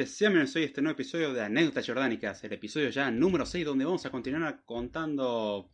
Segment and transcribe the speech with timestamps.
[0.00, 3.66] noches, sean bienvenidos a este nuevo episodio de Anécdotas Jordánicas, el episodio ya número 6,
[3.66, 5.70] donde vamos a continuar contando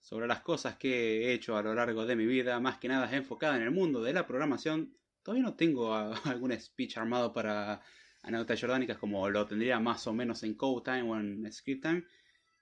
[0.00, 3.08] sobre las cosas que he hecho a lo largo de mi vida, más que nada
[3.14, 4.96] enfocada en el mundo de la programación.
[5.22, 5.94] Todavía no tengo
[6.24, 7.80] algún speech armado para
[8.22, 12.04] Anécdotas Jordánicas como lo tendría más o menos en Code Time o en Script Time.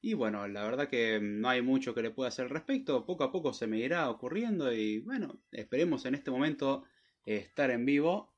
[0.02, 3.24] Y bueno, la verdad que no hay mucho que le pueda hacer al respecto, poco
[3.24, 6.84] a poco se me irá ocurriendo y bueno, esperemos en este momento
[7.24, 8.31] estar en vivo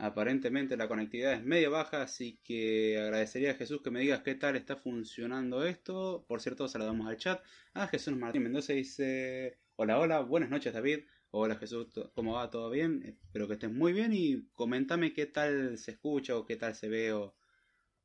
[0.00, 4.36] Aparentemente la conectividad es medio baja, así que agradecería a Jesús que me digas qué
[4.36, 6.24] tal está funcionando esto.
[6.28, 7.42] Por cierto, saludamos al chat.
[7.74, 11.00] Ah, Jesús Martín Mendoza dice: Hola, hola, buenas noches, David.
[11.30, 12.48] Hola, Jesús, ¿cómo va?
[12.48, 13.02] ¿Todo bien?
[13.04, 16.88] Espero que estés muy bien y comentame qué tal se escucha o qué tal se
[16.88, 17.34] ve o,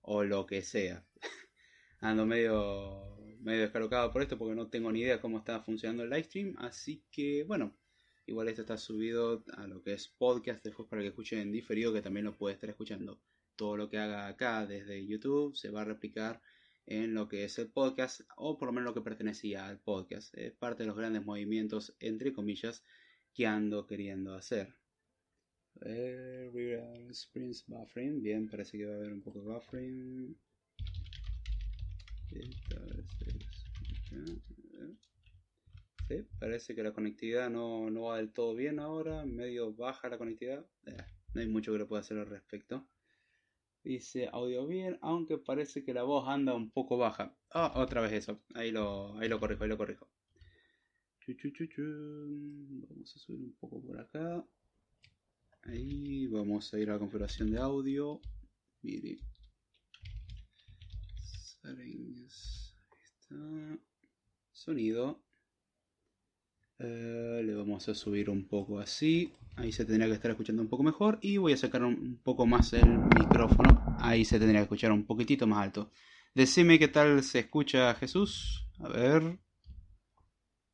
[0.01, 1.05] o lo que sea.
[1.99, 6.09] Ando medio, medio descolocado por esto porque no tengo ni idea cómo está funcionando el
[6.09, 7.75] live stream, así que bueno.
[8.25, 11.91] Igual esto está subido a lo que es podcast después para que escuchen en diferido,
[11.91, 13.19] que también lo puede estar escuchando.
[13.55, 16.41] Todo lo que haga acá desde YouTube se va a replicar
[16.85, 20.35] en lo que es el podcast, o por lo menos lo que pertenecía al podcast.
[20.37, 22.83] Es parte de los grandes movimientos, entre comillas,
[23.33, 24.75] que ando queriendo hacer.
[27.09, 28.21] Springs buffering.
[28.21, 30.37] Bien, parece que va a haber un poco de buffering.
[36.39, 40.65] Parece que la conectividad no, va del todo bien ahora, medio baja la conectividad.
[40.85, 40.97] Eh,
[41.33, 42.87] no hay mucho que le pueda hacer al respecto.
[43.83, 47.35] Dice audio bien, aunque parece que la voz anda un poco baja.
[47.51, 48.41] Ah, otra vez eso.
[48.53, 50.09] Ahí lo, ahí lo corrijo, ahí lo corrijo.
[51.25, 54.45] Vamos a subir un poco por acá.
[55.63, 58.19] Ahí vamos a ir a la configuración de audio.
[58.81, 59.19] Mire.
[61.63, 63.79] Ahí está.
[64.51, 65.22] Sonido.
[66.79, 69.33] Eh, le vamos a subir un poco así.
[69.55, 71.19] Ahí se tendría que estar escuchando un poco mejor.
[71.21, 73.97] Y voy a sacar un poco más el micrófono.
[73.99, 75.91] Ahí se tendría que escuchar un poquitito más alto.
[76.33, 78.67] Decime qué tal se escucha Jesús.
[78.79, 79.39] A ver.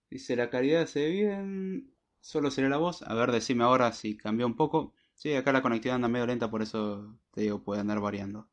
[0.10, 1.94] Dice la calidad se ve bien.
[2.22, 3.02] Solo sería la voz.
[3.04, 4.94] A ver, decime ahora si cambió un poco.
[5.14, 8.50] Sí, acá la conectividad anda medio lenta, por eso te digo, puede andar variando.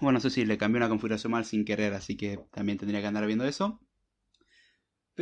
[0.00, 3.00] Bueno, no sé si le cambié una configuración mal sin querer, así que también tendría
[3.00, 3.80] que andar viendo eso.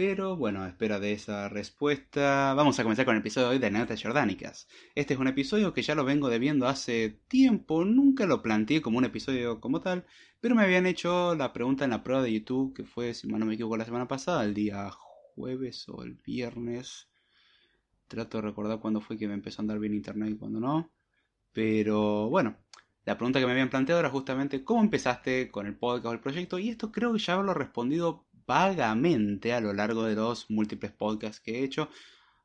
[0.00, 3.58] Pero bueno, a espera de esa respuesta, vamos a comenzar con el episodio de hoy
[3.58, 4.68] de Anécdotas Jordánicas.
[4.94, 8.98] Este es un episodio que ya lo vengo debiendo hace tiempo, nunca lo planteé como
[8.98, 10.06] un episodio como tal,
[10.40, 13.44] pero me habían hecho la pregunta en la prueba de YouTube, que fue, si no
[13.44, 14.88] me equivoco, la semana pasada, el día
[15.34, 17.08] jueves o el viernes.
[18.06, 20.92] Trato de recordar cuándo fue que me empezó a andar bien internet y cuándo no.
[21.52, 22.56] Pero bueno,
[23.04, 26.20] la pregunta que me habían planteado era justamente cómo empezaste con el podcast o el
[26.20, 30.90] proyecto, y esto creo que ya lo respondido vagamente a lo largo de los múltiples
[30.92, 31.90] podcasts que he hecho,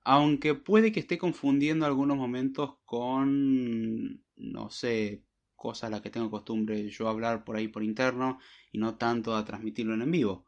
[0.03, 5.23] aunque puede que esté confundiendo algunos momentos con, no sé,
[5.55, 8.39] cosas a las que tengo costumbre yo hablar por ahí por interno
[8.73, 10.45] y no tanto a transmitirlo en vivo.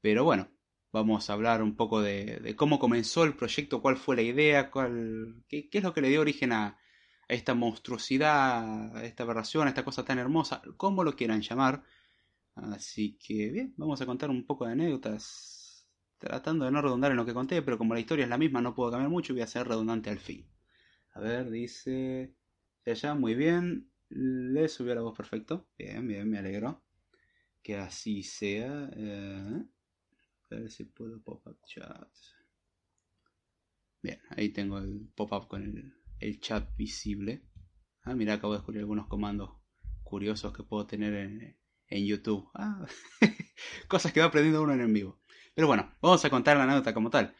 [0.00, 0.48] Pero bueno,
[0.92, 5.42] vamos a hablar un poco de, cómo comenzó el proyecto, cuál fue la idea, cuál,
[5.48, 6.78] qué, es lo que le dio origen a, a
[7.34, 11.82] esta monstruosidad, a esta aberración, a esta cosa tan hermosa, como lo quieran llamar.
[12.56, 17.16] Así que bien, vamos a contar un poco de anécdotas, tratando de no redundar en
[17.16, 19.36] lo que conté, pero como la historia es la misma, no puedo cambiar mucho y
[19.36, 20.46] voy a ser redundante al fin.
[21.12, 22.34] A ver, dice...
[22.84, 23.90] Ya, muy bien.
[24.10, 25.66] Le subió la voz perfecto.
[25.78, 26.82] Bien, bien, me alegro.
[27.62, 28.90] Que así sea.
[28.94, 29.64] Eh,
[30.50, 32.08] a ver si puedo pop-up chat.
[34.02, 37.42] Bien, ahí tengo el pop-up con el, el, chat visible.
[38.02, 39.50] Ah, mira, acabo de descubrir algunos comandos
[40.02, 41.56] curiosos que puedo tener en,
[41.88, 42.48] en YouTube.
[42.54, 42.86] Ah,
[43.88, 45.18] cosas que va aprendiendo uno en vivo.
[45.54, 47.34] Pero bueno, vamos a contar la anécdota como tal.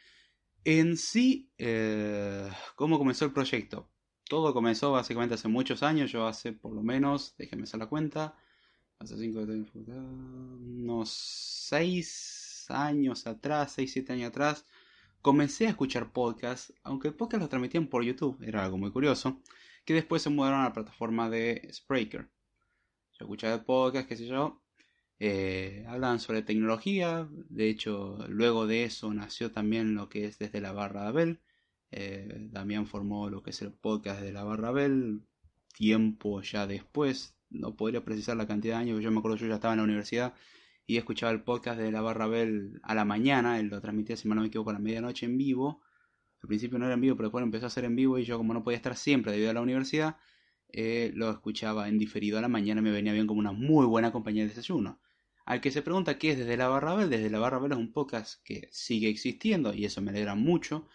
[0.64, 3.90] En sí, eh, ¿cómo comenzó el proyecto?
[4.28, 8.34] Todo comenzó básicamente hace muchos años, yo hace por lo menos, déjenme hacer la cuenta,
[8.98, 14.64] hace cinco, unos 6 años atrás, 6, 7 años atrás,
[15.20, 19.42] comencé a escuchar podcasts, aunque el podcast lo transmitían por YouTube, era algo muy curioso,
[19.84, 22.30] que después se mudaron a la plataforma de Spreaker.
[23.18, 24.60] Yo escuchaba podcast, qué sé yo.
[25.20, 27.28] Eh, hablan sobre tecnología.
[27.48, 31.40] De hecho, luego de eso nació también lo que es desde la barra Abel.
[31.92, 35.22] Eh, Damián formó lo que es el podcast de la barra Abel.
[35.72, 37.36] Tiempo ya después.
[37.50, 39.02] No podría precisar la cantidad de años.
[39.02, 40.34] Yo me acuerdo yo ya estaba en la universidad
[40.86, 43.60] y escuchaba el podcast de la barra Abel a la mañana.
[43.60, 45.82] Él lo transmitía, si no me equivoco, a la medianoche en vivo.
[46.42, 48.38] Al principio no era en vivo, pero después empezó a ser en vivo y yo
[48.38, 50.16] como no podía estar siempre debido a la universidad,
[50.76, 54.10] eh, lo escuchaba en diferido a la mañana, me venía bien como una muy buena
[54.10, 55.00] compañía de desayuno.
[55.44, 57.78] Al que se pregunta qué es desde la barra Bell, desde la barra Bell es
[57.78, 60.88] un podcast que sigue existiendo y eso me alegra mucho.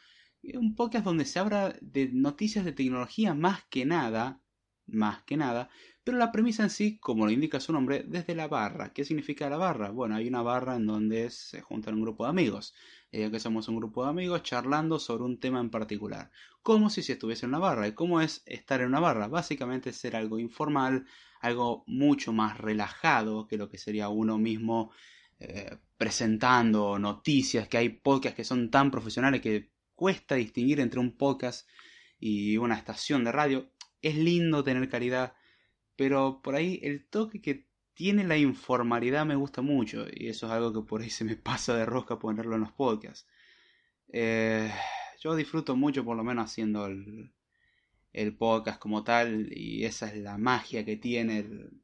[0.53, 4.41] Un podcast donde se habla de noticias de tecnología más que nada,
[4.85, 5.69] más que nada,
[6.03, 8.91] pero la premisa en sí, como lo indica su nombre, desde la barra.
[8.91, 9.91] ¿Qué significa la barra?
[9.91, 12.73] Bueno, hay una barra en donde se juntan un grupo de amigos.
[13.11, 16.29] Eh, que somos un grupo de amigos charlando sobre un tema en particular.
[16.61, 17.87] Como si se estuviese en una barra.
[17.87, 19.27] ¿Y cómo es estar en una barra?
[19.27, 21.05] Básicamente ser algo informal,
[21.41, 24.91] algo mucho más relajado que lo que sería uno mismo
[25.39, 31.17] eh, presentando noticias, que hay podcasts que son tan profesionales que cuesta distinguir entre un
[31.17, 31.67] podcast
[32.19, 33.71] y una estación de radio.
[34.01, 35.33] Es lindo tener calidad,
[35.95, 37.68] pero por ahí el toque que
[37.99, 41.35] tiene la informalidad me gusta mucho y eso es algo que por ahí se me
[41.49, 43.27] pasa de rosca ponerlo en los podcasts.
[44.07, 44.71] Eh,
[45.19, 47.33] yo disfruto mucho por lo menos haciendo el,
[48.13, 51.81] el, podcast como tal y esa es la magia que tiene el,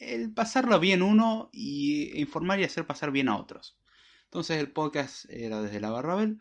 [0.00, 3.78] el pasarlo bien uno y informar y hacer pasar bien a otros.
[4.24, 6.40] Entonces el podcast era desde la Barrabel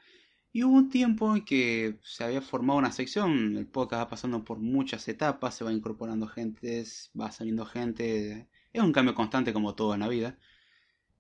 [0.52, 4.44] y hubo un tiempo en que se había formado una sección, el podcast va pasando
[4.44, 6.84] por muchas etapas, se va incorporando gente,
[7.20, 10.38] va saliendo gente, es un cambio constante como todo en la vida.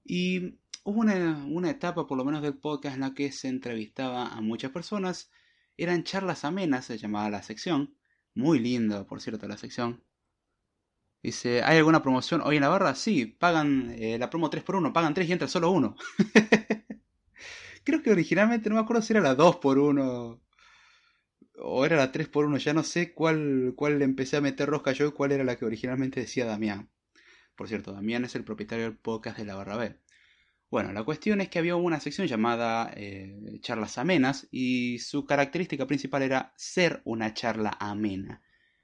[0.06, 4.28] Y hubo una, una etapa, por lo menos del podcast, en la que se entrevistaba
[4.30, 5.31] a muchas personas,
[5.78, 7.95] eran charlas amenas, se llamaba la sección,
[8.33, 10.04] muy linda, por cierto, la sección.
[11.21, 12.95] Dice, ¿hay alguna promoción hoy en la barra?
[12.95, 15.95] Sí, pagan eh, la promo 3x1, pagan 3 y entra solo uno.
[17.87, 20.41] Creo que originalmente no me acuerdo si era la 2 por 1
[21.59, 24.67] o era la 3 por 1 ya no sé cuál, cuál le empecé a meter
[24.67, 26.89] rosca yo y cuál era la que originalmente decía Damián.
[27.56, 29.95] Por cierto, Damián es el propietario del podcast de la barra B.
[30.69, 35.87] Bueno, la cuestión es que había una sección llamada eh, charlas amenas y su característica
[35.87, 38.41] principal era ser una charla amena.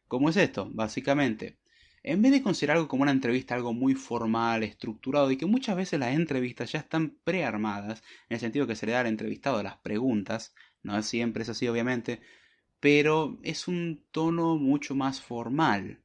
[0.07, 0.69] ¿Cómo es esto?
[0.71, 1.57] Básicamente,
[2.03, 5.75] en vez de considerar algo como una entrevista, algo muy formal, estructurado, y que muchas
[5.77, 9.63] veces las entrevistas ya están prearmadas, en el sentido que se le da al entrevistado
[9.63, 12.21] las preguntas, no siempre es así obviamente,
[12.79, 16.01] pero es un tono mucho más formal.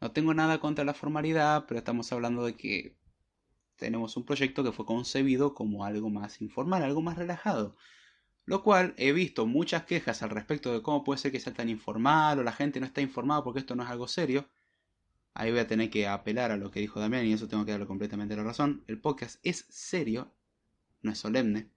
[0.00, 2.96] No tengo nada contra la formalidad, pero estamos hablando de que
[3.76, 7.76] tenemos un proyecto que fue concebido como algo más informal, algo más relajado.
[8.44, 11.68] Lo cual he visto muchas quejas al respecto de cómo puede ser que sea tan
[11.68, 14.48] informal o la gente no está informada porque esto no es algo serio.
[15.34, 17.72] Ahí voy a tener que apelar a lo que dijo Damián y eso tengo que
[17.72, 18.84] darle completamente la razón.
[18.86, 20.34] El podcast es serio,
[21.00, 21.70] no es solemne.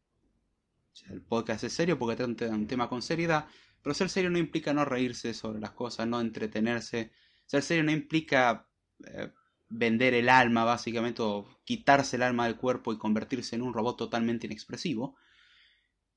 [0.94, 3.48] O sea, el podcast es serio porque trata un tema con seriedad,
[3.82, 7.12] pero ser serio no implica no reírse sobre las cosas, no entretenerse.
[7.46, 8.68] Ser serio no implica
[9.06, 9.32] eh,
[9.70, 13.98] vender el alma, básicamente, o quitarse el alma del cuerpo y convertirse en un robot
[13.98, 15.18] totalmente inexpresivo.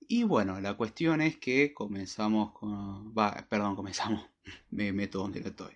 [0.01, 3.13] Y bueno, la cuestión es que comenzamos con...
[3.15, 4.27] Va, perdón, comenzamos.
[4.71, 5.75] Me meto donde lo estoy.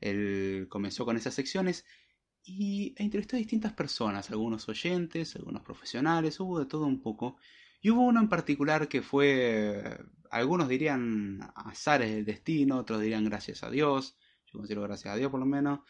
[0.00, 1.84] Él comenzó con esas secciones
[2.42, 7.36] y entrevistó a distintas personas, algunos oyentes, algunos profesionales, hubo de todo un poco.
[7.80, 9.98] Y hubo uno en particular que fue,
[10.30, 15.30] algunos dirían azares del destino, otros dirían gracias a Dios, yo considero gracias a Dios
[15.30, 15.80] por lo menos.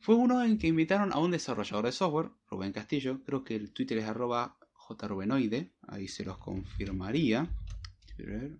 [0.00, 3.72] Fue uno en que invitaron a un desarrollador de software, Rubén Castillo, creo que el
[3.72, 7.50] Twitter es arroba jrubenoide, ahí se los confirmaría.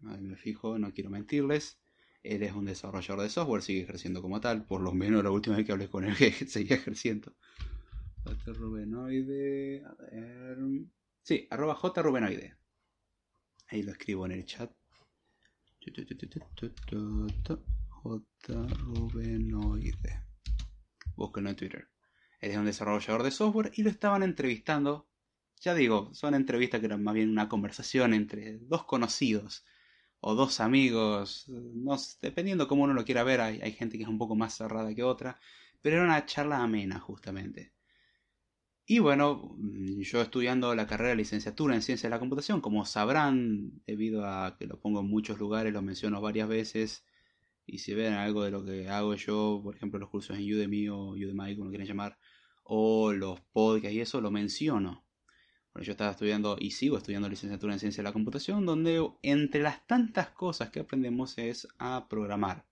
[0.08, 1.78] Ahí me fijo, no quiero mentirles.
[2.26, 4.66] Él es un desarrollador de software, sigue ejerciendo como tal.
[4.66, 6.14] Por lo menos la última vez que hablé con él
[6.48, 7.34] seguía ejerciendo.
[8.46, 9.84] Rubenoide.
[9.84, 10.58] A ver.
[11.22, 12.56] Sí, arroba jrubenoide.
[13.68, 14.72] Ahí lo escribo en el chat.
[18.02, 20.22] jrubenoide.
[21.14, 21.88] Búsquenlo en Twitter.
[22.40, 25.08] Él es un desarrollador de software y lo estaban entrevistando.
[25.60, 29.64] Ya digo, son entrevistas que eran más bien una conversación entre dos conocidos
[30.28, 34.08] o dos amigos, no, dependiendo cómo uno lo quiera ver, hay, hay gente que es
[34.08, 35.38] un poco más cerrada que otra,
[35.80, 37.72] pero era una charla amena justamente.
[38.86, 42.84] Y bueno, mm, yo estudiando la carrera de licenciatura en ciencia de la computación, como
[42.84, 47.04] sabrán, debido a que lo pongo en muchos lugares, lo menciono varias veces,
[47.64, 50.88] y si ven algo de lo que hago yo, por ejemplo los cursos en Udemy
[50.88, 52.18] o Udemy, como quieran llamar,
[52.64, 55.05] o los podcasts y eso, lo menciono
[55.82, 59.86] yo estaba estudiando y sigo estudiando licenciatura en ciencia de la computación, donde entre las
[59.86, 62.64] tantas cosas que aprendemos es a programar.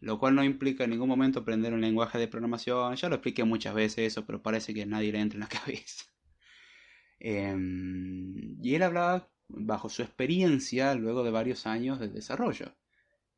[0.00, 2.96] Lo cual no implica en ningún momento aprender un lenguaje de programación.
[2.96, 6.04] Ya lo expliqué muchas veces eso, pero parece que nadie le entra en la cabeza.
[7.20, 12.74] Em, y él hablaba bajo su experiencia luego de varios años de desarrollo.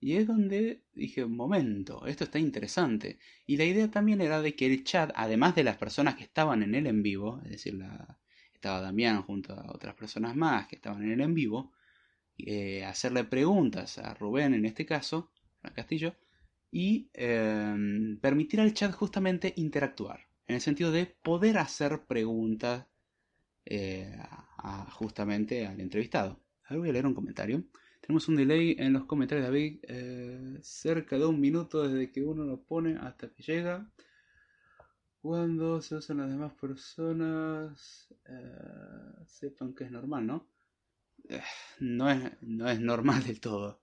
[0.00, 3.18] Y es donde dije, momento, esto está interesante.
[3.46, 6.62] Y la idea también era de que el chat, además de las personas que estaban
[6.62, 8.18] en él en vivo, es decir, la,
[8.64, 11.72] estaba Damián junto a otras personas más que estaban en el en vivo,
[12.38, 15.30] eh, hacerle preguntas a Rubén en este caso,
[15.62, 16.14] a Castillo,
[16.70, 22.86] y em, permitir al chat justamente interactuar, en el sentido de poder hacer preguntas
[23.66, 24.16] eh,
[24.92, 26.40] justamente al entrevistado.
[26.64, 27.64] Ahora voy a leer un comentario.
[28.00, 29.80] Tenemos un delay en los comentarios David.
[29.82, 33.86] Eh, cerca de un minuto desde que uno lo pone hasta que llega.
[35.24, 40.50] Cuando se usan las demás personas, eh, sepan que es normal, ¿no?
[41.26, 41.40] Eh,
[41.80, 43.80] no, es, no es normal del todo.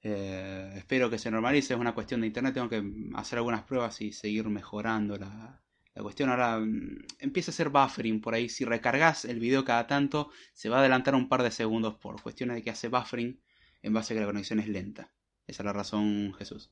[0.00, 2.84] espero que se normalice, es una cuestión de internet, tengo que
[3.16, 5.60] hacer algunas pruebas y seguir mejorando la,
[5.92, 8.48] la cuestión ahora mm, empieza a ser buffering por ahí.
[8.48, 12.22] Si recargas el video cada tanto, se va a adelantar un par de segundos por
[12.22, 13.40] cuestiones de que hace buffering
[13.82, 15.10] en base a que la conexión es lenta.
[15.48, 16.70] Esa es la razón, Jesús.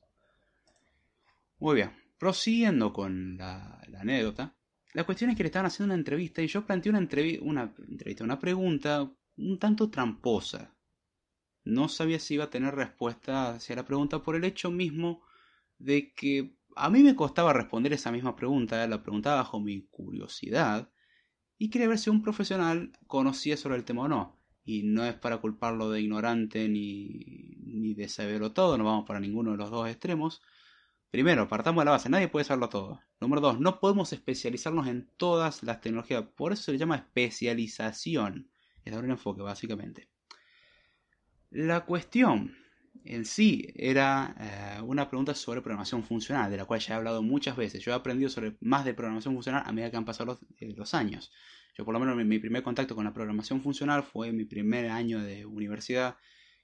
[1.59, 1.90] Muy bien,
[2.21, 4.55] prosiguiendo con la, anécdota.
[4.93, 8.39] La cuestión es que le estaban haciendo una entrevista y yo planteé una, entrevista, una
[8.39, 10.77] pregunta un tanto tramposa.
[11.65, 15.23] No sabía si iba a tener respuesta hacia la pregunta por el hecho mismo
[15.79, 20.91] de que a mí me costaba responder esa misma pregunta, la preguntaba bajo mi curiosidad
[21.57, 24.37] y quería ver si un profesional conocía sobre el tema o no.
[24.62, 29.21] Y no es para culparlo de ignorante ni, ni de saberlo todo, no vamos para
[29.21, 30.43] ninguno de los dos extremos.
[31.11, 33.02] Primero, partamos de la base, nadie puede saberlo todo.
[33.21, 38.49] Número dos, no podemos especializarnos en todas las tecnologías, por eso se le llama especialización.
[38.85, 40.09] Es dar un enfoque, básicamente.
[41.50, 42.57] La cuestión
[43.05, 44.37] en sí era
[44.79, 47.83] eh, una pregunta sobre programación funcional, de la cual ya he hablado muchas veces.
[47.83, 50.97] Yo he aprendido sobre más de programación funcional a medida que han pasado los, eh,
[50.97, 51.33] años.
[51.76, 54.90] Yo por lo menos mi, primer contacto con la programación funcional fue en mi primer
[54.90, 56.19] año de universidad,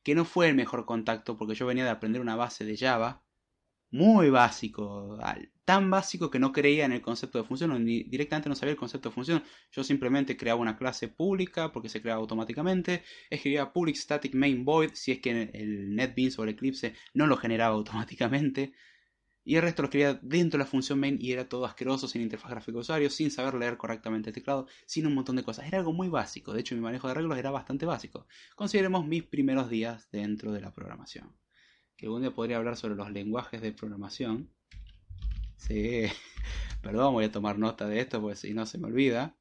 [0.04, 3.25] que no fue el mejor contacto porque yo venía de aprender una base de Java
[3.90, 5.18] muy básico,
[5.64, 8.78] tan básico que no creía en el concepto de función, ni directamente no sabía el
[8.78, 9.42] concepto de función.
[9.72, 14.90] Yo simplemente creaba una clase pública porque se creaba automáticamente, escribía public static main void
[14.94, 18.72] si es que el NetBeans o el Eclipse no lo generaba automáticamente.
[19.44, 22.22] Y el resto lo escribía dentro de la función main y era todo asqueroso, sin
[22.22, 25.66] interfaz gráfica de usuario, sin saber leer correctamente el teclado, sin un montón de cosas.
[25.68, 28.26] Era algo muy básico, de hecho mi manejo de arreglos era bastante básico.
[28.56, 31.36] Consideremos mis primeros días dentro de la programación
[31.96, 34.50] que algún día podría hablar sobre los lenguajes de programación.
[35.56, 36.04] Sí,
[36.82, 39.34] perdón, voy a tomar nota de esto porque si no se me olvida.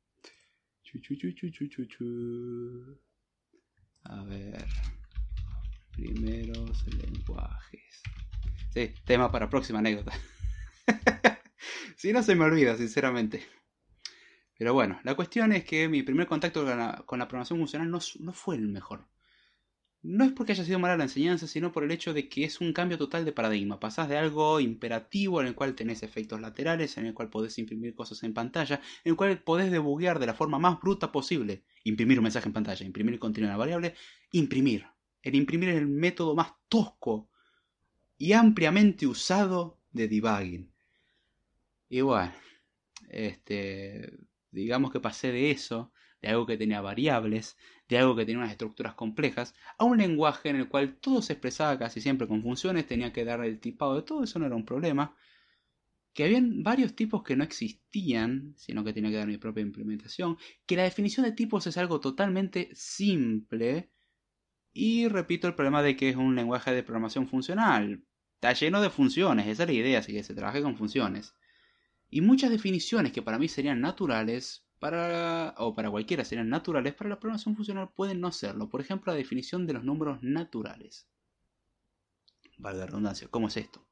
[4.03, 4.65] a ver.
[5.91, 8.01] Primeros lenguajes.
[8.73, 10.13] Sí, tema para próxima anécdota.
[11.95, 13.45] si no se me olvida, sinceramente.
[14.57, 17.89] Pero bueno, la cuestión es que mi primer contacto con la, con la programación funcional
[17.89, 19.05] no, no fue el mejor
[20.05, 22.61] no es porque haya sido mala la enseñanza, sino por el hecho de que es
[22.61, 23.79] un cambio total de paradigma.
[23.79, 27.95] Pasás de algo imperativo en el cual tenés efectos laterales, en el cual podés imprimir
[27.95, 31.63] cosas en pantalla, en el cual podés debuguear de la forma más bruta posible.
[31.83, 33.95] Imprimir un mensaje en pantalla, imprimir contenido en la variable,
[34.31, 34.85] imprimir.
[35.23, 37.27] El imprimir es el método más tosco
[38.19, 40.71] y ampliamente usado de debugging.
[41.89, 42.31] Y bueno,
[43.09, 44.13] este,
[44.51, 47.57] digamos que pasé de eso de algo que tenía variables,
[47.87, 51.33] de algo que tenía unas estructuras complejas, a un lenguaje en el cual todo se
[51.33, 54.55] expresaba casi siempre con funciones, tenía que dar el tipado de todo, eso no era
[54.55, 55.15] un problema.
[56.13, 60.37] Que habían varios tipos que no existían, sino que tenía que dar mi propia implementación.
[60.65, 63.91] Que la definición de tipos es algo totalmente simple.
[64.73, 68.05] Y repito el problema de que es un lenguaje de programación funcional.
[68.35, 71.35] Está lleno de funciones, esa es la idea, así que se trabaje con funciones.
[72.09, 77.09] Y muchas definiciones que para mí serían naturales, para, o para cualquiera serían naturales, para
[77.09, 78.69] la programación funcional pueden no serlo.
[78.69, 81.07] Por ejemplo, la definición de los números naturales.
[82.57, 83.85] Valga la redundancia, ¿cómo es esto?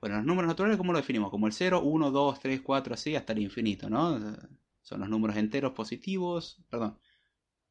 [0.00, 1.30] Bueno, los números naturales, ¿cómo lo definimos?
[1.30, 4.36] Como el 0, 1, 2, 3, 4, así hasta el infinito, ¿no?
[4.82, 6.98] Son los números enteros positivos, perdón.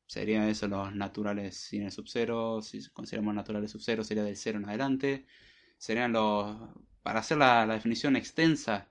[0.07, 4.37] Serían eso los naturales sin el sub 0, si consideramos naturales sub 0 sería del
[4.37, 5.25] 0 en adelante.
[5.77, 6.57] Serían los,
[7.01, 8.89] para hacer la definición extensa,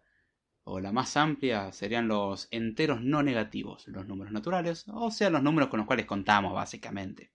[0.65, 5.43] o la más amplia serían los enteros no negativos, los números naturales, o sea, los
[5.43, 7.31] números con los cuales contamos básicamente.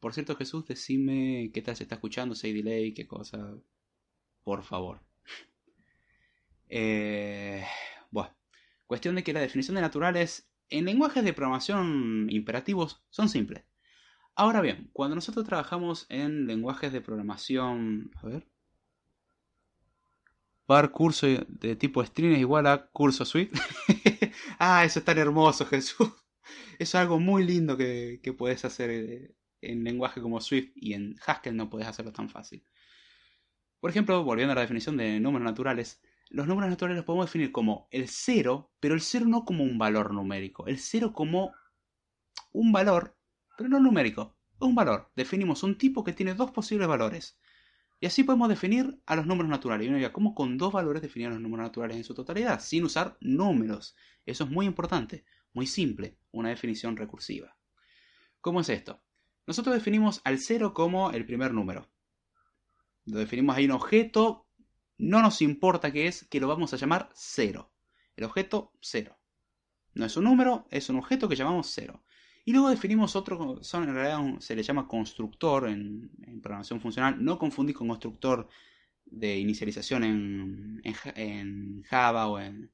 [0.00, 3.54] Por cierto, Jesús, decime qué tal se está escuchando, si hay delay, qué cosa.
[4.44, 5.00] Por favor.
[6.68, 7.64] Eh,
[8.10, 8.34] bueno,
[8.88, 13.62] cuestión de que la definición de naturales en lenguajes de programación imperativos son simples.
[14.34, 18.10] Ahora bien, cuando nosotros trabajamos en lenguajes de programación...
[18.16, 18.48] A ver
[20.66, 23.58] var curso de tipo string es igual a curso suite.
[24.58, 26.08] ah, eso es tan hermoso, Jesús.
[26.78, 30.92] Eso es algo muy lindo que, que puedes hacer eh, en lenguaje como Swift y
[30.92, 32.64] en Haskell no puedes hacerlo tan fácil.
[33.80, 37.52] Por ejemplo, volviendo a la definición de números naturales, los números naturales los podemos definir
[37.52, 41.52] como el cero, pero el cero no como un valor numérico, el cero como
[42.52, 43.16] un valor,
[43.56, 45.10] pero no numérico, un valor.
[45.14, 47.38] Definimos un tipo que tiene dos posibles valores.
[47.98, 49.86] Y así podemos definir a los números naturales.
[49.86, 52.60] Y uno dirá, ¿cómo con dos valores definir a los números naturales en su totalidad?
[52.60, 53.96] Sin usar números.
[54.26, 57.56] Eso es muy importante, muy simple, una definición recursiva.
[58.40, 59.02] ¿Cómo es esto?
[59.46, 61.88] Nosotros definimos al 0 como el primer número.
[63.06, 64.46] Lo definimos ahí un objeto,
[64.98, 67.70] no nos importa qué es, que lo vamos a llamar 0.
[68.16, 69.16] El objeto 0.
[69.94, 72.02] No es un número, es un objeto que llamamos 0.
[72.46, 76.08] Y luego definimos otro, son, en realidad se le llama constructor en,
[76.40, 77.16] programación funcional.
[77.22, 78.48] No confundir con constructor
[79.04, 82.70] de inicialización en, en, Java o en,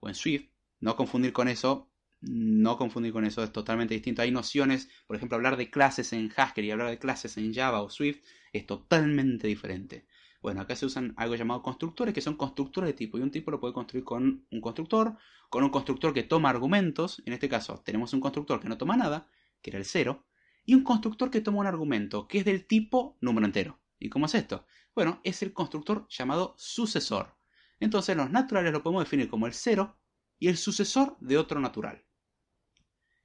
[0.00, 0.48] o en Swift.
[0.80, 1.88] No confundir con eso.
[2.20, 4.22] No confundir con eso, es totalmente distinto.
[4.22, 7.80] Hay nociones, por ejemplo, hablar de clases en Haskell y hablar de clases en Java
[7.80, 10.04] o Swift es totalmente diferente.
[10.42, 13.16] Bueno, acá se usan algo llamado constructores, que son constructores de tipo.
[13.16, 15.16] Y un tipo lo puede construir con un constructor,
[15.48, 17.22] con un constructor que toma argumentos.
[17.24, 19.28] En este caso, tenemos un constructor que no toma nada,
[19.62, 20.26] que era el 0,
[20.64, 23.80] y un constructor que toma un argumento, que es del tipo número entero.
[24.00, 24.66] ¿Y cómo es esto?
[24.94, 27.36] Bueno, es el constructor llamado sucesor.
[27.78, 29.96] Entonces, los naturales lo podemos definir como el 0
[30.40, 32.04] y el sucesor de otro natural.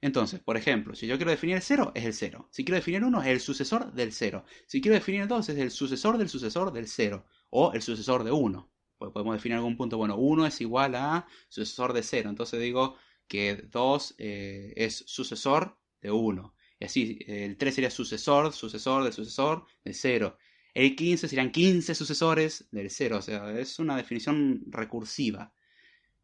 [0.00, 2.48] Entonces, por ejemplo, si yo quiero definir el 0, es el 0.
[2.52, 4.44] Si quiero definir el 1, es el sucesor del 0.
[4.66, 7.26] Si quiero definir el 2, es el sucesor del sucesor del 0.
[7.50, 8.70] O el sucesor de 1.
[8.98, 12.30] Pues podemos definir algún punto, bueno, 1 es igual a sucesor de 0.
[12.30, 16.54] Entonces digo que 2 eh, es sucesor de 1.
[16.80, 20.38] Y así, el 3 sería sucesor, sucesor del sucesor del 0.
[20.74, 23.16] El 15 serían 15 sucesores del 0.
[23.16, 25.52] O sea, es una definición recursiva.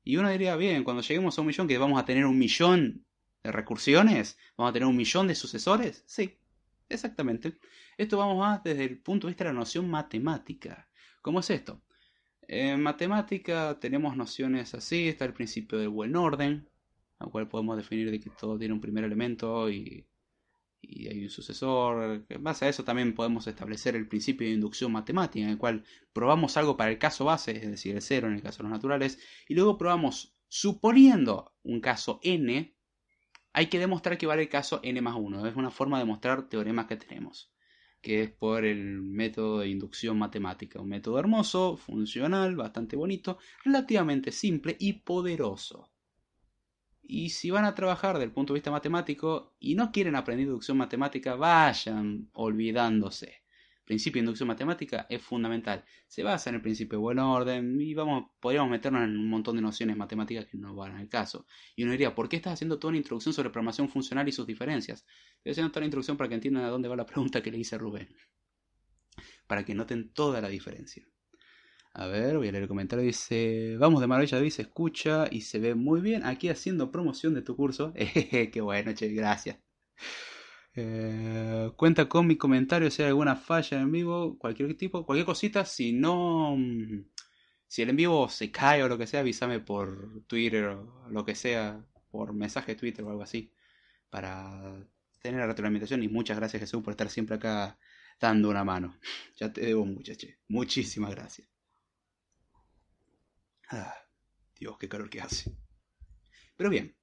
[0.05, 3.05] Y uno diría, bien, cuando lleguemos a un millón, que vamos a tener un millón
[3.45, 4.39] de recursiones?
[4.57, 6.03] ¿Vamos a tener un millón de sucesores?
[6.07, 6.37] Sí,
[6.89, 7.59] exactamente.
[7.97, 10.89] Esto vamos más desde el punto de vista de la noción matemática.
[11.23, 11.83] ¿Cómo es esto?
[12.49, 16.69] En matemática tenemos nociones así, está el principio del buen orden,
[17.19, 20.07] al cual podemos definir de que todo tiene un primer elemento y,
[20.83, 22.25] y hay un sucesor.
[22.29, 25.85] En base a eso también podemos establecer el principio de inducción matemática, en el cual
[26.13, 28.73] probamos algo para el caso base, es decir, el cero en el caso de los
[28.73, 32.75] naturales, y luego probamos, suponiendo un caso n,
[33.55, 35.47] hay que demostrar que vale el caso n más 1.
[35.47, 37.53] Es una forma de mostrar teoremas que tenemos,
[38.03, 40.81] que es por el método de inducción matemática.
[40.81, 45.93] Un método hermoso, funcional, bastante bonito, relativamente simple y poderoso.
[47.01, 50.47] Y si van a trabajar desde el punto de vista matemático y no quieren aprender
[50.47, 53.44] inducción matemática, vayan olvidándose
[53.85, 55.85] principio de inducción matemática es fundamental.
[56.07, 59.57] Se basa en el principio de buen orden y vamos, podríamos meternos en un montón
[59.57, 61.47] de nociones matemáticas que no van al caso.
[61.77, 64.47] Y uno diría, ¿por qué estás haciendo toda una introducción sobre programación funcional y sus
[64.47, 65.07] diferencias?
[65.37, 67.59] Estoy haciendo toda la introducción para que entiendan a dónde va la pregunta que le
[67.59, 68.09] hice a Rubén.
[69.47, 71.07] Para que noten toda la diferencia.
[71.97, 73.05] A ver, voy a leer el comentario.
[73.05, 77.43] Dice, vamos de maravilla, se escucha y se ve muy bien aquí haciendo promoción de
[77.43, 77.93] tu curso.
[78.53, 79.59] Qué bueno, che, gracias.
[80.77, 85.65] Eh, cuenta con mi comentario si hay alguna falla en vivo, cualquier tipo, cualquier cosita.
[85.65, 87.05] Si no, mm,
[87.69, 91.25] si el en vivo se cae o lo que sea, avísame por Twitter o lo
[91.25, 93.53] que sea, por mensaje de Twitter o algo así,
[94.11, 94.87] para
[95.21, 96.03] tener la retroalimentación.
[96.03, 97.79] Y muchas gracias, Jesús, por estar siempre acá
[98.21, 98.99] dando una mano.
[99.37, 100.39] Ya te debo muchas, che.
[100.49, 101.49] Muchísimas gracias.
[103.71, 103.95] Ah,
[104.59, 105.55] Dios, qué calor que hace.
[106.57, 106.97] Pero bien,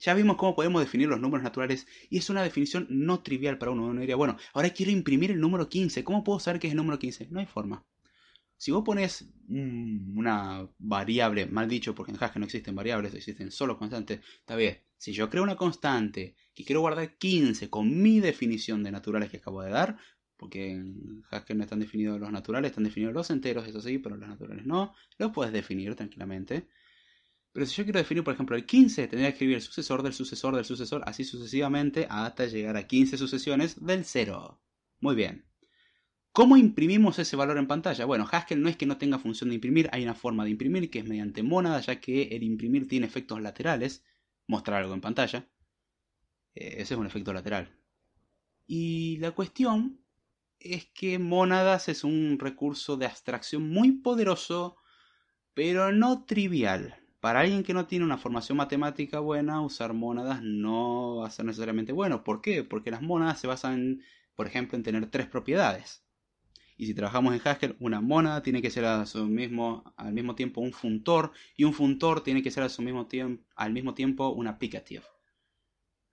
[0.00, 3.70] ya vimos cómo podemos definir los números naturales y es una definición no trivial para
[3.70, 3.86] uno.
[3.86, 6.02] Uno diría, bueno, ahora quiero imprimir el número 15.
[6.02, 7.28] ¿Cómo puedo saber qué es el número 15?
[7.30, 7.84] No hay forma.
[8.56, 13.78] Si vos pones una variable, mal dicho, porque en Haskell no existen variables, existen solo
[13.78, 14.78] constantes, está bien.
[14.98, 19.38] Si yo creo una constante que quiero guardar 15 con mi definición de naturales que
[19.38, 19.98] acabo de dar,
[20.36, 24.16] porque en Haskell no están definidos los naturales, están definidos los enteros, eso sí, pero
[24.16, 26.68] los naturales no, los puedes definir tranquilamente.
[27.52, 30.12] Pero si yo quiero definir, por ejemplo, el 15, tendría que escribir el sucesor del
[30.12, 34.60] sucesor del sucesor, así sucesivamente, hasta llegar a 15 sucesiones del 0.
[35.00, 35.46] Muy bien.
[36.32, 38.04] ¿Cómo imprimimos ese valor en pantalla?
[38.04, 40.88] Bueno, Haskell no es que no tenga función de imprimir, hay una forma de imprimir
[40.88, 44.04] que es mediante mónada, ya que el imprimir tiene efectos laterales,
[44.46, 45.48] mostrar algo en pantalla.
[46.54, 47.76] Eh, ese es un efecto lateral.
[48.66, 50.00] Y la cuestión
[50.60, 54.76] es que mónadas es un recurso de abstracción muy poderoso,
[55.54, 56.94] pero no trivial.
[57.20, 61.44] Para alguien que no tiene una formación matemática buena, usar mónadas no va a ser
[61.44, 62.24] necesariamente bueno.
[62.24, 62.64] ¿Por qué?
[62.64, 64.02] Porque las mónadas se basan,
[64.34, 66.02] por ejemplo, en tener tres propiedades.
[66.78, 68.86] Y si trabajamos en Haskell, una mónada tiene que ser
[69.26, 73.06] mismo, al mismo tiempo un funtor y un funtor tiene que ser mismo
[73.54, 75.04] al mismo tiempo un applicative.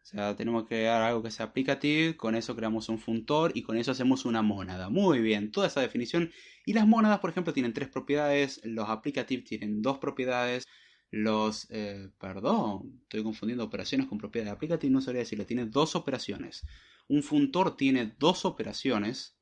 [0.01, 3.61] O sea, tenemos que crear algo que sea applicative, con eso creamos un funtor y
[3.63, 4.89] con eso hacemos una mónada.
[4.89, 6.31] Muy bien, toda esa definición.
[6.65, 10.65] Y las mónadas, por ejemplo, tienen tres propiedades, los applicative tienen dos propiedades,
[11.11, 14.53] los, eh, perdón, estoy confundiendo operaciones con propiedades.
[14.53, 16.65] Applicative no sabría decirlo, tiene dos operaciones.
[17.07, 19.37] Un funtor tiene dos operaciones,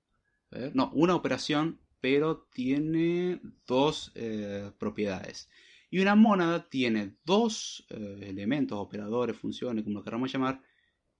[0.73, 5.49] no, una operación, pero tiene dos eh, propiedades.
[5.89, 10.61] Y una mónada tiene dos eh, elementos, operadores, funciones, como lo queramos llamar,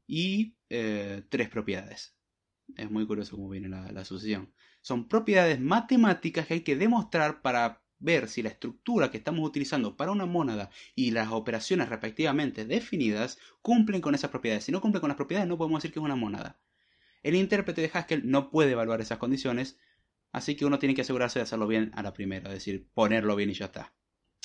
[0.08, 2.15] y tres propiedades.
[2.75, 4.53] Es muy curioso cómo viene la sucesión.
[4.81, 9.98] Son propiedades matemáticas que hay que demostrar para ver si la estructura que estamos utilizando
[9.98, 14.63] para una mónada y las operaciones respectivamente definidas cumplen con esas propiedades.
[14.63, 16.60] Si no cumplen con las propiedades no podemos decir que es una mónada.
[17.24, 19.80] El intérprete de Haskell no puede evaluar esas condiciones,
[20.32, 23.36] así que uno tiene que asegurarse de hacerlo bien a la primera, es decir, ponerlo
[23.36, 23.94] bien y ya está.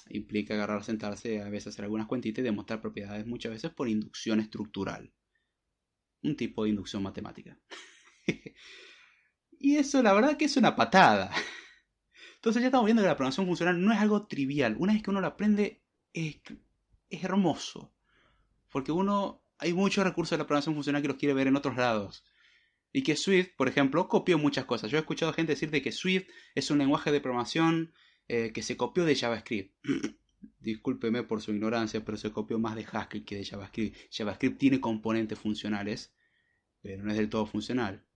[0.08, 4.40] Implica agarrar, sentarse, a veces hacer algunas cuentitas y demostrar propiedades muchas veces por inducción
[4.40, 5.12] estructural.
[6.22, 7.58] Un tipo de inducción matemática.
[9.60, 11.30] y eso la verdad que es una patada.
[12.40, 14.74] Entonces ya estamos viendo que la programación funcional no es algo trivial.
[14.78, 15.82] Una vez que uno lo aprende,
[16.14, 16.40] es,
[17.10, 17.92] hermoso.
[18.70, 21.76] Porque uno, hay muchos recursos de la programación funcional que los quiere ver en otros
[21.76, 22.24] lados.
[22.94, 24.90] Y que Swift, por ejemplo, copió muchas cosas.
[24.90, 27.92] Yo he escuchado gente decir de que Swift es un lenguaje de programación
[28.26, 29.74] eh, que se copió de JavaScript.
[30.60, 33.98] Discúlpeme por su ignorancia, pero se copió más de Haskell que de JavaScript.
[34.10, 36.14] JavaScript tiene componentes funcionales,
[36.80, 38.06] pero no es del todo funcional.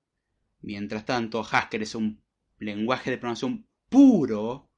[0.62, 2.24] Mientras tanto, Haskell es un
[2.58, 4.72] lenguaje de programación puro,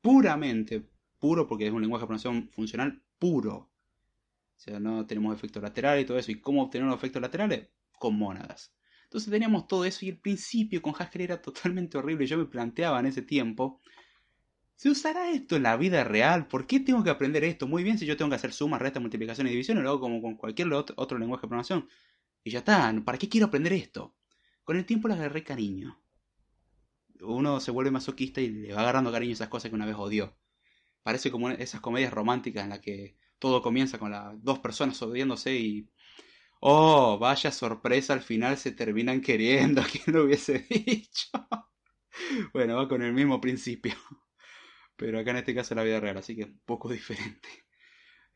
[0.00, 3.56] puramente puro, porque es un lenguaje de programación funcional puro.
[3.56, 3.70] O
[4.54, 6.30] sea, no tenemos efectos laterales y todo eso.
[6.30, 7.70] ¿Y cómo obtener los efectos laterales?
[7.98, 8.72] Con mónadas.
[9.02, 12.24] Entonces teníamos todo eso y el principio con Haskell era totalmente horrible.
[12.24, 13.80] Yo me planteaba en ese tiempo,
[14.76, 16.46] ¿se usará esto en la vida real?
[16.46, 17.66] ¿Por qué tengo que aprender esto?
[17.66, 20.22] Muy bien si yo tengo que hacer sumas, restas, multiplicaciones y divisiones, lo hago como
[20.22, 21.88] con cualquier otro lenguaje de programación.
[22.44, 24.14] Y ya está, ¿para qué quiero aprender esto?
[24.62, 26.01] Con el tiempo le agarré cariño
[27.22, 29.96] uno se vuelve masoquista y le va agarrando cariño a esas cosas que una vez
[29.96, 30.36] odió.
[31.02, 35.54] Parece como esas comedias románticas en las que todo comienza con las dos personas odiándose
[35.56, 35.88] y...
[36.60, 41.28] Oh, vaya sorpresa, al final se terminan queriendo, ¿quién lo hubiese dicho?
[42.52, 43.94] bueno, va con el mismo principio.
[44.96, 47.48] Pero acá en este caso es la vida real, así que un poco diferente.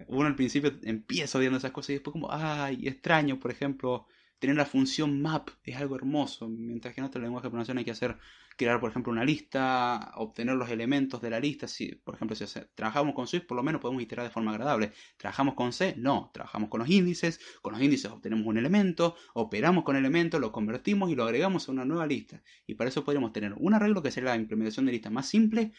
[0.08, 4.06] Uno al principio empieza odiando esas cosas y después como, ay, extraño, por ejemplo,
[4.38, 7.84] tener la función map es algo hermoso, mientras que en otro lenguaje de programación hay
[7.84, 8.18] que hacer
[8.56, 11.68] crear, por ejemplo, una lista, obtener los elementos de la lista.
[11.68, 12.44] Si, por ejemplo, si
[12.74, 14.92] trabajamos con Swift, por lo menos podemos iterar de forma agradable.
[15.16, 16.30] Trabajamos con C, no.
[16.32, 17.38] Trabajamos con los índices.
[17.62, 21.68] Con los índices obtenemos un elemento, operamos con el elemento, lo convertimos y lo agregamos
[21.68, 22.42] a una nueva lista.
[22.66, 25.72] Y para eso podríamos tener un arreglo que sería la implementación de lista más simple.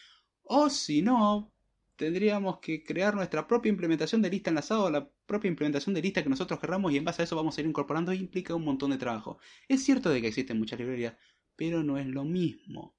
[0.43, 1.51] O si no,
[1.97, 6.23] tendríamos que crear nuestra propia implementación de lista enlazado a la propia implementación de lista
[6.23, 8.91] que nosotros querramos y en base a eso vamos a ir incorporando implica un montón
[8.91, 9.39] de trabajo.
[9.67, 11.15] Es cierto de que existen muchas librerías,
[11.55, 12.95] pero no es lo mismo.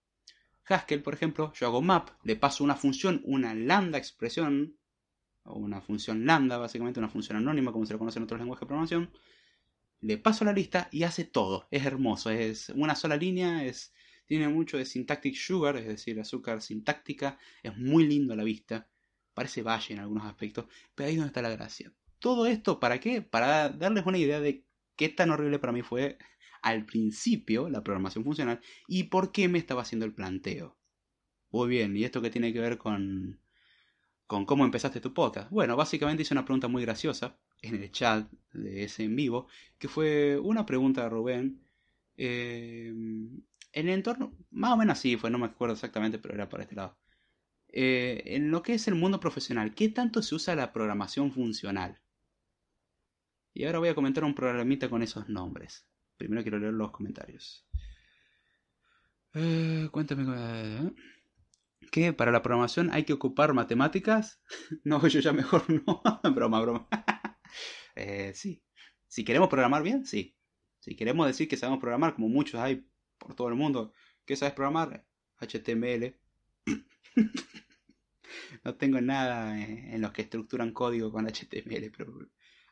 [0.67, 4.77] Haskell, por ejemplo, yo hago map, le paso una función, una lambda expresión,
[5.45, 8.61] o una función lambda, básicamente una función anónima, como se lo conoce en otros lenguajes
[8.61, 9.11] de programación,
[10.01, 11.67] le paso la lista y hace todo.
[11.71, 13.95] Es hermoso, es una sola línea, es,
[14.29, 18.87] tiene mucho de syntactic sugar, es decir, azúcar sintáctica, es muy lindo a la vista,
[19.33, 21.93] parece valle en algunos aspectos, pero ahí es donde está la gracia.
[22.19, 23.23] Todo esto, ¿para qué?
[23.23, 24.65] Para darles una idea de
[24.97, 26.19] qué tan horrible para mí fue
[26.61, 30.77] al principio la programación funcional y por qué me estaba haciendo el planteo.
[31.51, 33.41] Muy bien, ¿y esto qué tiene que ver con,
[34.27, 35.51] con cómo empezaste tu podcast?
[35.51, 39.89] Bueno, básicamente hice una pregunta muy graciosa en el chat de ese en vivo, que
[39.89, 41.63] fue una pregunta de Rubén.
[42.19, 42.93] Eh,
[43.73, 46.75] el entorno, más o menos así fue, no me acuerdo exactamente, pero era para este
[46.75, 46.99] lado.
[47.69, 52.01] Eh, en lo que es el mundo profesional, ¿qué tanto se usa la programación funcional?
[53.53, 55.87] Y ahora voy a comentar un programita con esos nombres.
[56.17, 57.67] Primero quiero leer los comentarios.
[59.35, 60.25] Eh, cuéntame.
[60.37, 60.93] Eh,
[61.91, 62.13] ¿Qué?
[62.13, 64.41] ¿Para la programación hay que ocupar matemáticas?
[64.85, 66.03] no, yo ya mejor no.
[66.35, 66.89] broma, broma.
[67.97, 68.63] eh, sí.
[69.07, 70.37] Si queremos programar bien, sí.
[70.81, 72.87] Si queremos decir que sabemos programar, como muchos hay
[73.19, 73.93] por todo el mundo,
[74.25, 75.05] ¿qué sabes programar?
[75.41, 76.15] HTML.
[78.65, 82.29] no tengo nada en los que estructuran código con HTML, pero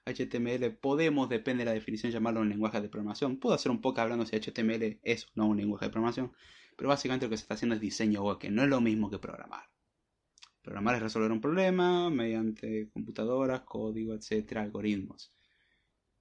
[0.06, 3.38] HTML podemos, depende de la definición, llamarlo un lenguaje de programación.
[3.38, 6.32] Puedo hacer un poco hablando si HTML es no un lenguaje de programación,
[6.76, 9.10] pero básicamente lo que se está haciendo es diseño web, que no es lo mismo
[9.10, 9.68] que programar.
[10.62, 15.35] Programar es resolver un problema mediante computadoras, código, etcétera, algoritmos.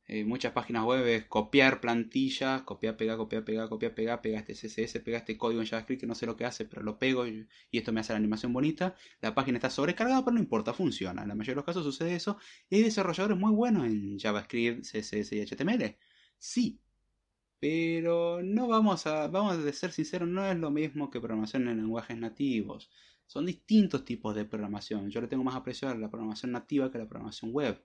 [0.08, 5.00] Eh, muchas páginas web copiar plantillas, copiar, pegar, copiar, pegar, copiar, pegar, pegar este CSS,
[5.00, 7.48] pegar este código en JavaScript que no sé lo que hace, pero lo pego y,
[7.72, 8.96] esto me hace la animación bonita.
[9.22, 11.24] La página está sobrecargada, pero no importa, funciona.
[11.24, 12.38] En la mayoría de los casos sucede eso.
[12.70, 15.98] Y hay desarrolladores muy buenos en JavaScript, CSS y HTML.
[16.38, 16.80] Sí.
[17.60, 21.78] Pero no vamos a, vamos a ser sinceros, no es lo mismo que programación en
[21.78, 22.92] lenguajes nativos.
[23.26, 25.10] Son distintos tipos de programación.
[25.10, 27.84] Yo le tengo más aprecio a la programación nativa que a la programación web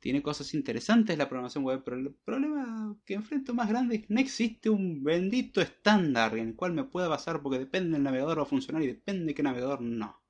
[0.00, 4.14] tiene cosas interesantes la programación web, pero el problema que enfrento más grande es que
[4.14, 8.38] no existe un bendito estándar en el cual me pueda basar porque depende del navegador
[8.38, 10.22] va a funcionar y depende de qué navegador no.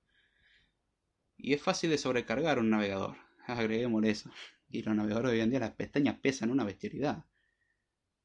[1.36, 4.30] Y es fácil de sobrecargar un navegador, agreguémosle eso.
[4.70, 7.24] Y los navegadores hoy en día las pestañas pesan una bestialidad.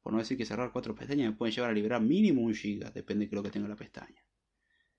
[0.01, 2.91] Por no decir que cerrar cuatro pestañas me pueden llevar a liberar mínimo un giga,
[2.91, 4.21] depende de lo que tenga la pestaña.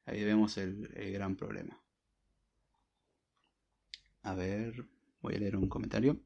[0.06, 1.80] Ahí vemos el, el gran problema.
[4.22, 4.86] A ver,
[5.20, 6.20] voy a leer un comentario.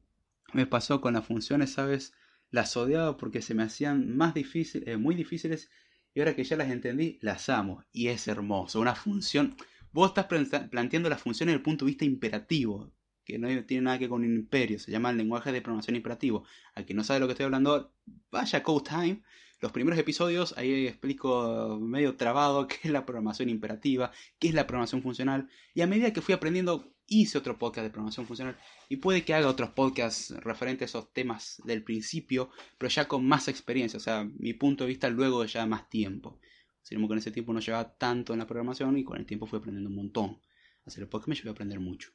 [0.53, 2.13] Me pasó con las funciones, ¿sabes?
[2.51, 5.69] Las odiaba porque se me hacían más difíciles, eh, muy difíciles
[6.13, 7.83] y ahora que ya las entendí, las amo.
[7.91, 8.79] Y es hermoso.
[8.79, 9.55] Una función...
[9.91, 12.91] Vos estás planteando la función desde el punto de vista imperativo,
[13.25, 15.95] que no tiene nada que ver con un imperio, se llama el lenguaje de programación
[15.95, 16.45] imperativo.
[16.75, 17.91] Al que no sabe lo que estoy hablando,
[18.29, 19.23] vaya Code Time
[19.61, 24.67] los primeros episodios ahí explico medio trabado qué es la programación imperativa, qué es la
[24.67, 25.49] programación funcional.
[25.73, 28.57] Y a medida que fui aprendiendo, hice otro podcast de programación funcional.
[28.87, 33.27] Y puede que haga otros podcasts referentes a esos temas del principio, pero ya con
[33.27, 33.97] más experiencia.
[33.97, 36.39] O sea, mi punto de vista luego de ya más tiempo.
[36.81, 39.59] Sin con ese tiempo no llevaba tanto en la programación y con el tiempo fui
[39.59, 40.39] aprendiendo un montón.
[40.85, 42.11] Hacer el podcast me llevó a aprender mucho.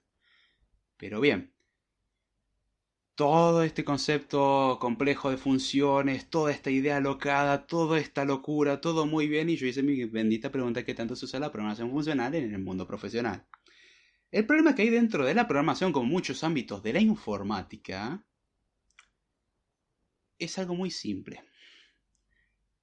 [0.96, 1.54] Pero bien,
[3.14, 9.28] todo este concepto complejo de funciones, toda esta idea locada, toda esta locura, todo muy
[9.28, 12.52] bien y yo hice mi bendita pregunta que tanto se usa la programación funcional en
[12.52, 13.46] el mundo profesional.
[14.35, 18.27] El problema que hay dentro de la programación, como muchos ámbitos de la informática,
[20.40, 21.44] es algo muy simple.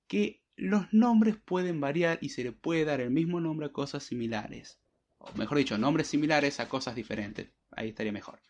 [0.07, 4.03] Que los nombres pueden variar y se le puede dar el mismo nombre a cosas
[4.03, 4.79] similares.
[5.17, 7.49] O mejor dicho, nombres similares a cosas diferentes.
[7.71, 8.41] Ahí estaría mejor.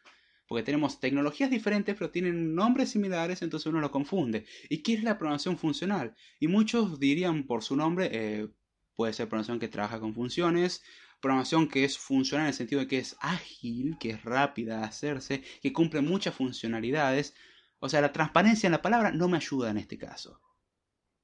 [0.47, 4.45] Porque tenemos tecnologías diferentes, pero tienen nombres similares, entonces uno lo confunde.
[4.69, 6.15] ¿Y qué es la programación funcional?
[6.39, 8.47] Y muchos dirían por su nombre, eh,
[8.93, 10.83] puede ser programación que trabaja con funciones,
[11.21, 14.85] programación que es funcional en el sentido de que es ágil, que es rápida de
[14.85, 17.35] hacerse, que cumple muchas funcionalidades.
[17.79, 20.41] O sea, la transparencia en la palabra no me ayuda en este caso.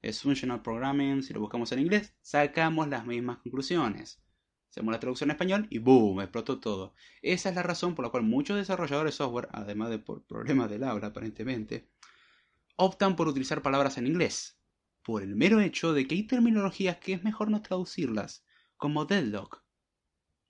[0.02, 4.22] Es functional programming, si lo buscamos en inglés, sacamos las mismas conclusiones.
[4.70, 6.22] Hacemos la traducción en español y ¡boom!
[6.22, 6.94] explotó todo.
[7.22, 10.70] Esa es la razón por la cual muchos desarrolladores de software, además de por problemas
[10.70, 11.90] del habla aparentemente,
[12.76, 14.60] optan por utilizar palabras en inglés,
[15.02, 19.64] por el mero hecho de que hay terminologías que es mejor no traducirlas, como deadlock,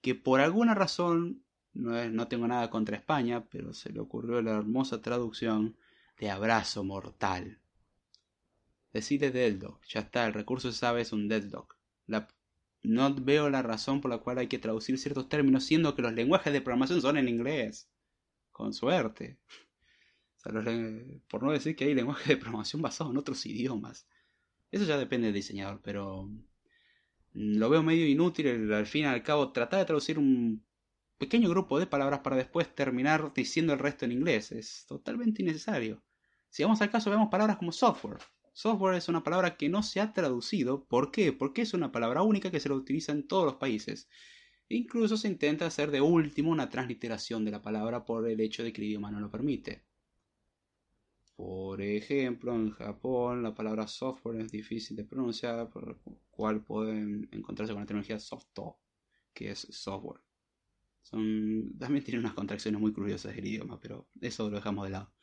[0.07, 1.43] que por alguna razón,
[1.73, 5.77] no, no tengo nada contra España, pero se le ocurrió la hermosa traducción
[6.19, 7.59] de abrazo mortal.
[8.93, 11.75] Decide deadlock, ya está, el recurso se sabe es un deadlock.
[12.07, 12.27] La
[12.83, 16.13] no veo la razón por la cual hay que traducir ciertos términos, siendo que los
[16.13, 17.89] lenguajes de programación son en inglés.
[18.51, 19.37] Con suerte.
[21.27, 24.07] por no decir que hay lenguajes de programación basados en otros idiomas.
[24.71, 26.29] Eso ya depende del diseñador, pero
[27.37, 30.65] lo veo medio inútil al fin y al cabo tratar de traducir un
[31.19, 34.51] pequeño grupo de palabras para después terminar diciendo el resto en inglés.
[34.51, 36.03] Es totalmente innecesario.
[36.49, 38.17] Si vamos al caso, vemos palabras como software.
[38.53, 40.85] Software es una palabra que no se ha traducido.
[40.85, 41.31] ¿Por qué?
[41.31, 44.09] Porque es una palabra única que se lo utiliza en todos los países.
[44.69, 48.73] Incluso se intenta hacer de último una transliteración de la palabra por el hecho de
[48.73, 49.86] que el idioma no lo permite.
[51.37, 55.99] Por ejemplo, en Japón la palabra software es difícil de pronunciar, por lo
[56.31, 58.73] cual pueden encontrarse con la tecnología software,
[59.35, 60.19] que es software.
[61.03, 65.13] Son, también tiene unas contracciones muy curiosas el idioma, pero eso lo dejamos de lado.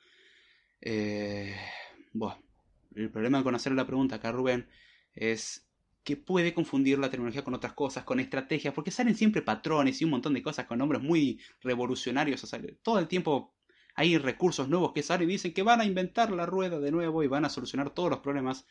[0.81, 1.57] Eh,
[2.13, 2.41] bueno,
[2.95, 4.69] el problema con hacer la pregunta acá, Rubén,
[5.15, 5.69] es
[6.05, 10.05] que puede confundir la tecnología con otras cosas, con estrategias, porque salen siempre patrones y
[10.05, 12.49] un montón de cosas con nombres muy revolucionarios.
[12.83, 13.54] Todo el tiempo
[13.95, 17.23] hay recursos nuevos que salen y dicen que van a inventar la rueda de nuevo
[17.23, 18.67] y van a solucionar todos los problemas.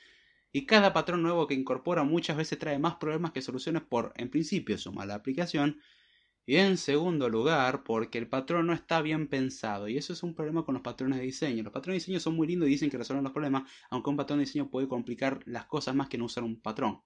[0.51, 4.29] Y cada patrón nuevo que incorpora muchas veces trae más problemas que soluciones por, en
[4.29, 5.79] principio, su mala aplicación
[6.45, 9.88] y en segundo lugar, porque el patrón no está bien pensado.
[9.88, 11.63] Y eso es un problema con los patrones de diseño.
[11.63, 14.17] Los patrones de diseño son muy lindos y dicen que resuelven los problemas, aunque un
[14.17, 17.01] patrón de diseño puede complicar las cosas más que no usar un patrón.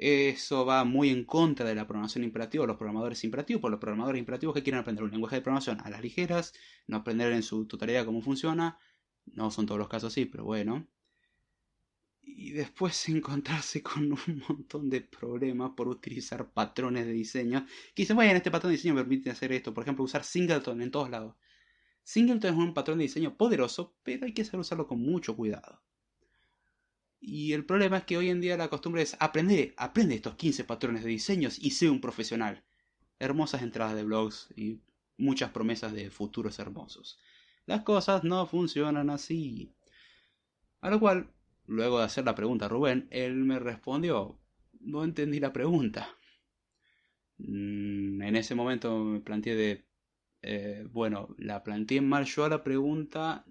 [0.00, 4.18] Eso va muy en contra de la programación imperativa, los programadores imperativos, por los programadores
[4.18, 6.54] imperativos que quieren aprender un lenguaje de programación a las ligeras,
[6.86, 8.78] no aprender en su totalidad cómo funciona.
[9.26, 10.86] No son todos los casos así, pero bueno
[12.38, 18.16] y después encontrarse con un montón de problemas por utilizar patrones de diseño que dicen,
[18.16, 21.34] bueno, este patrón de diseño permite hacer esto, por ejemplo, usar singleton en todos lados.
[22.04, 25.82] Singleton es un patrón de diseño poderoso, pero hay que saber usarlo con mucho cuidado.
[27.20, 30.64] Y el problema es que hoy en día la costumbre es aprende, aprende estos 15
[30.64, 32.64] patrones de diseños y sé un profesional.
[33.18, 34.80] Hermosas entradas de blogs y
[35.16, 37.18] muchas promesas de futuros hermosos.
[37.66, 39.74] Las cosas no funcionan así.
[40.80, 41.28] A lo cual
[41.68, 44.40] Luego de hacer la pregunta a Rubén, él me respondió,
[44.80, 46.08] no entendí la pregunta.
[47.36, 49.84] Mm, en ese momento me planteé de,
[50.40, 53.44] eh, bueno, la planteé mal yo a la pregunta,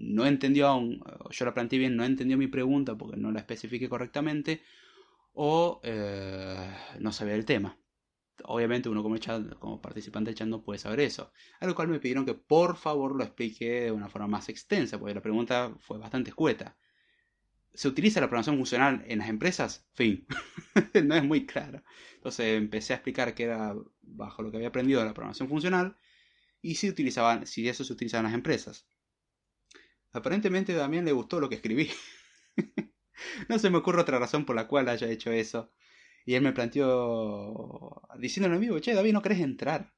[0.00, 3.88] no entendió aún, yo la planteé bien, no entendió mi pregunta porque no la especifiqué
[3.88, 4.62] correctamente,
[5.34, 7.78] o eh, no sabía el tema.
[8.44, 9.16] obviamente uno como,
[9.60, 11.32] como participante del chat no puede saber eso.
[11.60, 14.98] A lo cual me pidieron que por favor lo explique de una forma más extensa,
[14.98, 16.76] porque la pregunta fue bastante escueta.
[17.74, 19.86] ¿Se utiliza la programación funcional en las empresas?
[19.94, 20.26] Fin.
[21.04, 21.82] no es muy claro.
[22.16, 25.96] Entonces empecé a explicar que era bajo lo que había aprendido de la programación funcional
[26.62, 28.86] y si utilizaban, si eso se utilizaba en las empresas.
[30.12, 31.90] Aparentemente también le gustó lo que escribí.
[33.48, 35.72] no se me ocurre otra razón por la cual haya hecho eso.
[36.24, 39.94] Y él me planteó diciéndole en vivo, che, David, ¿no querés entrar?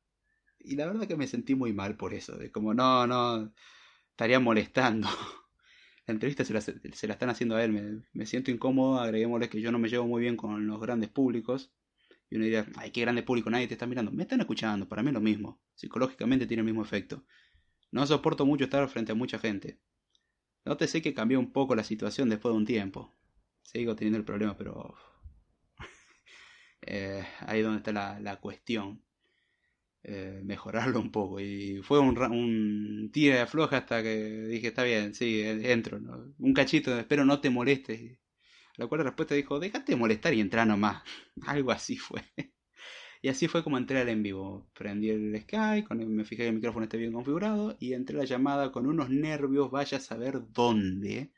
[0.59, 3.53] Y la verdad que me sentí muy mal por eso, de como, no, no,
[4.11, 5.09] estaría molestando.
[6.07, 9.49] La entrevista se la, se la están haciendo a él, me, me, siento incómodo, agreguémosle
[9.49, 11.73] que yo no me llevo muy bien con los grandes públicos.
[12.29, 14.11] Y uno diría, ay, qué grande público, nadie te está mirando.
[14.11, 15.61] Me están escuchando, para mí es lo mismo.
[15.75, 17.25] Psicológicamente tiene el mismo efecto.
[17.93, 19.79] No soporto mucho estar frente a mucha gente.
[20.65, 23.15] Nótese que cambió un poco la situación después de un tiempo.
[23.63, 24.95] Sigo teniendo el problema, pero
[26.83, 29.03] eh, ahí es donde está la, la cuestión.
[30.03, 31.41] Eh, mejorarlo un poco.
[31.41, 34.17] Y fue un, un tira de afloja hasta que
[34.49, 35.99] dije, está bien, sí, entro.
[36.39, 38.19] Un cachito, espero no te molestes.
[38.79, 41.03] A lo cual la respuesta dijo, déjate molestar y entra nomás.
[41.47, 42.23] Algo así fue.
[43.23, 44.67] Y así fue como entré al en vivo.
[44.75, 48.21] Prendí el Skype, con me fijé que el micrófono esté bien configurado y entré a
[48.21, 51.31] la llamada con unos nervios, vaya a saber dónde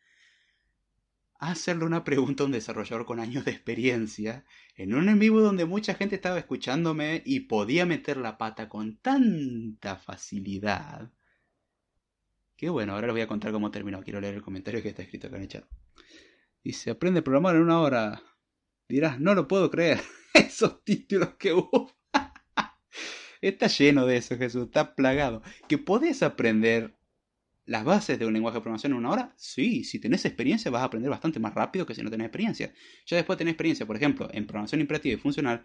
[1.43, 4.45] hacerle una pregunta a un desarrollador con años de experiencia,
[4.77, 8.99] en un en vivo donde mucha gente estaba escuchándome y podía meter la pata con
[8.99, 11.11] tanta facilidad.
[12.57, 14.05] Que bueno, ahora les voy a contar cómo terminó.
[14.05, 15.65] Quiero leer el comentario que está escrito acá en el chat.
[16.63, 18.23] Dice, aprende a programar en una hora.
[18.89, 20.01] Dirás, no lo puedo creer.
[20.35, 21.93] Esos títulos que hubo.
[23.41, 24.65] está lleno de eso, Jesús.
[24.65, 25.43] Está plagado.
[25.69, 26.97] Que podés aprender
[27.65, 30.83] las bases de un lenguaje de programación en una hora, sí, si tenés experiencia vas
[30.83, 32.73] a aprender bastante más rápido que si no tenés experiencia.
[33.07, 35.65] Ya después tenés experiencia, por ejemplo, en programación imperativa y funcional,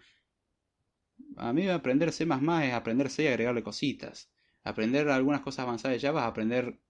[1.36, 4.30] a mí aprender C++ es aprender C y agregarle cositas.
[4.64, 6.80] Aprender algunas cosas avanzadas de Java, aprender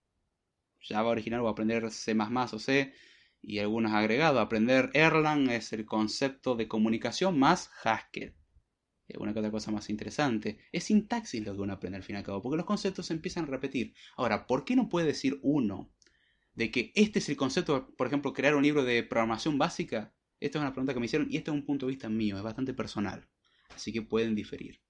[0.81, 2.93] Java original o aprender C++ o C
[3.43, 4.41] y algunos agregados.
[4.41, 8.35] Aprender Erlang es el concepto de comunicación más Haskell
[9.17, 10.59] una que otra cosa más interesante.
[10.73, 13.15] Es sintaxis lo que uno aprende al fin y al cabo, porque los conceptos se
[13.15, 13.95] empiezan a repetir.
[14.17, 15.91] Ahora, ¿por qué no puede decir uno
[16.55, 20.15] de que este es el concepto, por ejemplo, crear un libro de programación básica?
[20.41, 22.37] Esta es una pregunta que me hicieron y este es un punto de vista mío,
[22.37, 23.27] es bastante personal.
[23.75, 24.81] Así que pueden diferir.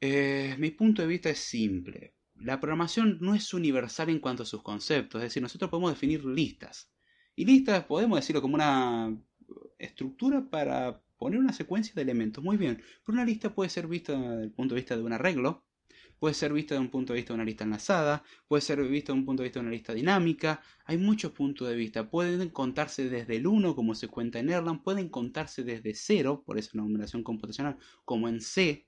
[0.00, 2.14] Eh, mi punto de vista es simple.
[2.34, 6.24] La programación no es universal en cuanto a sus conceptos, es decir, nosotros podemos definir
[6.24, 6.90] listas.
[7.42, 9.18] Y listas podemos decirlo como una
[9.76, 12.44] estructura para poner una secuencia de elementos.
[12.44, 15.12] Muy bien, pero una lista puede ser vista desde el punto de vista de un
[15.12, 15.64] arreglo,
[16.20, 19.12] puede ser vista desde un punto de vista de una lista enlazada, puede ser vista
[19.12, 20.62] desde un punto de vista de una lista dinámica.
[20.84, 22.08] Hay muchos puntos de vista.
[22.08, 26.58] Pueden contarse desde el 1, como se cuenta en Erlang, pueden contarse desde 0, por
[26.58, 28.86] eso la numeración computacional, como en C.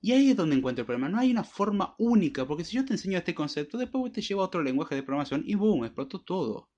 [0.00, 1.08] Y ahí es donde encuentro el problema.
[1.08, 4.42] No hay una forma única, porque si yo te enseño este concepto, después te llevo
[4.42, 6.73] a otro lenguaje de programación y boom, explotó todo.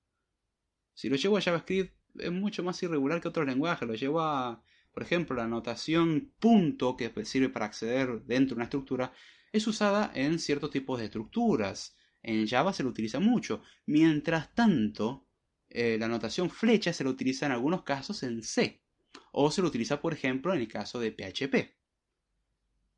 [0.97, 3.86] Si lo llevo a JavaScript, es mucho más irregular que otros lenguajes.
[3.86, 8.64] Lo llevo a, por ejemplo, la notación punto, que sirve para acceder dentro de una
[8.64, 9.12] estructura,
[9.53, 11.94] es usada en ciertos tipos de estructuras.
[12.22, 13.62] En Java se lo utiliza mucho.
[13.84, 15.28] Mientras tanto,
[15.68, 18.82] eh, la notación flecha se lo utiliza en algunos casos en C.
[19.32, 21.76] O se lo utiliza, por ejemplo, en el caso de PHP.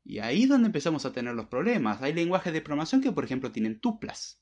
[0.05, 2.01] Y ahí es donde empezamos a tener los problemas.
[2.01, 4.41] Hay lenguajes de programación que, por ejemplo, tienen tuplas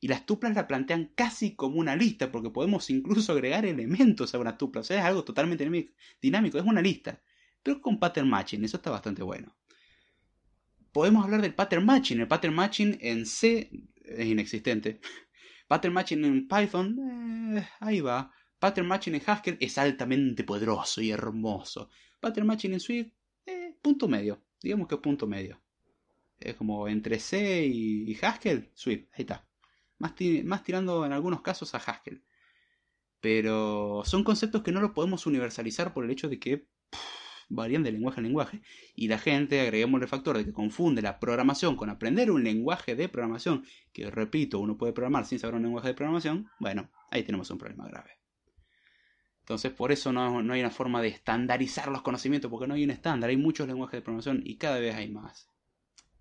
[0.00, 4.38] y las tuplas la plantean casi como una lista, porque podemos incluso agregar elementos a
[4.38, 4.82] una tupla.
[4.82, 5.68] O sea, es algo totalmente
[6.22, 7.20] dinámico, es una lista.
[7.62, 9.56] Pero con pattern matching, eso está bastante bueno.
[10.92, 12.20] Podemos hablar del pattern matching.
[12.20, 13.70] El pattern matching en C
[14.04, 15.00] es inexistente.
[15.68, 18.32] Pattern matching en Python, eh, ahí va.
[18.58, 21.90] Pattern matching en Haskell es altamente poderoso y hermoso.
[22.20, 23.12] Pattern matching en Swift,
[23.44, 24.42] eh, punto medio.
[24.62, 25.60] Digamos que punto medio.
[26.40, 29.47] Es como entre C y Haskell, Swift, ahí está
[29.98, 30.14] más,
[30.64, 32.24] tirando en algunos casos a Haskell.
[33.20, 36.68] Pero son conceptos que no los podemos universalizar por el hecho de que
[37.48, 38.62] varían de lenguaje a lenguaje.
[38.94, 42.94] Y la gente, agreguemos el factor de que confunde la programación con aprender un lenguaje
[42.94, 47.22] de programación, que repito, uno puede programar sin saber un lenguaje de programación, bueno, ahí
[47.24, 48.10] tenemos un problema grave.
[49.40, 52.84] Entonces, por eso no, no hay una forma de estandarizar los conocimientos, porque no hay
[52.84, 55.48] un estándar, hay muchos lenguajes de programación y cada vez hay más.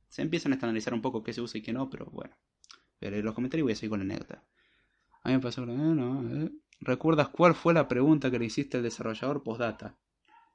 [0.07, 2.34] Se empiezan a estandarizar un poco qué se usa y qué no, pero bueno.
[2.99, 4.43] Leer los comentarios y voy a seguir con la anécdota.
[5.23, 5.65] A mí me pasó.
[5.67, 9.97] Eh, ¿Recuerdas cuál fue la pregunta que le hiciste al desarrollador postdata?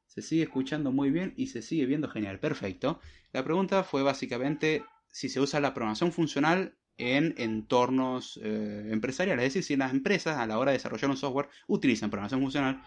[0.07, 2.39] Se sigue escuchando muy bien y se sigue viendo genial.
[2.39, 3.01] Perfecto.
[3.33, 9.47] La pregunta fue básicamente si se usa la programación funcional en entornos eh, empresariales.
[9.47, 12.83] Es decir, si las empresas a la hora de desarrollar un software utilizan programación funcional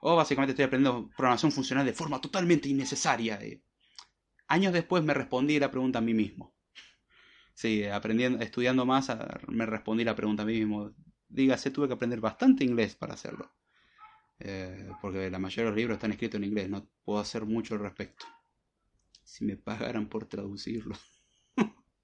[0.00, 3.38] o básicamente estoy aprendiendo programación funcional de forma totalmente innecesaria.
[4.48, 6.54] años después me respondí la pregunta a mí mismo.
[7.60, 9.06] Sí, aprendiendo, estudiando más,
[9.48, 10.92] me respondí la pregunta a mí mismo.
[11.28, 13.52] Dígase, tuve que aprender bastante inglés para hacerlo.
[14.40, 17.74] Eh, porque la mayoría de los libros están escritos en inglés, no puedo hacer mucho
[17.74, 18.26] al respecto.
[19.24, 20.94] Si me pagaran por traducirlo,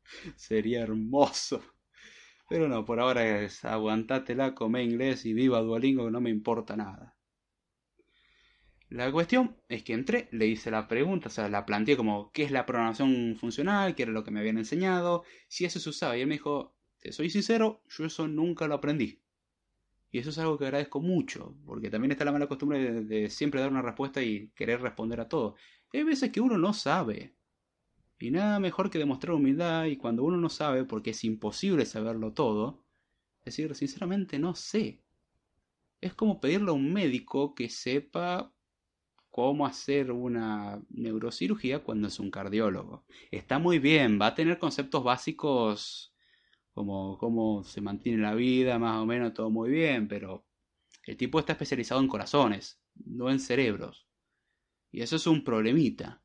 [0.37, 1.63] sería hermoso.
[2.49, 7.16] Pero no, por ahora es aguantátela, come inglés y viva Duolingo, no me importa nada.
[8.89, 12.45] La cuestión es que entré, le hice la pregunta, o sea, la planteé como qué
[12.45, 16.17] es la programación funcional, qué era lo que me habían enseñado, si eso se usaba.
[16.17, 19.21] Y él me dijo, te soy sincero, yo eso nunca lo aprendí.
[20.13, 23.61] Y eso es algo que agradezco mucho, porque también está la mala costumbre de, siempre
[23.61, 25.57] dar una respuesta y querer responder a todo.
[25.93, 27.35] hay veces que uno no sabe.
[28.19, 32.33] Y nada mejor que demostrar humildad y cuando uno no sabe, porque es imposible saberlo
[32.33, 32.85] todo,
[33.45, 35.03] decir, sinceramente no sé.
[36.01, 38.53] Es como pedirle a un médico que sepa
[39.37, 43.05] cómo hacer una neurocirugía cuando es un cardiólogo.
[43.31, 46.15] Está muy bien, va a tener conceptos básicos
[46.73, 50.47] como cómo se mantiene la vida, más o menos todo muy bien, pero
[51.05, 54.09] el tipo está especializado en corazones, no en cerebros.
[54.91, 56.23] Y eso es un problemita.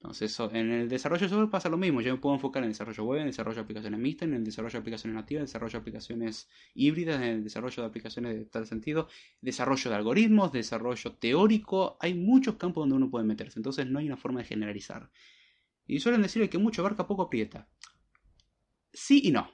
[0.00, 2.00] Entonces, en el desarrollo de software pasa lo mismo.
[2.00, 4.44] Yo me puedo enfocar en el desarrollo web, en desarrollo de aplicaciones mixtas, en el
[4.44, 8.44] desarrollo de aplicaciones nativas, en desarrollo de aplicaciones híbridas, en el desarrollo de aplicaciones de
[8.44, 9.08] tal sentido,
[9.40, 11.96] desarrollo de algoritmos, desarrollo teórico.
[12.00, 13.58] Hay muchos campos donde uno puede meterse.
[13.58, 15.10] Entonces, no hay una forma de generalizar.
[15.84, 17.68] Y suelen decir que mucho abarca, poco aprieta.
[18.92, 19.50] Sí y no.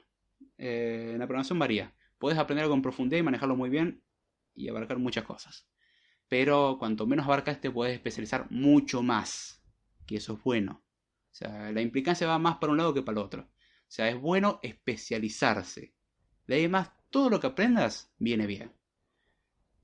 [0.59, 1.95] Eh, en la programación varía.
[2.19, 4.03] Puedes aprender algo en profundidad y manejarlo muy bien
[4.53, 5.67] y abarcar muchas cosas.
[6.27, 9.64] Pero cuanto menos abarcas, te puedes especializar mucho más.
[10.05, 10.83] Que eso es bueno.
[11.31, 13.41] O sea, la implicancia va más para un lado que para el otro.
[13.43, 15.93] O sea, es bueno especializarse.
[16.47, 18.71] De ahí más, todo lo que aprendas viene bien.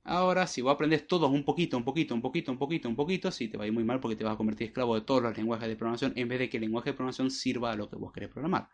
[0.03, 3.31] Ahora, si vos aprendes todo un poquito, un poquito, un poquito, un poquito, un poquito,
[3.31, 5.21] sí te va a ir muy mal porque te vas a convertir esclavo de todos
[5.21, 7.89] los lenguajes de programación en vez de que el lenguaje de programación sirva a lo
[7.89, 8.69] que vos querés programar.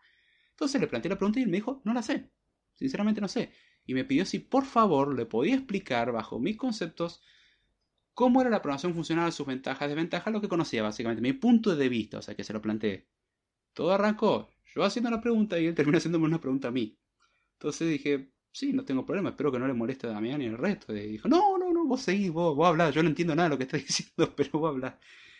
[0.50, 2.30] Entonces le planteé la pregunta y él me dijo, no la sé.
[2.76, 3.52] Sinceramente no sé.
[3.84, 7.22] Y me pidió si por favor le podía explicar bajo mis conceptos
[8.18, 11.88] cómo era la programación funcional, sus ventajas, desventajas, lo que conocía básicamente, mi punto de
[11.88, 13.06] vista, o sea que se lo planteé.
[13.72, 16.98] Todo arrancó yo haciendo la pregunta y él terminó haciéndome una pregunta a mí.
[17.52, 20.58] Entonces dije, sí, no tengo problema, espero que no le moleste a Damián ni al
[20.58, 20.92] resto.
[20.96, 23.54] Y dijo, no, no, no, vos seguís, vos, vos hablás, yo no entiendo nada de
[23.54, 24.94] lo que estás diciendo, pero vos hablás.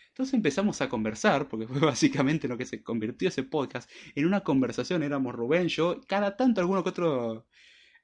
[0.07, 4.39] Entonces empezamos a conversar, porque fue básicamente lo que se convirtió ese podcast, en una
[4.39, 7.45] conversación, éramos Rubén, yo, cada tanto alguno que otro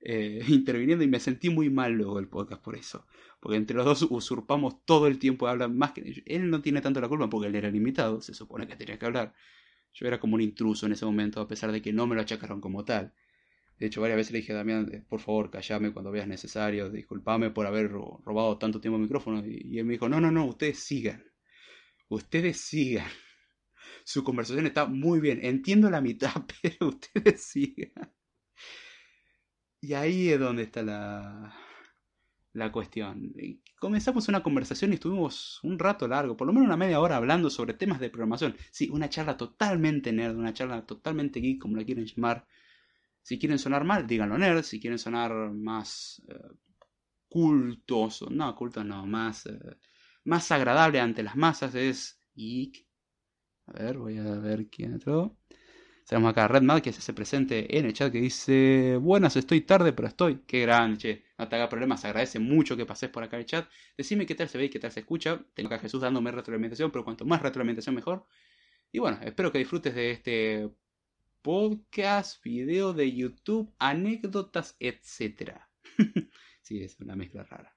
[0.06, 3.06] eh, interviniendo y me sentí muy mal luego el podcast por eso.
[3.40, 6.24] Porque entre los dos usurpamos todo el tiempo de hablar más que...
[6.26, 9.06] Él no tiene tanto la culpa porque él era limitado, se supone que tenía que
[9.06, 9.34] hablar.
[9.94, 12.22] Yo era como un intruso en ese momento, a pesar de que no me lo
[12.22, 13.14] achacaron como tal.
[13.78, 16.90] De hecho, varias veces le dije a Damián, eh, por favor, callame cuando veas necesario,
[16.90, 19.44] disculpame por haber robado tanto tiempo el micrófono.
[19.46, 21.24] Y él me dijo, no, no, no, ustedes sigan
[22.10, 23.10] ustedes sigan.
[24.04, 25.40] Su conversación está muy bien.
[25.44, 28.14] Entiendo la mitad, pero ustedes sigan.
[29.82, 31.56] Y ahí es donde está la,
[32.54, 33.34] la cuestión.
[33.80, 37.50] Comenzamos una conversación y estuvimos un rato largo, por lo menos una media hora hablando
[37.50, 38.56] sobre temas de programación.
[38.72, 42.48] Sí, una charla totalmente nerd, una charla totalmente geek, como la quieren llamar.
[43.22, 44.64] Si quieren sonar mal, díganlo nerd.
[44.64, 46.34] Si quieren sonar más eh,
[48.32, 49.46] no, cultos no, más...
[49.46, 49.60] Eh,
[50.26, 52.86] más agradable ante las masas es Geek.
[53.68, 55.38] A ver, voy a ver quién entró.
[56.08, 59.62] Tenemos acá a Redmad que se hace presente en el chat que dice: Buenas, estoy
[59.62, 60.42] tarde, pero estoy.
[60.46, 61.24] Qué grande, che.
[61.38, 63.68] No te haga problemas, agradece mucho que pases por acá el chat.
[63.98, 65.44] Decime qué tal se ve y qué tal se escucha.
[65.56, 68.28] Tengo acá a Jesús dándome retroalimentación, pero cuanto más retroalimentación mejor.
[68.92, 70.70] Y bueno, espero que disfrutes de este
[71.42, 75.60] podcast, video de YouTube, anécdotas, etc.
[76.62, 77.76] sí, es una mezcla rara.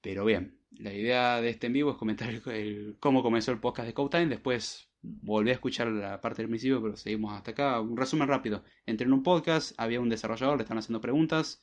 [0.00, 3.86] Pero bien, la idea de este en vivo es comentar el, cómo comenzó el podcast
[3.86, 7.80] de Code Después volví a escuchar la parte del principio, pero seguimos hasta acá.
[7.80, 8.64] Un resumen rápido.
[8.86, 11.62] Entré en un podcast, había un desarrollador, le están haciendo preguntas.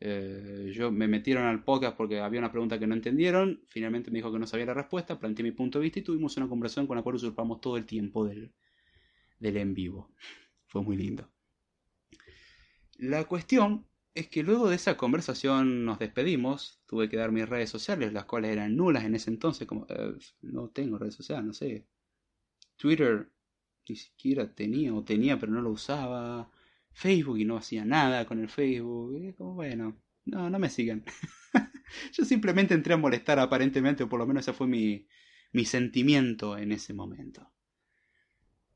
[0.00, 3.62] Eh, yo me metieron al podcast porque había una pregunta que no entendieron.
[3.68, 5.18] Finalmente me dijo que no sabía la respuesta.
[5.18, 7.86] Planteé mi punto de vista y tuvimos una conversación con la cual usurpamos todo el
[7.86, 8.52] tiempo del,
[9.38, 10.10] del en vivo.
[10.66, 11.30] Fue muy lindo.
[12.98, 16.80] La cuestión es que luego de esa conversación nos despedimos.
[16.86, 19.66] Tuve que dar mis redes sociales, las cuales eran nulas en ese entonces.
[19.66, 21.86] Como, eh, no tengo redes sociales, no sé.
[22.76, 23.30] Twitter
[23.88, 26.50] ni siquiera tenía, o tenía, pero no lo usaba.
[26.92, 29.34] Facebook y no hacía nada con el Facebook.
[29.36, 31.04] Como, bueno, no, no me sigan.
[32.12, 35.06] Yo simplemente entré a molestar aparentemente, o por lo menos ese fue mi,
[35.52, 37.50] mi sentimiento en ese momento.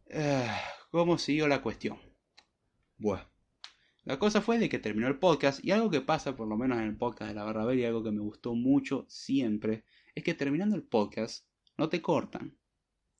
[0.06, 0.50] Uh,
[0.90, 1.98] ¿Cómo siguió la cuestión?
[2.96, 3.24] Bueno.
[4.04, 6.78] La cosa fue de que terminó el podcast y algo que pasa por lo menos
[6.78, 9.84] en el podcast de la Barra y algo que me gustó mucho siempre,
[10.14, 11.46] es que terminando el podcast
[11.76, 12.57] no te cortan.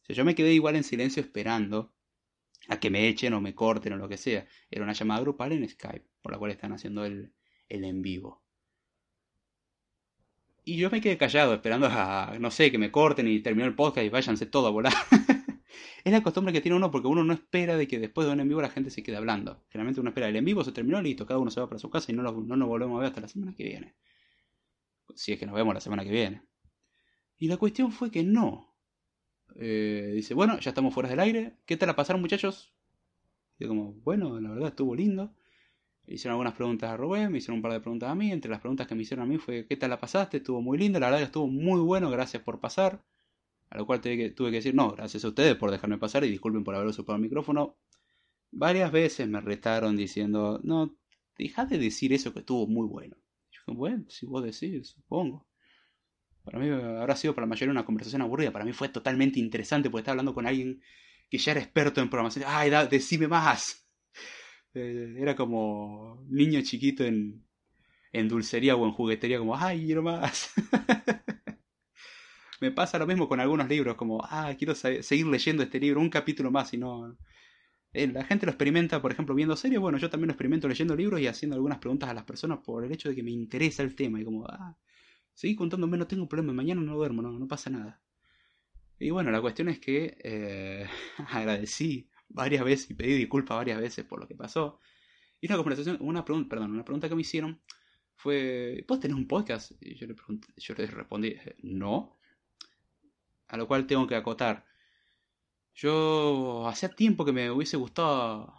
[0.09, 1.93] Sea, yo me quedé igual en silencio esperando
[2.69, 4.47] a que me echen o me corten o lo que sea.
[4.71, 7.33] Era una llamada grupal en Skype, por la cual están haciendo el,
[7.69, 8.43] el en vivo.
[10.65, 13.75] Y yo me quedé callado, esperando a, no sé, que me corten y terminó el
[13.75, 14.93] podcast y váyanse todo a volar.
[16.05, 18.41] es la costumbre que tiene uno porque uno no espera de que después de un
[18.41, 19.65] en vivo la gente se quede hablando.
[19.71, 21.89] Generalmente uno espera el en vivo, se terminó, listo, cada uno se va para su
[21.89, 23.95] casa y no, no nos volvemos a ver hasta la semana que viene.
[25.15, 26.43] Si es que nos vemos la semana que viene.
[27.39, 28.68] Y la cuestión fue que no.
[29.57, 31.57] Eh, dice, bueno, ya estamos fuera del aire.
[31.67, 32.73] ¿Qué tal la pasaron muchachos?
[33.59, 35.35] Y yo como, bueno, la verdad estuvo lindo.
[36.07, 38.33] Hicieron algunas preguntas a Rubén, me hicieron un par de preguntas a mí.
[38.33, 40.39] Entre las preguntas que me hicieron a mí fue, ¿qué tal la pasaste?
[40.39, 43.05] Estuvo muy lindo, la verdad que estuvo muy bueno, gracias por pasar.
[43.71, 46.65] A lo cual tuve que, decir, no, gracias a ustedes por dejarme pasar y disculpen
[46.65, 47.77] por haber usado el micrófono.
[48.51, 50.97] Varias veces me retaron diciendo, no,
[51.37, 53.17] deja de decir eso que estuvo muy bueno.
[53.51, 55.48] yo dije, bueno, si vos decís, supongo.
[56.51, 58.51] Para mí habrá sido para la mayoría una conversación aburrida.
[58.51, 60.81] Para mí fue totalmente interesante porque estaba hablando con alguien
[61.29, 62.47] que ya era experto en programación.
[62.49, 63.87] ¡Ay, da, decime más!
[64.73, 67.45] Eh, era como niño chiquito en,
[68.13, 70.53] en dulcería o en juguetería, como, ¡ay, quiero más!
[72.61, 76.11] Me pasa lo mismo con algunos libros, como, ah, quiero seguir leyendo este libro, un
[76.11, 77.17] capítulo más, y no...
[77.93, 80.97] Eh, la gente lo experimenta, por ejemplo, viendo series, bueno, yo también lo experimento leyendo
[80.97, 83.83] libros y haciendo algunas preguntas a las personas por el hecho de que me interesa
[83.83, 84.77] el tema, y como, ah,
[85.39, 88.03] seguí contándome, no tengo problema, mañana no duermo, no, no pasa nada.
[88.99, 90.85] Y bueno, la cuestión es que eh,
[91.29, 94.81] agradecí varias veces y pedí disculpas varias veces por lo que pasó.
[95.41, 97.61] Y una conversación, una pregunta, perdón, una pregunta que me hicieron
[98.17, 99.71] fue, ¿vos tenés un podcast?
[99.81, 102.19] Y yo le, pregunté, yo le respondí, no.
[103.47, 104.67] A lo cual tengo que acotar.
[105.73, 108.58] Yo hacía tiempo que me hubiese gustado,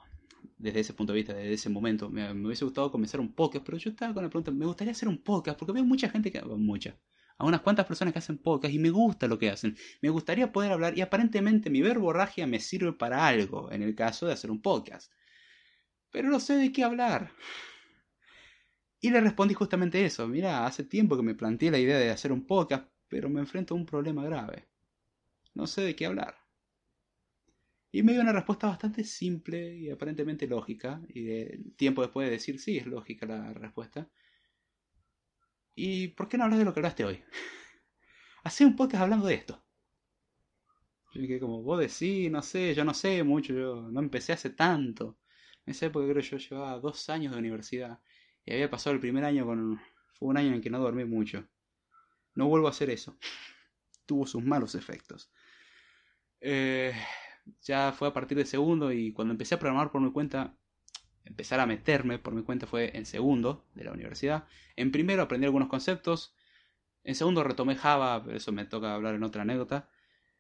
[0.60, 3.78] desde ese punto de vista, desde ese momento, me, hubiese gustado comenzar un podcast, pero
[3.78, 6.41] yo estaba con la pregunta, me gustaría hacer un podcast, porque veo mucha gente que,
[6.41, 6.99] mucha,
[7.38, 9.78] a unas cuantas personas que hacen podcast y me gusta lo que hacen.
[10.01, 14.28] Me gustaría poder hablar y aparentemente mi verborragia me sirve para algo en el caso
[14.28, 15.12] de hacer un podcast.
[16.12, 17.32] Pero no sé de qué hablar.
[18.99, 20.28] Y le respondí justamente eso.
[20.28, 23.74] Mira, hace tiempo que me planteé la idea de hacer un podcast, pero me enfrento
[23.74, 24.68] a un problema grave.
[25.53, 26.39] No sé de qué hablar.
[27.92, 31.02] Y me dio una respuesta bastante simple y aparentemente lógica.
[31.10, 34.08] Y de tiempo después de decir, sí, es lógica la respuesta.
[35.76, 37.24] ¿Y por qué no hablas de lo que hablaste hoy?
[38.44, 39.64] Hacé un podcast hablando de esto.
[41.14, 44.52] Yo que como vos decís, no sé, yo no sé mucho, yo no empecé hace
[44.52, 45.18] tanto.
[45.66, 48.00] En esa época creo yo llevaba dos años de universidad.
[48.46, 49.82] Y había pasado el primer año con...
[50.14, 51.48] Fue un año en que no dormí mucho.
[52.36, 53.18] No vuelvo a hacer eso.
[54.06, 55.32] Tuvo sus malos efectos.
[56.42, 56.94] Eh,
[57.62, 60.58] ya fue a partir de segundo y cuando empecé a programar por mi cuenta,
[61.26, 64.47] empezar a meterme por mi cuenta fue en segundo de la universidad.
[64.76, 66.36] En primero aprendí algunos conceptos.
[67.04, 69.89] En segundo retomé Java, pero eso me toca hablar en otra anécdota.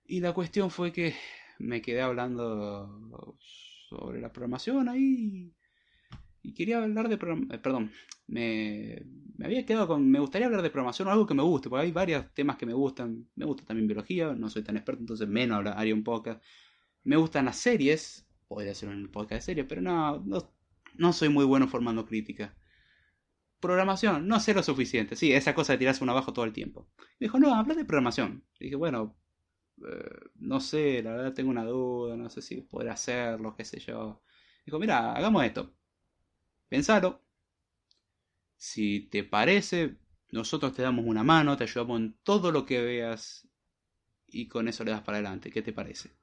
[0.05, 1.15] Y la cuestión fue que
[1.59, 3.37] me quedé hablando
[3.89, 5.53] sobre la programación ahí.
[6.41, 7.55] Y quería hablar de programación.
[7.55, 7.91] Eh, perdón,
[8.27, 9.03] me,
[9.37, 10.09] me, había quedado con.
[10.09, 12.65] Me gustaría hablar de programación o algo que me guste, porque hay varios temas que
[12.65, 13.27] me gustan.
[13.35, 16.41] Me gusta también biología, no soy tan experto, entonces menos haría un podcast.
[17.03, 20.23] Me gustan las series, podría hacer un podcast de series, pero no,
[20.95, 22.55] no soy muy bueno formando crítica.
[23.59, 25.15] Programación, no sé lo suficiente.
[25.15, 26.89] Sí, esa cosa de tirarse uno abajo todo el tiempo.
[27.19, 28.43] Me dijo, no, habla de programación.
[28.59, 29.17] dije, bueno,
[29.87, 33.79] eh, no sé, la verdad tengo una duda, no sé si podré hacerlo, qué sé
[33.79, 34.21] yo.
[34.65, 35.73] Dijo, mira, hagamos esto.
[36.69, 37.23] Pensalo.
[38.57, 39.97] Si te parece,
[40.31, 43.47] nosotros te damos una mano, te ayudamos en todo lo que veas
[44.27, 45.51] y con eso le das para adelante.
[45.51, 46.18] ¿Qué te parece?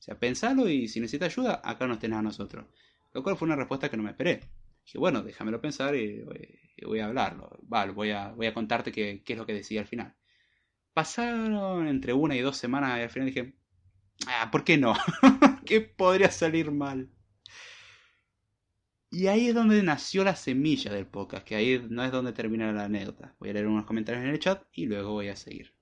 [0.00, 2.64] O sea, pensalo y si necesitas ayuda, acá nos tenés a nosotros.
[3.12, 4.40] Lo cual fue una respuesta que no me esperé.
[4.82, 6.24] Dije, bueno, déjamelo pensar y,
[6.82, 7.50] voy a hablarlo.
[7.64, 10.14] Vale, voy a, voy a contarte qué, es lo que decidí al final.
[10.94, 13.54] Pasaron entre una y dos semanas y al final dije,
[14.26, 14.94] ah, ¿por qué no?
[15.66, 17.10] ¿Qué podría salir mal?
[19.10, 22.72] Y ahí es donde nació la semilla del podcast, que ahí no es donde termina
[22.72, 23.36] la anécdota.
[23.38, 25.74] Voy a leer unos comentarios en el chat y luego voy a seguir.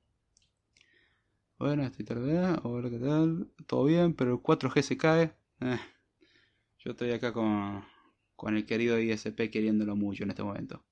[1.58, 2.60] Bueno, estoy tardando.
[2.68, 3.48] Hola, ¿qué tal?
[3.66, 4.14] ¿Todo bien?
[4.14, 5.34] Pero el 4G se cae.
[5.60, 5.78] Eh,
[6.78, 7.84] yo estoy acá con,
[8.36, 10.84] con el querido ISP queriéndolo mucho en este momento.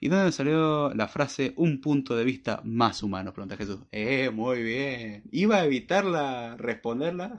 [0.00, 3.32] ¿Y dónde salió la frase un punto de vista más humano?
[3.32, 3.80] Pregunta Jesús.
[3.92, 5.22] Eh, muy bien.
[5.30, 7.38] Iba a evitarla, responderla.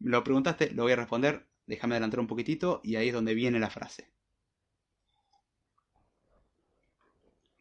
[0.00, 1.46] Lo preguntaste, lo voy a responder.
[1.66, 4.10] Déjame adelantar un poquitito y ahí es donde viene la frase.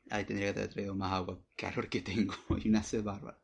[0.09, 1.39] Ahí tendría que haber traído más agua.
[1.55, 2.33] Calor que tengo
[2.63, 3.39] y una sed bárbara.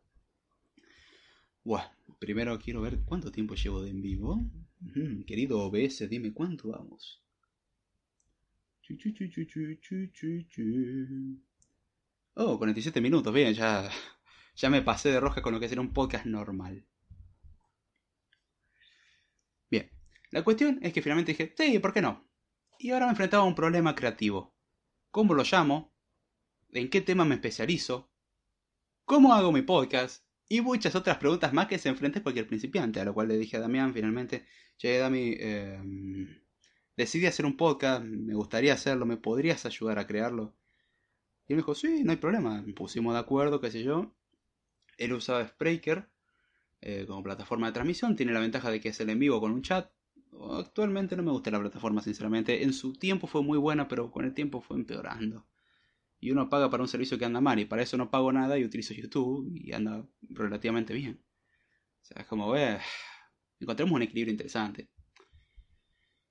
[1.63, 4.41] Buah, primero quiero ver cuánto tiempo llevo de en vivo.
[5.27, 7.21] Querido OBS, dime cuánto vamos.
[12.33, 13.87] Oh, 47 minutos, bien, ya,
[14.55, 16.83] ya me pasé de roja con lo que sería un podcast normal.
[19.69, 19.91] Bien,
[20.31, 22.27] la cuestión es que finalmente dije, sí, ¿por qué no?
[22.79, 24.55] Y ahora me enfrentaba a un problema creativo.
[25.11, 25.93] ¿Cómo lo llamo?
[26.69, 28.09] ¿En qué tema me especializo?
[29.05, 30.25] ¿Cómo hago mi podcast?
[30.51, 33.55] Y muchas otras preguntas más que se enfrenta cualquier principiante, a lo cual le dije
[33.55, 34.45] a Damián finalmente,
[34.77, 35.79] che, Dami, eh,
[36.97, 40.53] decidí hacer un podcast, me gustaría hacerlo, ¿me podrías ayudar a crearlo?
[41.47, 44.13] Y él me dijo, sí, no hay problema, nos pusimos de acuerdo, qué sé yo.
[44.97, 46.09] Él usaba Spreaker
[46.81, 49.53] eh, como plataforma de transmisión, tiene la ventaja de que es el en vivo con
[49.53, 49.89] un chat.
[50.51, 52.61] Actualmente no me gusta la plataforma, sinceramente.
[52.61, 55.45] En su tiempo fue muy buena, pero con el tiempo fue empeorando
[56.21, 58.57] y uno paga para un servicio que anda mal y para eso no pago nada
[58.57, 61.19] y utilizo YouTube y anda relativamente bien.
[62.01, 62.79] O sea, es como, eh,
[63.59, 64.89] encontremos un equilibrio interesante.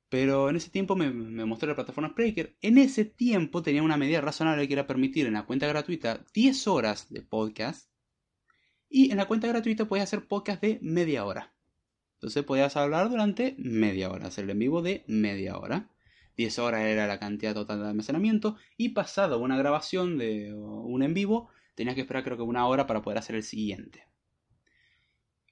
[0.08, 2.56] Pero en ese tiempo me, me, mostró la plataforma Spreaker.
[2.60, 6.66] En ese tiempo tenía una medida razonable que era permitir en la cuenta gratuita 10
[6.68, 7.90] horas de podcast.
[8.88, 11.54] Y en la cuenta gratuita podías hacer podcast de media hora.
[12.14, 15.90] Entonces podías hablar durante media hora, hacer en vivo de media hora.
[16.36, 21.14] 10 horas era la cantidad total de almacenamiento y pasado una grabación de un en
[21.14, 24.04] vivo tenías que esperar creo que una hora para poder hacer el siguiente.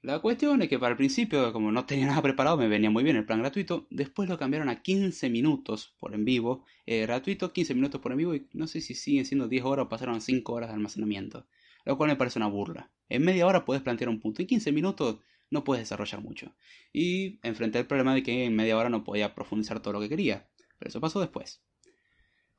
[0.01, 3.03] La cuestión es que para el principio, como no tenía nada preparado, me venía muy
[3.03, 3.87] bien el plan gratuito.
[3.91, 6.64] Después lo cambiaron a 15 minutos por en vivo.
[6.87, 8.35] Eh, gratuito, 15 minutos por en vivo.
[8.35, 11.47] Y no sé si siguen siendo 10 horas o pasaron a 5 horas de almacenamiento.
[11.85, 12.91] Lo cual me parece una burla.
[13.09, 14.41] En media hora puedes plantear un punto.
[14.41, 15.18] En 15 minutos
[15.51, 16.55] no puedes desarrollar mucho.
[16.93, 20.09] Y enfrenté el problema de que en media hora no podía profundizar todo lo que
[20.09, 20.47] quería.
[20.79, 21.62] Pero eso pasó después.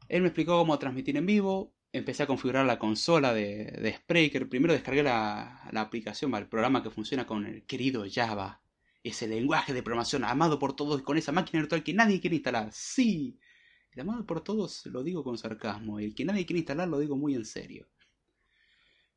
[0.07, 1.74] Él me explicó cómo transmitir en vivo.
[1.91, 4.49] Empecé a configurar la consola de, de Spreaker.
[4.49, 8.61] Primero descargué la, aplicación, el programa que funciona con el querido Java.
[9.03, 12.70] Ese lenguaje de programación amado por todos con esa máquina virtual que nadie quiere instalar.
[12.74, 13.39] Sí.
[13.91, 15.99] El amado por todos lo digo con sarcasmo.
[15.99, 17.88] El que nadie quiere instalar lo digo muy en serio.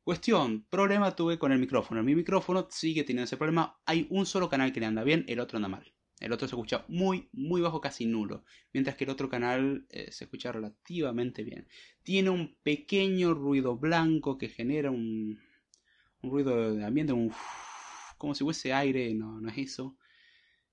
[0.03, 2.03] Cuestión, problema tuve con el micrófono.
[2.03, 3.79] Mi micrófono sigue teniendo ese problema.
[3.85, 5.93] Hay un solo canal que le anda bien, el otro anda mal.
[6.23, 8.45] El otro se escucha muy, muy bajo, casi nulo.
[8.71, 11.67] Mientras que el otro canal eh, se escucha relativamente bien.
[12.01, 15.37] Tiene un pequeño ruido blanco que genera un,
[16.21, 17.29] un ruido de ambiente, un,
[18.17, 19.97] como si fuese aire, no, no es eso.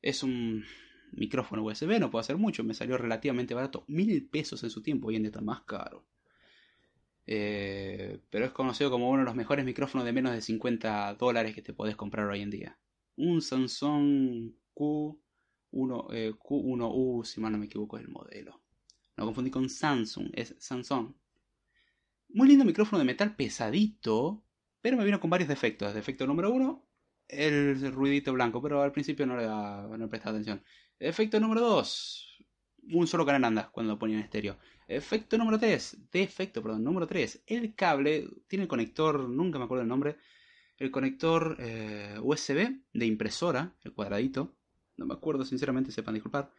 [0.01, 0.64] Es un
[1.11, 3.84] micrófono USB, no puedo hacer mucho, me salió relativamente barato.
[3.88, 6.07] Mil pesos en su tiempo, hoy en día está más caro.
[7.26, 11.57] Eh, pero es conocido como uno de los mejores micrófonos de menos de 50 dólares
[11.57, 12.78] que te podés comprar hoy en día.
[13.16, 15.20] Un Samsung Q
[15.71, 18.61] 1, eh, Q1U, si mal no me equivoco, es el modelo.
[19.16, 21.14] No confundí con Samsung, es Samsung.
[22.31, 24.45] Muy lindo micrófono de metal pesadito,
[24.81, 25.95] pero me vino con varios defectos.
[25.95, 26.87] Defecto número uno,
[27.29, 30.62] el ruidito blanco, pero al principio no le, no prestaba atención.
[30.99, 32.47] Efecto número 2,
[32.93, 34.59] un solo canal anda cuando lo ponía en estéreo.
[34.89, 39.83] Efecto número 3, defecto, perdón, número 3, el cable tiene el conector, nunca me acuerdo
[39.83, 40.16] el nombre,
[40.79, 44.57] el conector eh, USB de impresora, el cuadradito,
[45.01, 46.51] no me acuerdo, sinceramente, sepan disculpar.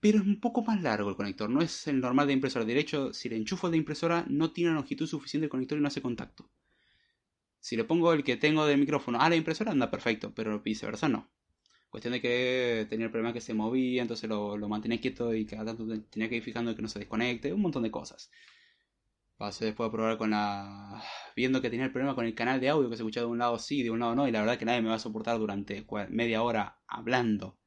[0.00, 2.64] Pero es un poco más largo el conector, no es el normal de impresora.
[2.64, 5.88] De hecho, si le enchufo de impresora, no tiene longitud suficiente el conector y no
[5.88, 6.50] hace contacto.
[7.60, 11.08] Si le pongo el que tengo de micrófono a la impresora, anda perfecto, pero viceversa
[11.08, 11.28] no.
[11.90, 15.46] Cuestión de que tenía el problema que se movía, entonces lo, lo mantenía quieto y
[15.46, 18.30] cada tanto tenía que ir fijando que no se desconecte, un montón de cosas.
[19.36, 21.02] Pasé después a probar con la.
[21.34, 23.38] viendo que tenía el problema con el canal de audio que se escuchaba de un
[23.38, 25.38] lado sí, de un lado no, y la verdad que nadie me va a soportar
[25.38, 27.58] durante media hora hablando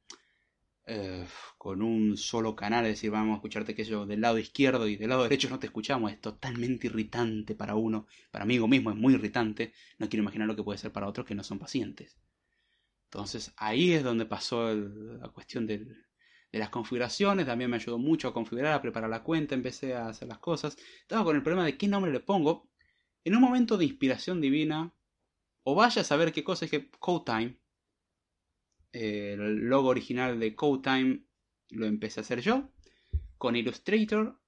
[0.86, 1.24] eh,
[1.56, 4.96] con un solo canal, es decir, vamos a escucharte que yo del lado izquierdo y
[4.96, 8.96] del lado derecho no te escuchamos, es totalmente irritante para uno, para mí mismo es
[8.96, 12.18] muy irritante, no quiero imaginar lo que puede ser para otros que no son pacientes.
[13.04, 16.04] Entonces ahí es donde pasó la cuestión del,
[16.52, 20.08] de las configuraciones, también me ayudó mucho a configurar, a preparar la cuenta, empecé a
[20.08, 20.76] hacer las cosas.
[21.00, 22.68] Estaba con el problema de qué nombre le pongo.
[23.24, 24.92] En un momento de inspiración divina,
[25.62, 27.56] o vaya a saber qué cosa es que CodeTime,
[28.92, 31.24] el logo original de CodeTime
[31.70, 32.70] lo empecé a hacer yo,
[33.38, 34.40] con Illustrator,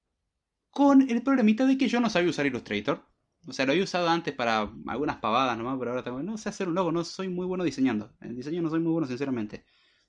[0.70, 3.06] con el problemita de que yo no sabía usar Illustrator.
[3.46, 6.48] O sea, lo había usado antes para algunas pavadas nomás, pero ahora tengo, no sé
[6.48, 8.16] hacer un logo, no soy muy bueno diseñando.
[8.20, 9.64] En diseño no soy muy bueno, sinceramente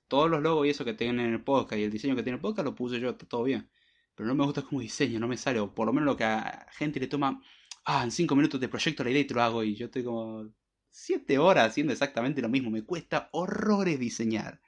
[0.08, 2.36] todos los logos y eso que tienen en el podcast y el diseño que tiene
[2.36, 3.68] el podcast lo puse yo, está todo bien.
[4.14, 5.60] Pero no me gusta como diseño, no me sale.
[5.60, 7.42] O por lo menos lo que a gente le toma,
[7.84, 9.64] ah, en 5 minutos te proyecto la idea y te lo hago.
[9.64, 10.48] Y yo estoy como
[10.90, 12.70] 7 horas haciendo exactamente lo mismo.
[12.70, 14.60] Me cuesta horrores diseñar.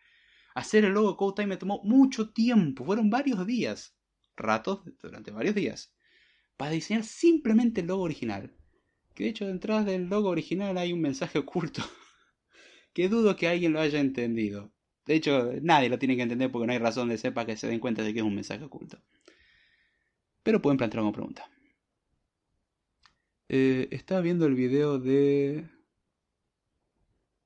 [0.54, 2.84] Hacer el logo CodeTime me tomó mucho tiempo.
[2.84, 3.96] Fueron varios días.
[4.36, 5.94] Ratos, durante varios días.
[6.56, 8.56] Para diseñar simplemente el logo original.
[9.14, 11.82] Que de hecho detrás del logo original hay un mensaje oculto.
[12.92, 14.72] que dudo que alguien lo haya entendido.
[15.06, 17.68] De hecho, nadie lo tiene que entender porque no hay razón de sepa que se
[17.68, 18.98] den cuenta de que es un mensaje oculto.
[20.42, 21.48] Pero pueden plantear una pregunta.
[23.48, 25.68] Eh, estaba viendo el video de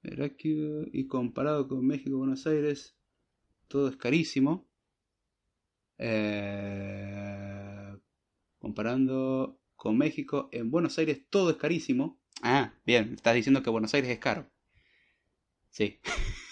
[0.03, 2.97] Heraclio y comparado con México Buenos Aires,
[3.69, 4.67] todo es carísimo.
[5.99, 7.95] Eh,
[8.59, 12.19] comparando con México, en Buenos Aires todo es carísimo.
[12.43, 14.51] Ah, bien, estás diciendo que Buenos Aires es caro.
[15.69, 16.01] Sí.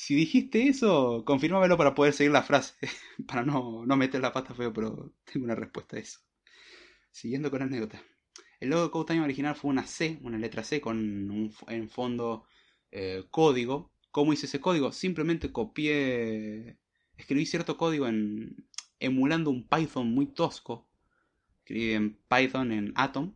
[0.00, 2.74] si dijiste eso, confírmamelo para poder seguir la frase.
[3.28, 6.20] para no, no meter la pata feo, pero tengo una respuesta a eso.
[7.10, 8.02] Siguiendo con la anécdota.
[8.60, 10.96] El logo de Code original fue una C, una letra C con
[11.30, 12.46] un, en fondo
[12.90, 13.92] eh, código.
[14.10, 14.90] ¿Cómo hice ese código?
[14.90, 16.78] Simplemente copié,
[17.18, 18.56] escribí cierto código en
[19.00, 20.88] emulando un Python muy tosco.
[21.58, 23.34] Escribí en Python en Atom.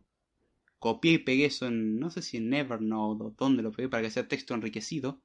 [0.79, 4.01] Copié y pegué eso en, no sé si en Evernote o dónde lo pegué para
[4.01, 5.21] que sea texto enriquecido.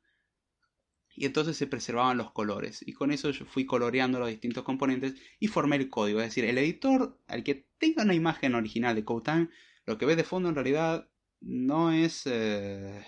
[1.15, 2.83] Y entonces se preservaban los colores.
[2.87, 6.21] Y con eso yo fui coloreando los distintos componentes y formé el código.
[6.21, 9.49] Es decir, el editor, al que tenga una imagen original de CodeTime,
[9.87, 13.05] lo que ves de fondo en realidad no es, eh,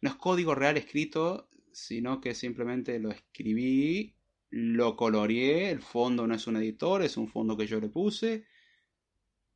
[0.00, 4.16] no es código real escrito, sino que simplemente lo escribí,
[4.50, 8.44] lo coloreé, el fondo no es un editor, es un fondo que yo le puse.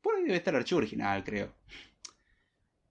[0.00, 1.54] Por ahí debe estar el archivo original, creo.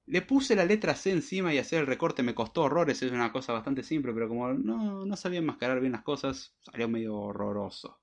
[0.07, 3.31] Le puse la letra C encima y hacer el recorte me costó horrores, es una
[3.31, 7.99] cosa bastante simple, pero como no, no sabía enmascarar bien las cosas, salió medio horroroso.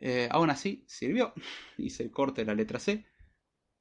[0.00, 1.32] Eh, aún así, sirvió.
[1.78, 3.04] Hice el corte de la letra C.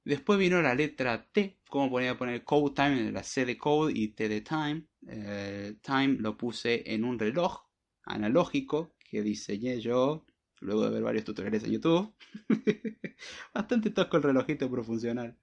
[0.04, 4.10] Después vino la letra T, como ponía poner code time, la C de code y
[4.10, 4.86] T de time.
[5.08, 7.66] Eh, time lo puse en un reloj
[8.04, 10.26] analógico que diseñé yo
[10.60, 12.14] luego de ver varios tutoriales en YouTube.
[13.54, 15.38] Bastante tosco el relojito, pero funcional.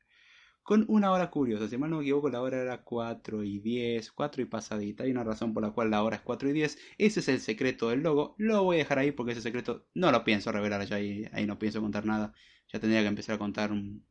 [0.65, 4.11] Con una hora curiosa, si mal no me equivoco, la hora era 4 y 10,
[4.12, 5.05] 4 y pasadita.
[5.05, 6.79] Hay una razón por la cual la hora es 4 y 10.
[6.99, 8.35] Ese es el secreto del logo.
[8.39, 11.47] Lo voy a dejar ahí porque ese secreto no lo pienso revelar ya ahí, ahí
[11.47, 12.33] no pienso contar nada.
[12.73, 14.07] Ya tendría que empezar a contar un,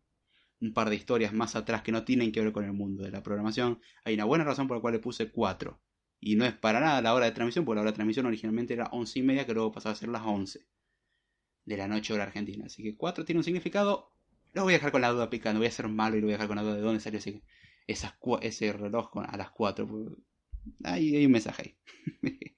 [0.61, 3.11] un par de historias más atrás que no tienen que ver con el mundo de
[3.11, 3.81] la programación.
[4.05, 5.81] Hay una buena razón por la cual le puse 4.
[6.19, 8.73] Y no es para nada la hora de transmisión, porque la hora de transmisión originalmente
[8.73, 10.67] era 11 y media, que luego pasaba a ser las 11
[11.65, 12.65] de la noche hora argentina.
[12.67, 14.12] Así que 4 tiene un significado.
[14.53, 16.33] Lo voy a dejar con la duda picando, voy a ser malo y lo voy
[16.33, 17.41] a dejar con la duda de dónde salió ese,
[17.87, 20.17] ese reloj a las 4.
[20.83, 21.77] Ahí hay un mensaje ahí.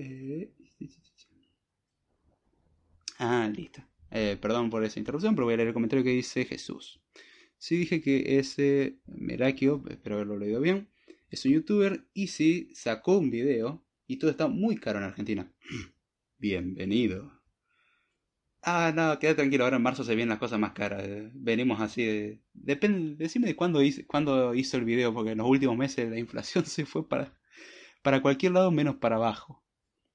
[0.00, 0.54] Eh,
[3.18, 3.82] ah, listo.
[4.12, 7.00] Eh, perdón por esa interrupción, pero voy a leer el comentario que dice Jesús.
[7.56, 10.88] Sí dije que ese Merakio, espero haberlo leído bien,
[11.30, 15.52] es un youtuber y sí sacó un video y todo está muy caro en Argentina.
[16.38, 17.37] Bienvenido.
[18.70, 21.02] Ah, no, queda tranquilo, ahora en marzo se vienen las cosas más caras.
[21.32, 22.42] Venimos así de...
[22.52, 26.66] Depende, decime de cuándo hizo, cuándo el video, porque en los últimos meses la inflación
[26.66, 27.32] se fue para,
[28.02, 29.64] para cualquier lado menos para abajo.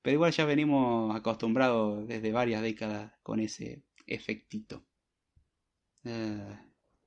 [0.04, 4.86] Pero igual ya venimos acostumbrados desde varias décadas con ese efectito.
[6.04, 6.60] Eh,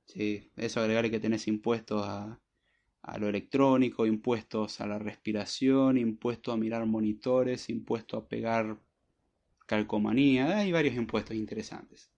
[0.05, 2.41] sí, eso agregarle que tenés impuestos a,
[3.03, 8.77] a lo electrónico, impuestos a la respiración, impuestos a mirar monitores, impuestos a pegar
[9.67, 12.11] calcomanía, hay varios impuestos interesantes.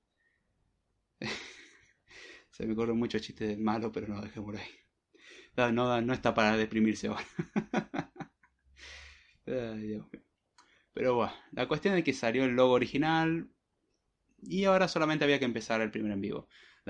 [2.52, 4.70] Se me corren muchos chistes malos, pero no dejémoslo ahí.
[5.58, 7.26] No, no, no está para deprimirse ahora.
[10.94, 13.50] Pero la cuestión es que salió el logo original
[14.42, 16.48] y ahora solamente había que empezar el primer en vivo.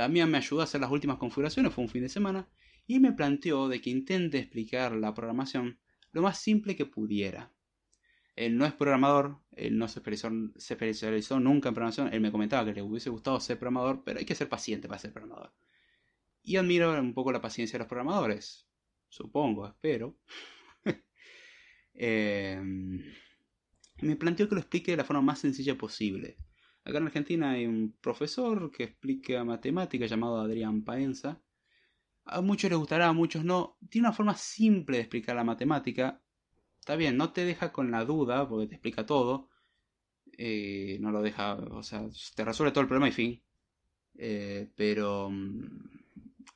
[0.10, 2.50] mía me ayudó a hacer las últimas configuraciones, fue un fin de semana,
[2.86, 5.80] y me planteó de que intente explicar la programación
[6.12, 7.52] lo más simple que pudiera.
[8.40, 12.72] Él no es programador, él no se especializó, nunca en programación, él me comentaba que
[12.72, 15.52] le hubiese gustado ser programador, pero hay que ser paciente para ser programador.
[16.42, 18.66] Y admiro un poco la paciencia de los programadores,
[19.10, 20.18] supongo, espero.
[21.94, 22.62] eh,
[23.98, 26.38] me planteó que lo explique de la forma más sencilla posible.
[26.86, 31.42] Acá en Argentina hay un profesor que explica matemáticas llamado Adrián Paenza.
[32.24, 33.78] A muchos les gustará, a muchos no.
[33.90, 36.22] Tiene una forma simple de explicar la matemática.
[36.90, 39.48] Está bien, no te deja con la duda, porque te explica todo.
[40.40, 43.44] Eh, no lo deja, o sea, te resuelve todo el problema y fin.
[44.18, 45.70] Eh, pero mm,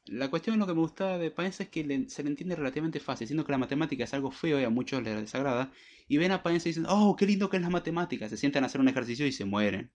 [0.07, 3.27] la cuestión lo que me gusta de Paenza es que se le entiende relativamente fácil,
[3.27, 5.71] siendo que la matemática es algo feo y a muchos les desagrada.
[6.07, 8.27] Y ven a Paenza y dicen, oh, qué lindo que es la matemática.
[8.27, 9.91] Se sientan a hacer un ejercicio y se mueren.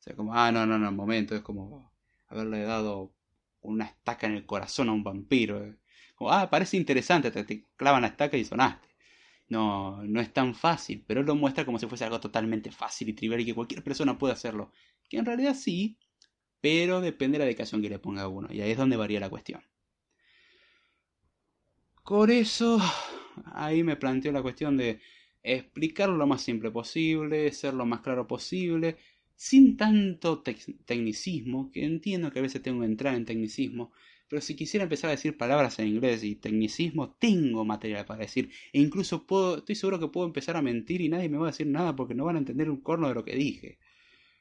[0.00, 1.34] O sea, como, ah, no, no, no, momento.
[1.34, 1.90] Es como
[2.28, 3.14] haberle dado
[3.62, 5.74] una estaca en el corazón a un vampiro.
[6.16, 8.93] Como, ah, parece interesante, te, clavan la estaca y sonaste.
[9.48, 13.12] No, no es tan fácil, pero lo muestra como si fuese algo totalmente fácil y
[13.12, 14.72] trivial y que cualquier persona puede hacerlo.
[15.08, 15.98] Que en realidad sí,
[16.60, 19.30] pero depende de la dedicación que le ponga uno, y ahí es donde varía la
[19.30, 19.62] cuestión.
[22.04, 22.80] Por eso,
[23.46, 25.00] ahí me planteo la cuestión de
[25.42, 28.96] explicarlo lo más simple posible, ser lo más claro posible,
[29.36, 33.92] sin tanto tecnicismo, que entiendo que a veces tengo que entrar en tecnicismo,
[34.34, 38.50] Pero si quisiera empezar a decir palabras en inglés y tecnicismo, tengo material para decir.
[38.72, 41.52] E incluso puedo, estoy seguro que puedo empezar a mentir y nadie me va a
[41.52, 43.78] decir nada porque no van a entender un corno de lo que dije.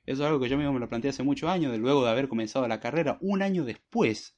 [0.03, 2.09] Eso es algo que yo mismo me lo planteé hace muchos años, de luego de
[2.09, 4.35] haber comenzado la carrera, un año después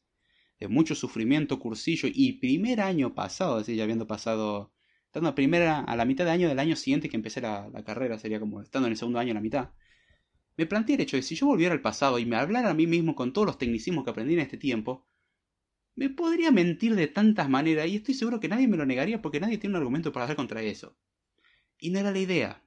[0.60, 4.74] de mucho sufrimiento, cursillo y primer año pasado, así ya habiendo pasado,
[5.06, 7.86] estando a, primera, a la mitad de año del año siguiente que empecé la, la
[7.86, 9.70] carrera, sería como estando en el segundo año a la mitad,
[10.58, 12.88] me planteé el hecho de si yo volviera al pasado y me hablara a mí
[12.88, 15.08] mismo con todos los tecnicismos que aprendí en este tiempo,
[15.96, 19.40] me podría mentir de tantas maneras y estoy seguro que nadie me lo negaría porque
[19.40, 20.96] nadie tiene un argumento para hacer contra eso.
[21.80, 22.62] Y no era la idea.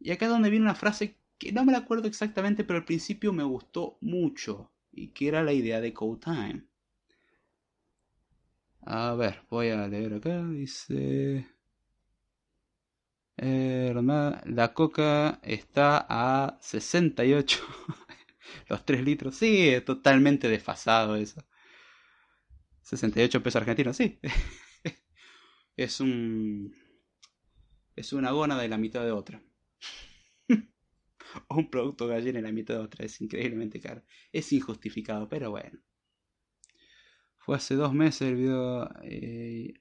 [0.00, 2.84] Y acá es donde viene una frase que no me la acuerdo exactamente, pero al
[2.84, 6.64] principio me gustó mucho, y que era la idea de Code Time.
[8.86, 11.46] A ver, voy a leer acá, dice...
[13.38, 17.58] La coca está a 68.
[18.68, 19.36] Los 3 litros.
[19.36, 21.42] Sí, es totalmente desfasado eso.
[22.86, 24.20] 68 pesos argentinos, sí.
[25.76, 26.72] es un...
[27.96, 29.42] Es una gona de la mitad de otra.
[31.48, 33.04] o un producto gallina en la mitad de otra.
[33.04, 34.04] Es increíblemente caro.
[34.32, 35.80] Es injustificado, pero bueno.
[37.38, 38.88] Fue hace dos meses el video.
[39.02, 39.74] Eh,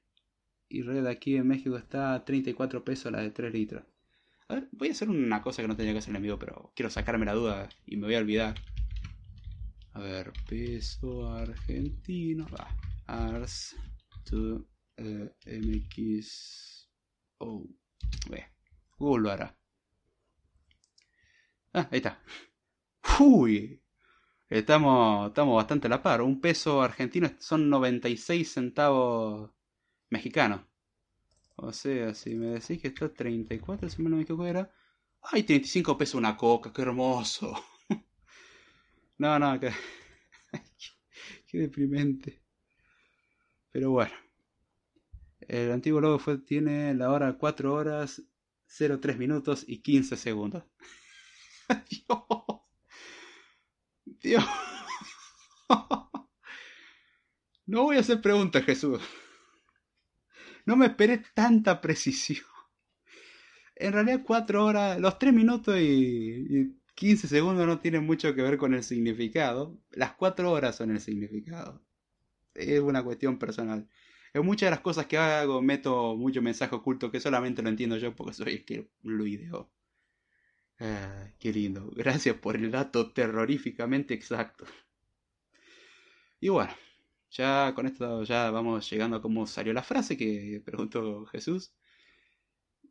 [0.68, 3.84] y red aquí en México está a 34 pesos la de 3 litros.
[4.48, 6.72] A ver, voy a hacer una cosa que no tenía que hacer el video, pero
[6.76, 8.56] quiero sacarme la duda y me voy a olvidar.
[9.94, 12.48] A ver, peso argentino.
[12.48, 12.68] Va.
[13.08, 13.76] Ars
[14.26, 14.66] to
[14.98, 16.90] eh, MX.
[17.40, 17.66] Oh.
[18.98, 19.58] Google lo hará.
[21.74, 22.22] Ah, ahí está.
[23.20, 23.82] Uy.
[24.50, 26.22] Estamos, estamos bastante a la par.
[26.22, 29.52] Un peso argentino son 96 centavos
[30.10, 30.62] mexicanos.
[31.58, 34.72] O sea, si me decís que está 34, si me no me equivoco era...
[35.22, 36.72] ¡Ay, 35 pesos una coca!
[36.72, 37.54] ¡Qué hermoso!
[39.18, 39.72] no, no, que...
[41.48, 42.45] qué deprimente.
[43.76, 44.14] Pero bueno.
[45.42, 48.22] El antiguo logo fue, tiene la hora 4 horas
[48.68, 50.64] 03 minutos y 15 segundos.
[51.90, 52.24] Dios.
[54.06, 54.46] Dios.
[57.66, 59.02] No voy a hacer preguntas, Jesús.
[60.66, 62.46] No me esperé tanta precisión.
[63.76, 68.58] En realidad, 4 horas, los 3 minutos y, 15 segundos no tienen mucho que ver
[68.58, 69.78] con el significado.
[69.92, 71.86] Las 4 horas son el significado.
[72.56, 73.88] Es una cuestión personal.
[74.34, 77.98] En muchas de las cosas que hago meto mucho mensaje oculto que solamente lo entiendo
[77.98, 79.72] yo porque soy el que lo ideó.
[80.80, 81.92] Ah, qué lindo.
[81.96, 84.66] Gracias por el dato terroríficamente exacto.
[86.40, 86.74] Y bueno,
[87.32, 91.74] ya con esto ya vamos llegando a cómo salió la frase que preguntó Jesús.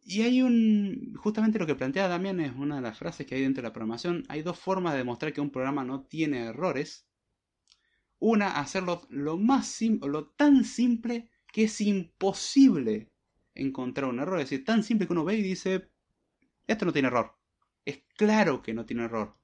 [0.03, 1.15] Y hay un...
[1.17, 3.73] Justamente lo que plantea también es una de las frases que hay dentro de la
[3.73, 4.25] programación.
[4.29, 7.07] Hay dos formas de demostrar que un programa no tiene errores.
[8.27, 13.11] Una, hacerlo lo más lo tan simple que es imposible
[13.55, 14.41] encontrar un error.
[14.41, 15.91] Es decir, tan simple que uno ve y dice,
[16.66, 17.37] esto no tiene error
[17.85, 19.37] es claro que no tiene error.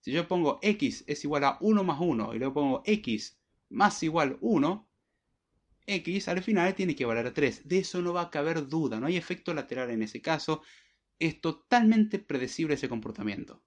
[0.00, 3.38] Si yo pongo x es igual a 1 más 1 y luego pongo x
[3.70, 4.88] más igual 1,
[5.86, 7.66] x al final tiene que valer 3.
[7.68, 10.62] De eso no va a caber duda, no hay efecto lateral en ese caso.
[11.18, 13.62] Es totalmente predecible ese comportamiento.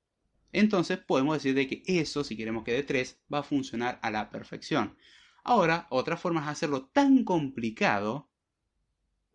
[0.52, 4.12] Entonces podemos decir de que eso, si queremos que dé 3, va a funcionar a
[4.12, 4.98] la perfección.
[5.44, 8.30] Ahora, otra forma es hacerlo tan complicado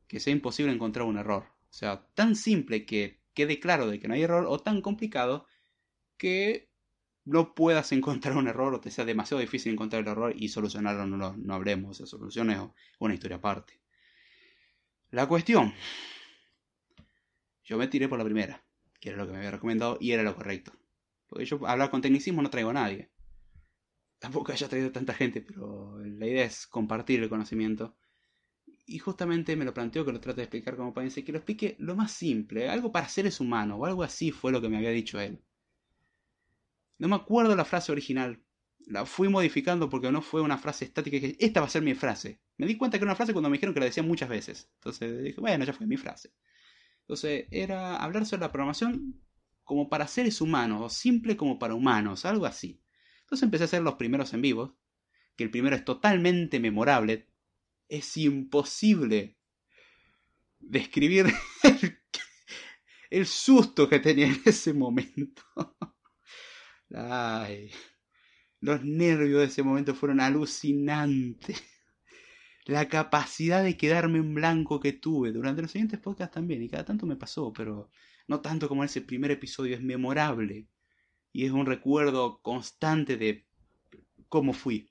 [0.09, 1.45] que sea imposible encontrar un error.
[1.71, 5.47] O sea, tan simple que quede claro de que no hay error o tan complicado
[6.17, 6.71] que
[7.25, 11.07] no puedas encontrar un error o te sea demasiado difícil encontrar el error y solucionarlo,
[11.07, 13.81] no, no hablemos de soluciones o una historia aparte.
[15.11, 15.73] La cuestión,
[17.65, 18.65] yo me tiré por la primera,
[19.01, 20.73] que era lo que me había recomendado y era lo correcto.
[21.41, 23.11] Yo hablar con tecnicismo no traigo a nadie.
[24.19, 27.97] Tampoco haya traído tanta gente, pero la idea es compartir el conocimiento
[28.87, 31.77] y justamente me lo planteó que lo trate de explicar como parece, que lo explique
[31.79, 34.91] lo más simple, algo para seres humanos, o algo así fue lo que me había
[34.91, 35.43] dicho él.
[36.99, 38.43] No me acuerdo la frase original,
[38.87, 41.95] la fui modificando porque no fue una frase estática que esta va a ser mi
[41.95, 42.41] frase.
[42.57, 44.71] Me di cuenta que era una frase cuando me dijeron que la decía muchas veces.
[44.75, 46.33] Entonces dije, bueno, ya fue mi frase.
[47.01, 49.24] Entonces era hablar sobre la programación
[49.65, 52.81] como para seres humanos, o simple como para humanos, algo así.
[53.23, 54.75] Entonces empecé a hacer los primeros en vivos,
[55.37, 57.29] que el primero es totalmente memorable,
[57.89, 59.39] es imposible
[60.61, 61.27] describir
[63.11, 65.43] el, susto que tenía en ese momento.
[66.95, 67.71] Ay,
[68.61, 71.63] los nervios de ese momento fueron alucinantes.
[72.67, 76.85] La capacidad de quedarme en blanco que tuve durante los siguientes podcasts también, y cada
[76.85, 77.91] tanto me pasó, pero
[78.27, 80.69] no tanto como en ese primer episodio, es memorable
[81.33, 83.47] y es un recuerdo constante de
[84.29, 84.91] cómo fui.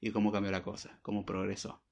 [0.00, 1.82] y cómo cambió la cosa, cómo progresó.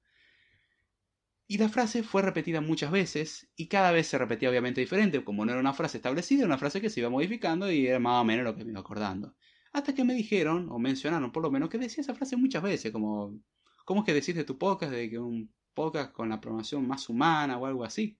[1.47, 5.45] Y la frase fue repetida muchas veces y cada vez se repetía obviamente diferente, como
[5.45, 8.21] no era una frase establecida, era una frase que se iba modificando y era más
[8.21, 9.35] o menos lo que me iba acordando.
[9.73, 12.91] Hasta que me dijeron, o mencionaron por lo menos, que decía esa frase muchas veces,
[12.91, 13.37] como,
[13.85, 17.09] ¿cómo es que decís de tu podcast de que un podcast con la programación más
[17.09, 18.17] humana o algo así?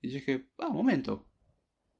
[0.00, 1.26] Y yo dije, ah, un momento.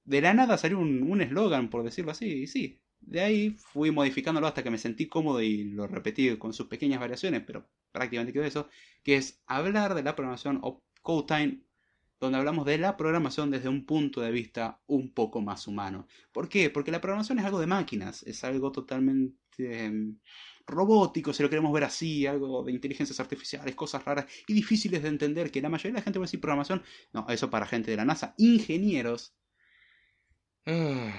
[0.08, 2.78] De la nada salió un eslogan, por decirlo así, y sí.
[3.00, 6.98] De ahí fui modificándolo hasta que me sentí cómodo y lo repetí con sus pequeñas
[7.00, 8.68] variaciones, pero prácticamente quedó eso,
[9.02, 11.60] que es hablar de la programación o Code Time,
[12.20, 16.06] donde hablamos de la programación desde un punto de vista un poco más humano.
[16.32, 16.70] ¿Por qué?
[16.70, 20.18] Porque la programación es algo de máquinas, es algo totalmente em,
[20.66, 25.08] robótico, si lo queremos ver así, algo de inteligencias artificiales, cosas raras y difíciles de
[25.08, 26.82] entender, que la mayoría de la gente va a decir programación,
[27.12, 29.34] no, eso para gente de la NASA, ingenieros.
[30.70, 31.18] Ah,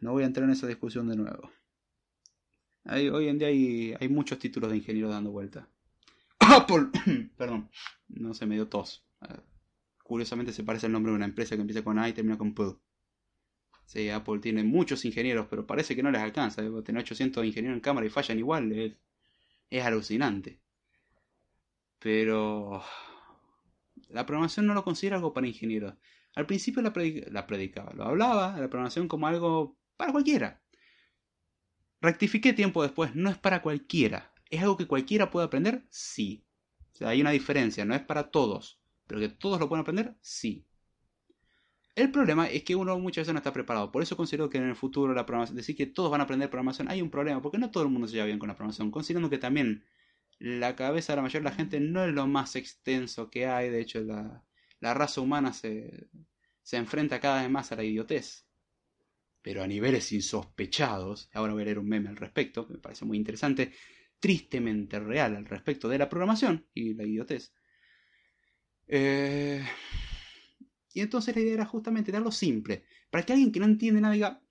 [0.00, 1.50] no voy a entrar en esa discusión de nuevo.
[2.86, 5.68] hoy en día hay, hay muchos títulos de ingeniero dando vuelta.
[6.38, 6.86] Apple,
[7.36, 7.70] perdón,
[8.08, 9.04] no se me dio tos.
[10.02, 12.54] Curiosamente se parece el nombre de una empresa que empieza con A y termina con
[12.54, 12.62] P.
[13.84, 16.62] Sí, Apple tiene muchos ingenieros, pero parece que no les alcanza.
[16.82, 18.72] Tener 800 ingenieros en cámara y fallan igual.
[18.72, 18.94] Es,
[19.68, 20.60] es alucinante.
[21.98, 22.82] Pero
[24.08, 25.94] la programación no lo considera algo para ingenieros.
[26.34, 26.92] Al principio la,
[27.30, 30.62] la predicaba, lo hablaba, la programación como algo para cualquiera.
[32.00, 34.32] Rectifiqué tiempo después, no es para cualquiera.
[34.50, 35.86] ¿Es algo que cualquiera puede aprender?
[35.90, 36.44] Sí.
[36.92, 38.80] O sea, hay una diferencia, no es para todos.
[39.06, 40.64] Pero que todos lo pueden aprender, sí.
[41.96, 43.90] El problema es que uno muchas veces no está preparado.
[43.90, 46.48] Por eso considero que en el futuro la programación, decir que todos van a aprender
[46.48, 48.92] programación, hay un problema, porque no todo el mundo se lleva bien con la programación.
[48.92, 49.84] Considerando que también
[50.38, 53.70] la cabeza de la mayoría de la gente no es lo más extenso que hay.
[53.70, 54.44] De hecho, la,
[54.80, 56.08] la raza humana se,
[56.62, 58.46] se enfrenta cada vez más a la idiotez.
[59.42, 63.04] Pero a niveles insospechados, ahora voy a leer un meme al respecto, que me parece
[63.04, 63.72] muy interesante
[64.20, 67.52] tristemente real al respecto de la programación y la idiotez.
[68.88, 69.64] Eh,
[70.92, 74.14] y entonces la idea era justamente darlo simple, para que alguien que no entiende nada
[74.14, 74.42] diga,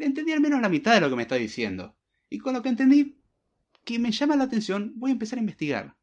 [0.00, 1.96] entendí al menos la mitad de lo que me está diciendo.
[2.28, 3.20] Y con lo que entendí,
[3.84, 5.96] que me llama la atención, voy a empezar a investigar.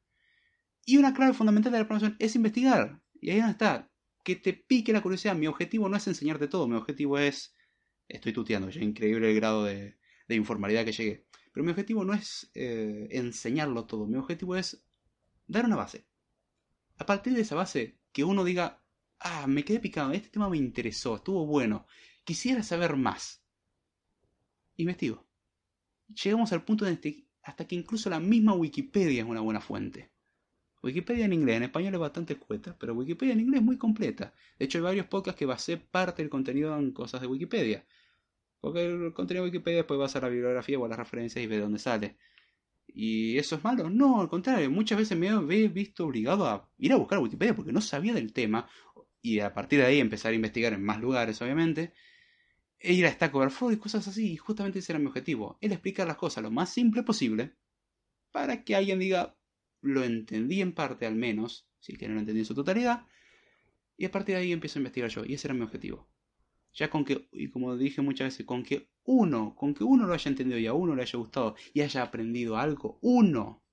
[0.86, 3.01] Y una clave fundamental de la programación es investigar.
[3.22, 3.90] Y ahí está.
[4.24, 5.36] Que te pique la curiosidad.
[5.36, 7.56] Mi objetivo no es enseñarte todo, mi objetivo es...
[8.10, 9.98] Estoy tuteando, ya increíble el grado de,
[10.28, 11.26] de informalidad que llegué.
[11.52, 14.84] Pero mi objetivo no es eh, enseñarlo todo, mi objetivo es
[15.48, 16.06] dar una base.
[16.98, 18.84] A partir de esa base, que uno diga,
[19.20, 21.86] ah, me quedé picado, este tema me interesó, estuvo bueno,
[22.24, 23.44] quisiera saber más.
[24.78, 25.26] Investigo.
[26.08, 30.12] Llegamos al punto de este, hasta que incluso la misma Wikipedia es una buena fuente.
[30.84, 34.34] Wikipedia en inglés, en español es bastante escueta, pero Wikipedia en inglés es muy completa.
[34.58, 37.86] De hecho, hay varios podcasts que basé parte del contenido en cosas de Wikipedia.
[38.60, 41.48] Porque el contenido de Wikipedia después vas a la bibliografía o a las referencias y
[41.48, 42.18] ves dónde sale.
[42.88, 43.90] ¿Y eso es malo?
[43.90, 47.72] No, al contrario, muchas veces me he visto obligado a ir a buscar Wikipedia porque
[47.72, 48.68] no sabía del tema
[49.22, 51.94] y a partir de ahí empezar a investigar en más lugares, obviamente,
[52.80, 54.34] e ir a Stack Overflow y cosas así.
[54.34, 57.56] Y justamente ese era mi objetivo, el explicar las cosas lo más simple posible
[58.32, 59.38] para que alguien diga,
[59.82, 63.06] lo entendí en parte al menos, si es que no lo entendí en su totalidad,
[63.98, 66.08] y a partir de ahí empiezo a investigar yo, y ese era mi objetivo.
[66.74, 70.14] Ya con que, y como dije muchas veces, con que uno, con que uno lo
[70.14, 73.64] haya entendido y a uno le haya gustado y haya aprendido algo, uno,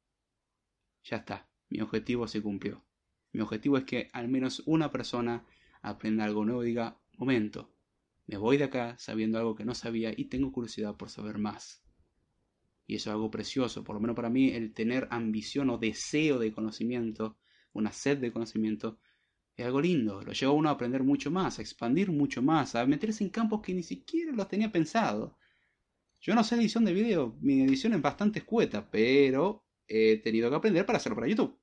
[1.05, 2.85] ya está, mi objetivo se cumplió.
[3.33, 5.45] Mi objetivo es que al menos una persona
[5.81, 7.73] aprenda algo nuevo y diga, momento,
[8.27, 11.83] me voy de acá sabiendo algo que no sabía y tengo curiosidad por saber más.
[12.89, 16.39] Y eso es algo precioso, por lo menos para mí el tener ambición o deseo
[16.39, 17.36] de conocimiento,
[17.74, 18.99] una sed de conocimiento,
[19.55, 22.74] es algo lindo, lo lleva a uno a aprender mucho más, a expandir mucho más,
[22.74, 25.36] a meterse en campos que ni siquiera los tenía pensado.
[26.18, 30.57] Yo no sé edición de video, mi edición es bastante escueta, pero he tenido que
[30.57, 31.61] aprender para hacerlo para YouTube.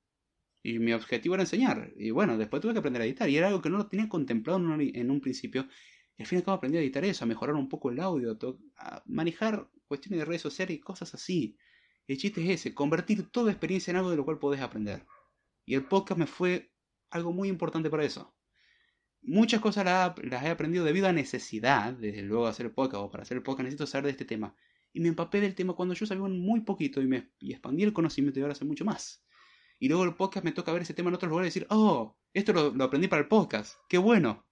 [0.62, 1.92] Y mi objetivo era enseñar.
[1.96, 3.28] Y bueno, después tuve que aprender a editar.
[3.28, 5.68] Y era algo que no lo tenía contemplado en un principio.
[6.16, 8.00] Y al fin y al cabo aprendí a editar eso, a mejorar un poco el
[8.00, 8.36] audio,
[8.78, 11.56] a manejar cuestiones de redes sociales y cosas así.
[12.06, 15.04] El chiste es ese, convertir toda experiencia en algo de lo cual podés aprender.
[15.64, 16.72] Y el podcast me fue
[17.10, 18.34] algo muy importante para eso.
[19.22, 23.22] Muchas cosas las, he aprendido debido a necesidad, desde luego hacer el podcast o para
[23.22, 24.54] hacer el podcast necesito saber de este tema.
[24.92, 27.92] Y me empapé del tema cuando yo sabía muy poquito y, me, y expandí el
[27.92, 29.24] conocimiento y ahora sé mucho más.
[29.78, 32.16] Y luego el podcast me toca ver ese tema en otros lugares y decir, oh,
[32.32, 34.45] esto lo, lo aprendí para el podcast, qué bueno.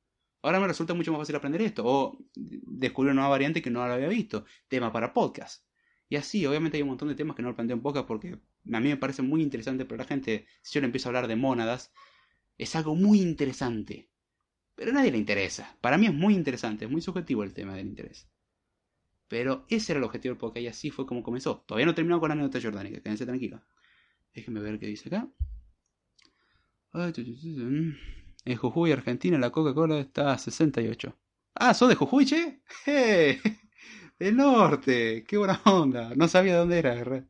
[0.45, 1.82] Ahora me resulta mucho más fácil aprender esto.
[1.86, 4.45] O descubrir una nueva variante que no la había visto.
[4.68, 5.64] Tema para podcast.
[6.11, 8.80] Y así, obviamente hay un montón de temas que no planteo en podcast porque a
[8.80, 11.36] mí me parece muy interesante, pero la gente, si yo le empiezo a hablar de
[11.36, 11.95] mónadas,
[12.59, 14.11] es algo muy interesante.
[14.74, 15.78] Pero a nadie le interesa.
[15.80, 18.28] Para mí es muy interesante, es muy subjetivo el tema del interés.
[19.28, 21.64] Pero ese era el objetivo del podcast y así fue como comenzó.
[21.66, 23.62] Todavía no terminado con la anécdota jordánica, quédense tranquilos.
[24.34, 25.26] Déjenme ver qué dice acá.
[28.45, 31.16] En Jujuy, Argentina, la Coca-Cola está a 68.
[31.55, 32.62] Ah, ¿sos de Jujuy, che?
[32.86, 33.40] ¡Eh!
[34.18, 35.24] ¡Del norte!
[35.26, 36.12] ¡Qué buena onda!
[36.14, 37.26] No sabía dónde era.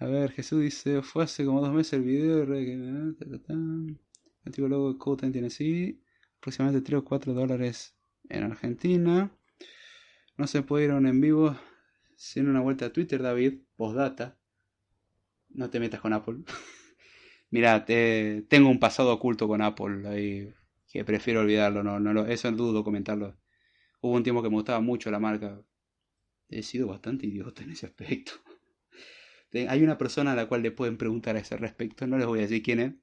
[0.00, 3.42] A ver, Jesús dice, fue hace como dos meses el video de...
[4.44, 6.02] Antiguo logo de Code tiene así.
[6.38, 7.96] Aproximadamente 3 o 4 dólares
[8.28, 9.30] en Argentina.
[10.36, 11.56] No se un en vivo
[12.14, 13.60] sin una vuelta a Twitter, David.
[13.76, 14.38] Postdata.
[15.48, 16.44] No te metas con Apple.
[17.50, 20.54] Mira, tengo un pasado oculto con Apple ahí
[20.90, 23.36] que prefiero olvidarlo, no, no, eso dudo comentarlo.
[24.00, 25.60] Hubo un tiempo que me gustaba mucho la marca.
[26.48, 28.32] He sido bastante idiota en ese aspecto.
[29.68, 32.40] Hay una persona a la cual le pueden preguntar a ese respecto, no les voy
[32.40, 32.94] a decir quién es.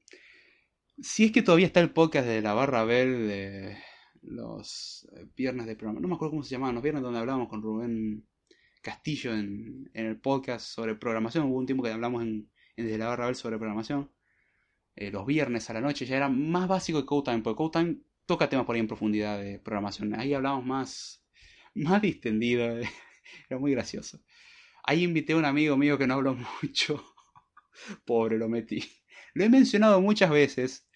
[1.00, 3.78] Si es que todavía está el podcast de la barra Bell de
[4.22, 7.48] los eh, viernes de programa, no me acuerdo cómo se llamaban, los viernes donde hablábamos
[7.48, 8.26] con Rubén
[8.82, 11.46] Castillo en, el podcast sobre programación.
[11.46, 14.10] Hubo un tiempo que hablamos en, desde la barra Bell sobre programación.
[14.96, 17.70] Eh, los viernes a la noche ya era más básico que Code Time, porque Code
[17.72, 20.14] Time toca temas por ahí en profundidad de programación.
[20.14, 21.24] Ahí hablamos más,
[21.74, 22.66] más distendido,
[23.50, 24.20] era muy gracioso.
[24.82, 27.04] Ahí invité a un amigo mío que no habló mucho.
[28.06, 28.82] Pobre, lo metí.
[29.34, 30.88] Lo he mencionado muchas veces.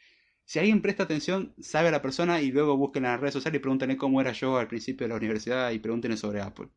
[0.45, 3.59] Si alguien presta atención, sabe a la persona y luego busquen en las redes sociales
[3.59, 6.71] y pregúntenle cómo era yo al principio de la universidad y pregúntenle sobre Apple.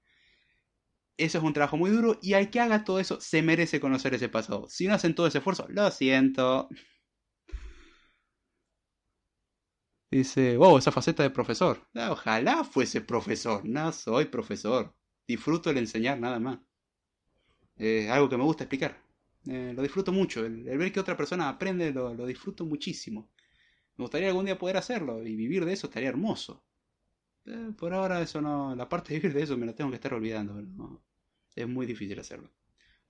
[1.17, 4.13] Eso es un trabajo muy duro y al que haga todo eso se merece conocer
[4.13, 4.67] ese pasado.
[4.69, 6.69] Si no hacen todo ese esfuerzo, lo siento.
[10.13, 11.87] Dice, wow, esa faceta de profesor.
[11.95, 13.65] Ah, ojalá fuese profesor.
[13.65, 14.93] No soy profesor.
[15.27, 16.59] Disfruto el enseñar nada más.
[17.75, 19.01] Es algo que me gusta explicar.
[19.47, 20.45] Eh, lo disfruto mucho.
[20.45, 23.31] El, ver que otra persona aprende lo, disfruto muchísimo.
[23.97, 26.63] Me gustaría algún día poder hacerlo y vivir de eso estaría hermoso.
[27.45, 29.95] Eh, por ahora eso no, la parte de vivir de eso me la tengo que
[29.95, 30.61] estar olvidando.
[31.55, 32.51] es muy difícil hacerlo.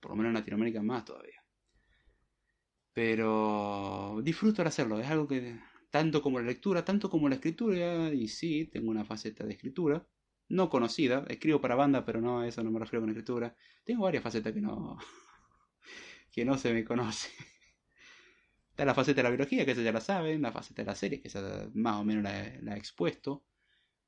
[0.00, 1.44] Por lo menos en Latinoamérica más todavía.
[2.94, 4.98] Pero disfruto al hacerlo.
[4.98, 5.58] Es algo que
[5.94, 10.04] tanto como la lectura, tanto como la escritura, y sí, tengo una faceta de escritura,
[10.48, 13.54] no conocida, escribo para banda, pero no, a eso no me refiero con escritura.
[13.84, 14.98] Tengo varias facetas que no,
[16.32, 17.30] que no se me conoce.
[18.70, 20.96] Está la faceta de la biología, que esa ya la saben, la faceta de la
[20.96, 23.44] serie, que esa más o menos la, he expuesto.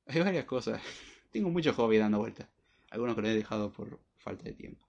[0.07, 0.83] Hay varias cosas.
[1.31, 2.49] Tengo mucho hobby dando vueltas.
[2.91, 4.85] Algunos que lo he dejado por falta de tiempo.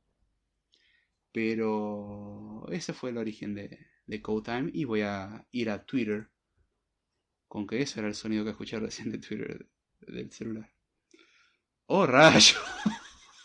[1.32, 4.72] Pero ese fue el origen de, de Code Time.
[4.74, 6.32] Y voy a ir a Twitter
[7.48, 9.68] con que ese era el sonido que escuché recién de Twitter
[10.02, 10.72] del celular.
[11.88, 12.58] ¡Oh, rayo!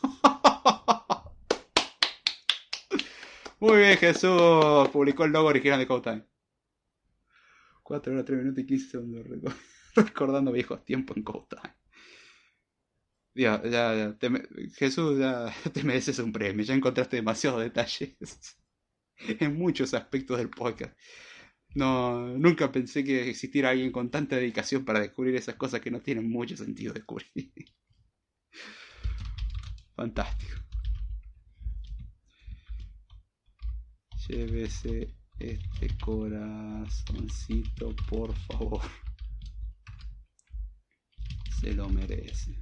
[3.61, 4.89] Muy bien, Jesús.
[4.89, 6.27] Publicó el logo original de Code
[7.85, 9.55] 4 horas, 3 minutos y 15 segundos.
[9.95, 11.25] Recordando viejos tiempos en
[13.35, 14.17] Ya, ya, ya.
[14.75, 16.65] Jesús, ya te mereces un premio.
[16.65, 18.17] Ya encontraste demasiados detalles
[19.17, 20.99] en muchos aspectos del podcast.
[21.75, 26.01] No, nunca pensé que existiera alguien con tanta dedicación para descubrir esas cosas que no
[26.01, 27.31] tienen mucho sentido descubrir.
[29.97, 30.63] Fantástico.
[34.29, 38.83] Llévese este corazoncito, por favor.
[41.61, 42.55] Se lo merece.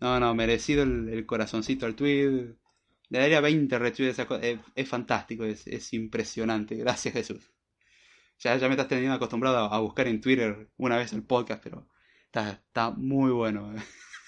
[0.00, 2.54] No, no, merecido el, corazoncito al tweet.
[3.08, 6.74] Le daría 20 retweets esa Es, es, fantástico, es, impresionante.
[6.76, 7.52] Gracias, Jesús.
[8.38, 11.88] Ya, me estás teniendo acostumbrado a, buscar en Twitter una vez el podcast, pero
[12.32, 13.74] está, muy bueno.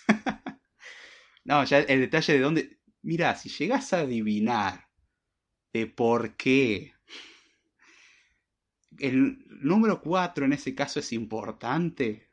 [1.45, 2.79] no, ya el detalle de dónde.
[3.03, 4.89] Mira, si llegas a adivinar
[5.73, 6.95] de por qué
[8.99, 12.31] el número 4 en ese caso es importante,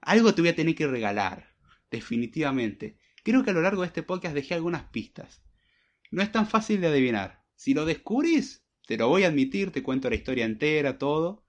[0.00, 1.52] algo te voy a tener que regalar.
[1.90, 2.96] Definitivamente.
[3.22, 5.42] Creo que a lo largo de este podcast dejé algunas pistas.
[6.10, 7.44] No es tan fácil de adivinar.
[7.54, 11.46] Si lo descubrís, te lo voy a admitir, te cuento la historia entera, todo.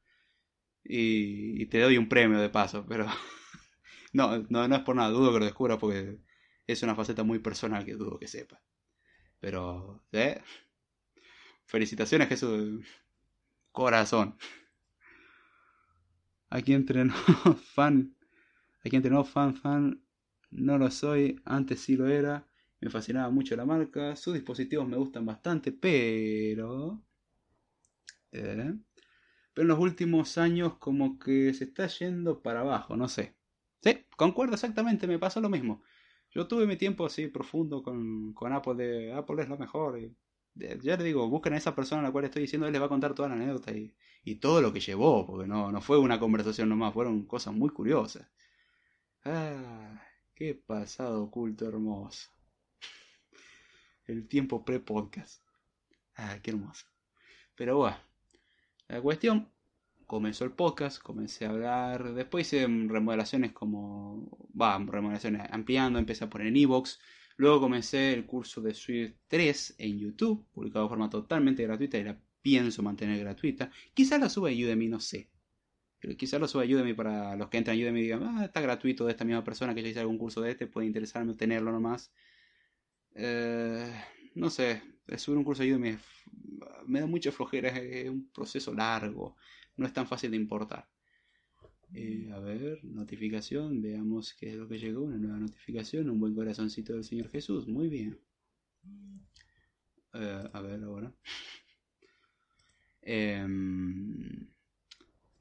[0.84, 3.08] Y, te doy un premio de paso, pero...
[4.14, 6.20] no, no, no es por nada, dudo que lo descubra porque
[6.68, 8.62] es una faceta muy personal que dudo que sepa.
[9.40, 10.42] Pero, ¿eh?
[11.66, 12.86] Felicitaciones, Jesús.
[13.72, 14.38] Corazón.
[16.50, 17.14] Aquí entrenó
[17.74, 18.16] fan.
[18.86, 20.03] Aquí entrenó fan, fan
[20.56, 22.48] no lo soy, antes sí lo era.
[22.82, 24.16] Me fascinaba mucho la marca.
[24.16, 27.02] Sus dispositivos me gustan bastante, pero...
[28.32, 28.74] Eh,
[29.54, 33.36] pero en los últimos años como que se está yendo para abajo, no sé.
[33.82, 35.84] Sí, concuerdo exactamente, me pasó lo mismo.
[36.32, 40.00] Yo tuve mi tiempo así profundo con, con Apple de Apple es lo mejor.
[40.56, 42.88] Ya le digo, busquen a esa persona a la cual estoy diciendo, él les va
[42.88, 46.00] a contar toda la anécdota y, y todo lo que llevó, porque no, no fue
[46.00, 48.28] una conversación nomás, fueron cosas muy curiosas.
[49.26, 50.02] Ah,
[50.36, 52.32] Qué pasado oculto hermoso.
[54.06, 55.44] El tiempo pre-podcast.
[56.16, 56.88] Ah, qué hermoso.
[57.56, 57.98] Pero bueno,
[58.88, 59.48] la cuestión,
[60.08, 66.30] comenzó el podcast, comencé a hablar, después hice remodelaciones como, va, remodelaciones ampliando, empecé a
[66.32, 67.00] poner en Evox,
[67.38, 72.06] luego comencé el curso de Swift 3 en YouTube, publicado de forma totalmente gratuita y
[72.06, 73.70] la pienso mantener gratuita.
[73.94, 75.30] Quizás la suba a Udemy, no sé.
[76.18, 78.62] Quizás lo suba a Udemy para los que entran a Udemy y digan, ah, está
[78.62, 81.72] gratuito de esta misma persona que ya hice algún curso de este, puede interesarme tenerlo
[81.72, 82.12] nomás.
[83.16, 83.92] Eh,
[84.36, 84.82] no sé,
[85.18, 85.98] subir un curso de Udemy
[86.86, 89.36] me da mucha flojera, es un proceso largo,
[89.78, 90.88] no es tan fácil de importar.
[91.94, 96.34] Eh, a ver, notificación, veamos qué es lo que llegó, una nueva notificación, un buen
[96.34, 98.20] corazoncito del Señor Jesús, muy bien.
[100.14, 101.14] Eh, a ver ahora.
[103.06, 104.48] Em,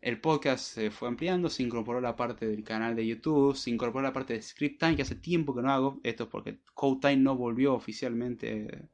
[0.03, 4.03] el podcast se fue ampliando, se incorporó la parte del canal de YouTube, se incorporó
[4.03, 6.01] la parte de Script Time, que hace tiempo que no hago.
[6.03, 8.89] Esto es porque Code Time no volvió oficialmente.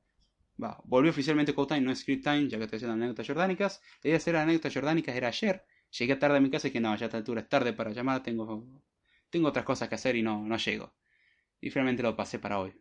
[0.63, 3.81] Va, volvió oficialmente Code Time, no Script Time, ya que estoy haciendo anécdotas jordánicas.
[4.03, 5.65] La de hacer anécdotas jordánicas era ayer.
[5.99, 7.91] Llegué tarde a mi casa y que no, ya a esta altura es tarde para
[7.93, 8.67] llamar, tengo,
[9.31, 10.93] tengo otras cosas que hacer y no, no llego.
[11.61, 12.75] Y finalmente lo pasé para hoy.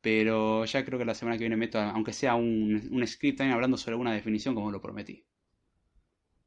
[0.00, 3.52] Pero ya creo que la semana que viene meto, aunque sea un, un script time
[3.52, 5.26] hablando sobre una definición como lo prometí.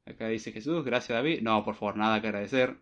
[0.07, 1.41] Acá dice Jesús, gracias David.
[1.41, 2.77] No, por favor, nada que agradecer.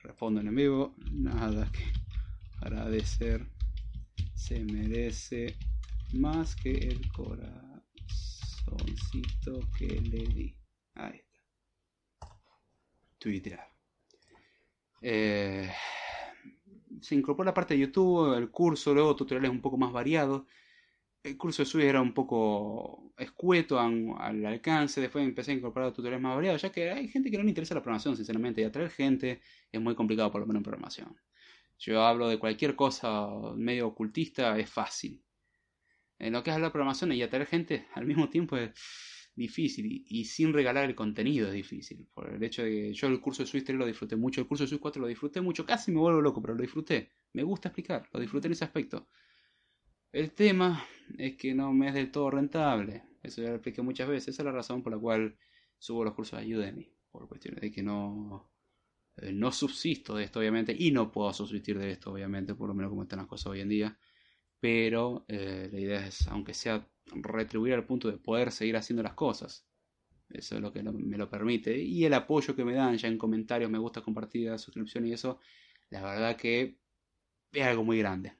[0.00, 0.94] Respondo en vivo.
[1.12, 1.92] Nada que
[2.62, 3.46] agradecer.
[4.34, 5.56] Se merece
[6.14, 7.70] más que el corazoncito
[9.78, 10.56] que le di.
[10.94, 11.40] Ahí está.
[13.18, 13.60] Twitter.
[15.02, 15.70] Eh,
[17.02, 20.44] se incorporó la parte de YouTube, el curso, luego tutoriales un poco más variados.
[21.24, 26.22] El curso de Swift era un poco escueto al alcance, después empecé a incorporar tutoriales
[26.22, 28.90] más variados, ya que hay gente que no le interesa la programación, sinceramente, y atraer
[28.90, 29.40] gente
[29.72, 31.16] es muy complicado, por lo menos en programación.
[31.78, 33.26] Yo hablo de cualquier cosa
[33.56, 35.24] medio ocultista, es fácil.
[36.18, 38.72] En lo que es la programación y atraer gente al mismo tiempo es
[39.34, 42.06] difícil y, sin regalar el contenido es difícil.
[42.12, 44.46] Por el hecho de que yo el curso de Swift 3 lo disfruté mucho, el
[44.46, 47.12] curso de Swift 4 lo disfruté mucho, casi me vuelvo loco, pero lo disfruté.
[47.32, 49.08] Me gusta explicar, lo disfruté en ese aspecto.
[50.12, 50.86] El tema
[51.18, 53.04] es que no me es del todo rentable.
[53.22, 54.28] Eso ya lo expliqué muchas veces.
[54.28, 55.36] Esa es la razón por la cual
[55.78, 56.92] subo los cursos de Udemy.
[57.10, 58.50] Por cuestiones de que no,
[59.16, 60.74] eh, no subsisto de esto, obviamente.
[60.78, 63.60] Y no puedo subsistir de esto, obviamente, por lo menos como están las cosas hoy
[63.60, 63.98] en día.
[64.60, 69.14] Pero eh, la idea es, aunque sea retribuir al punto de poder seguir haciendo las
[69.14, 69.66] cosas.
[70.30, 71.78] Eso es lo que me lo permite.
[71.78, 75.38] Y el apoyo que me dan ya en comentarios, me gusta, compartida, suscripción y eso,
[75.90, 76.78] la verdad que
[77.52, 78.32] es algo muy grande.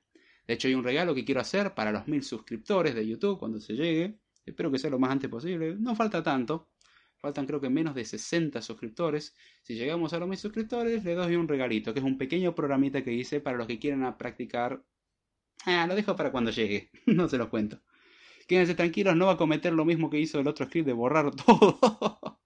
[0.46, 3.60] De hecho, hay un regalo que quiero hacer para los mil suscriptores de YouTube cuando
[3.60, 4.18] se llegue.
[4.44, 5.76] Espero que sea lo más antes posible.
[5.78, 6.68] No falta tanto.
[7.16, 9.34] Faltan creo que menos de 60 suscriptores.
[9.62, 13.02] Si llegamos a los mil suscriptores, le doy un regalito, que es un pequeño programita
[13.02, 14.84] que hice para los que quieran practicar.
[15.64, 16.90] Ah, lo dejo para cuando llegue.
[17.06, 17.80] no se los cuento.
[18.46, 21.30] Quédense tranquilos, no va a cometer lo mismo que hizo el otro script de borrar
[21.46, 22.40] todo.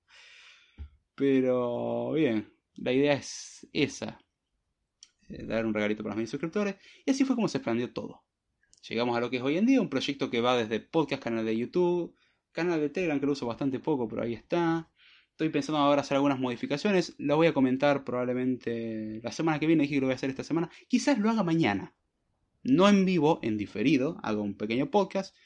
[1.16, 4.20] Pero bien, la idea es esa.
[5.28, 6.76] Eh, dar un regalito para los mil suscriptores.
[7.05, 8.22] Y así fue como se expandió todo.
[8.88, 11.44] Llegamos a lo que es hoy en día, un proyecto que va desde podcast, canal
[11.44, 12.14] de YouTube,
[12.52, 14.88] canal de Telegram que lo uso bastante poco, pero ahí está.
[15.30, 17.14] Estoy pensando ahora hacer algunas modificaciones.
[17.18, 19.82] Lo voy a comentar probablemente la semana que viene.
[19.82, 20.70] Dije que lo voy a hacer esta semana.
[20.88, 21.94] Quizás lo haga mañana.
[22.64, 24.18] No en vivo, en diferido.
[24.22, 25.36] Hago un pequeño podcast.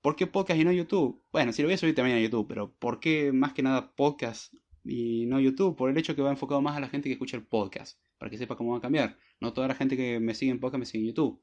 [0.00, 1.22] ¿Por qué podcast y no YouTube?
[1.30, 3.92] Bueno, si lo voy a subir también a YouTube, pero ¿por qué más que nada
[3.94, 5.76] podcast y no YouTube?
[5.76, 8.30] Por el hecho que va enfocado más a la gente que escucha el podcast para
[8.30, 9.18] que sepa cómo va a cambiar.
[9.40, 11.42] No toda la gente que me sigue en podcast me sigue en YouTube.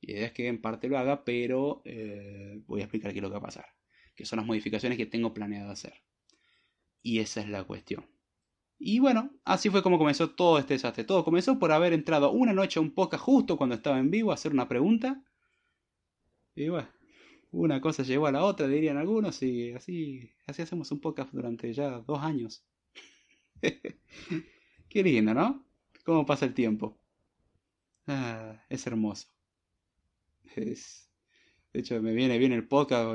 [0.00, 3.20] Y la idea es que en parte lo haga, pero eh, voy a explicar aquí
[3.20, 3.66] lo que va a pasar.
[4.14, 5.92] Que son las modificaciones que tengo planeado hacer.
[7.02, 8.06] Y esa es la cuestión.
[8.78, 11.02] Y bueno, así fue como comenzó todo este desastre.
[11.02, 14.30] Todo comenzó por haber entrado una noche a un podcast justo cuando estaba en vivo
[14.30, 15.24] a hacer una pregunta.
[16.54, 16.88] Y bueno,
[17.50, 21.72] una cosa llegó a la otra, dirían algunos, y así, así hacemos un podcast durante
[21.72, 22.64] ya dos años.
[24.88, 25.69] Qué lindo, ¿no?
[26.10, 26.98] Cómo pasa el tiempo.
[28.06, 29.28] Ah, es hermoso.
[30.56, 31.08] Es...
[31.72, 33.08] De hecho, me viene bien el podcast,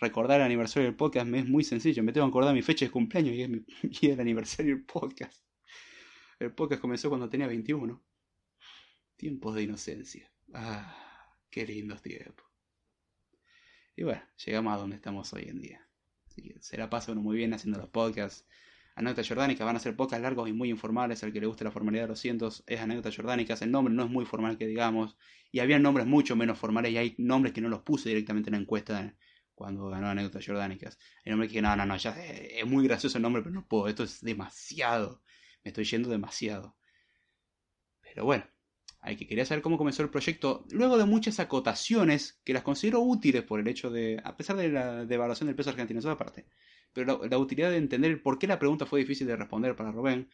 [0.00, 2.02] recordar el aniversario del podcast me es muy sencillo.
[2.02, 3.64] Me tengo que acordar mi fecha de cumpleaños y es, mi,
[4.10, 5.40] el aniversario del podcast.
[6.40, 8.02] El podcast comenzó cuando tenía 21.
[9.16, 10.32] Tiempos de inocencia.
[10.52, 12.44] Ah, qué lindos tiempos.
[13.94, 15.88] Y bueno, llegamos a donde estamos hoy en día.
[16.58, 18.44] se la pasa uno muy bien haciendo los podcasts,
[18.94, 21.22] Anécdotas jordánicas van a ser pocas, largos y muy informales.
[21.24, 23.62] Al que le guste la formalidad de los cientos es anécdotas jordánicas.
[23.62, 25.16] El nombre no es muy formal que digamos.
[25.50, 28.56] Y había nombres mucho menos formales y hay nombres que no los puse directamente en
[28.56, 29.14] la encuesta
[29.54, 30.98] cuando ganó anécdotas jordánicas.
[31.24, 33.88] Hay nombres que no, no, no, ya es muy gracioso el nombre, pero no puedo.
[33.88, 35.22] Esto es demasiado.
[35.64, 36.76] Me estoy yendo demasiado.
[38.02, 38.44] Pero bueno,
[39.00, 43.00] al que quería saber cómo comenzó el proyecto, luego de muchas acotaciones que las considero
[43.00, 46.46] útiles por el hecho de, a pesar de la devaluación del peso argentino, eso aparte,
[46.92, 50.30] pero la, utilidad de entender por qué la pregunta fue difícil de responder para Rubén,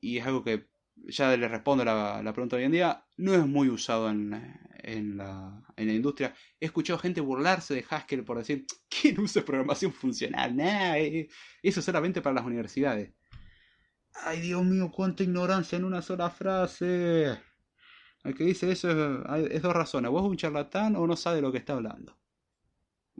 [0.00, 3.46] y es algo que ya le respondo la, la pregunta hoy en día, no es
[3.46, 4.32] muy usado en,
[4.86, 6.34] en, la, en la industria.
[6.58, 10.56] He escuchado gente burlarse de Haskell por decir, ¿quién usa programación funcional?
[10.56, 11.28] Nah, eh,
[11.62, 13.12] eso solamente para las universidades.
[14.24, 17.38] Ay, Dios mío, cuánta ignorancia en una sola frase.
[18.24, 18.90] El que dice eso
[19.36, 20.10] es, dos razones.
[20.10, 22.18] Vos es un charlatán o no sabe lo que está hablando.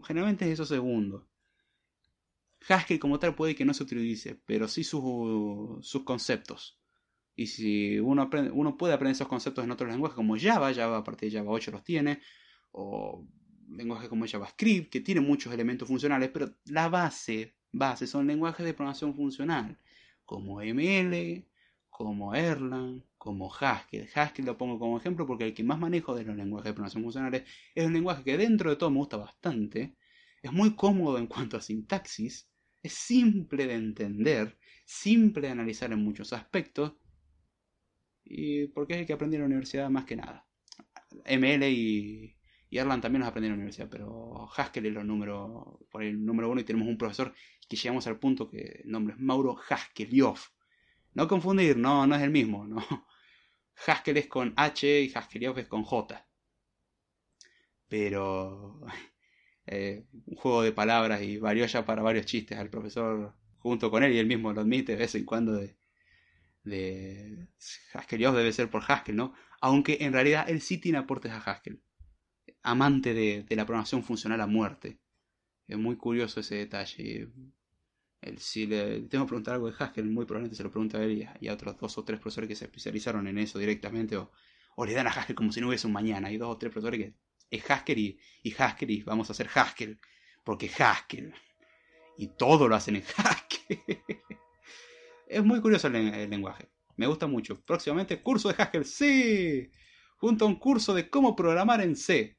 [0.04, 1.28] Generalmente es eso segundo.
[2.68, 6.78] Haskell como tal puede que no se utilice, pero sí sus, sus conceptos.
[7.34, 10.98] Y si uno, aprende, uno puede aprender esos conceptos en otros lenguajes como Java, Java
[10.98, 12.20] a partir de Java 8 los tiene,
[12.72, 13.26] o
[13.68, 18.74] lenguajes como JavaScript, que tiene muchos elementos funcionales, pero la base, base son lenguajes de
[18.74, 19.78] programación funcional
[20.24, 21.46] como ML,
[21.90, 24.08] como Erlang, como Haskell.
[24.14, 27.02] Haskell lo pongo como ejemplo porque el que más manejo de los lenguajes de programación
[27.04, 29.94] funcionales es un lenguaje que dentro de todo me gusta bastante,
[30.46, 32.48] es muy cómodo en cuanto a sintaxis,
[32.82, 36.94] es simple de entender, simple de analizar en muchos aspectos,
[38.24, 40.46] y porque es el que aprendí en la universidad más que nada.
[41.24, 42.36] ML y,
[42.70, 46.50] Erlang también los aprendí en la universidad, pero Haskell es lo número, por el número
[46.50, 47.32] uno y tenemos un profesor
[47.68, 50.38] que llegamos al punto que el nombre es Mauro Haskeliov.
[51.14, 52.84] No confundir, no, no es el mismo, no.
[53.86, 56.28] Haskell es con H y Haskeliov es con J.
[57.88, 58.82] Pero
[59.66, 64.02] eh, un juego de palabras y varió ya para varios chistes al profesor junto con
[64.04, 65.76] él y él mismo lo admite de vez en cuando de,
[66.66, 67.48] de
[67.94, 69.32] Haskeliov debe ser por Haskell, ¿no?
[69.60, 71.80] Aunque en realidad él sí tiene aportes a Haskell.
[72.62, 74.98] Amante de, la programación funcional a muerte.
[75.68, 77.30] Es muy curioso ese detalle.
[78.20, 81.02] El, si le tengo que preguntar algo de Haskell, muy probablemente se lo pregunte a
[81.04, 84.30] él y a, otros dos o tres profesores que se especializaron en eso directamente, o,
[84.84, 86.28] le dan a Haskell como si no hubiese un mañana.
[86.28, 87.14] Hay dos o tres profesores que
[87.50, 89.98] es Haskell y, Haskell y vamos a hacer Haskell,
[90.44, 91.34] porque Haskell.
[92.18, 94.02] Y todo lo hacen en Haskell.
[95.28, 96.70] es muy curioso el, lenguaje.
[96.96, 97.60] Me gusta mucho.
[97.60, 99.70] Próximamente, curso de Haskell, sí.
[100.16, 102.38] Junto a un curso de cómo programar en C.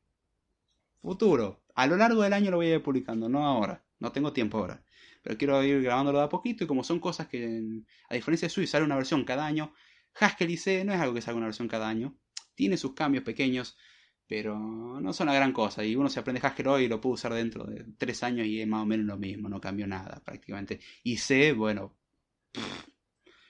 [1.02, 1.64] Futuro.
[1.76, 3.86] A lo largo del año lo voy a ir publicando, no ahora.
[4.00, 4.84] No tengo tiempo ahora.
[5.22, 8.50] Pero quiero ir grabándolo de a poquito y como son cosas que, a diferencia de
[8.50, 9.74] Swift, sale una versión cada año,
[10.20, 12.18] Haskell y C no es algo que salga una versión cada año.
[12.56, 13.78] Tiene sus cambios pequeños,
[14.28, 14.58] pero
[15.00, 15.84] no son una gran cosa.
[15.86, 18.62] Y uno se aprende Haskell hoy y lo puede usar dentro de tres años y
[18.62, 20.80] es más o menos lo mismo, no cambió nada prácticamente.
[21.04, 21.98] Y C, bueno,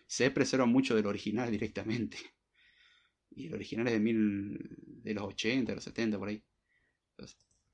[0.05, 2.17] C preserva mucho del original directamente.
[3.31, 4.57] Y el original es de, mil,
[5.03, 6.43] de los 80, de los 70, por ahí.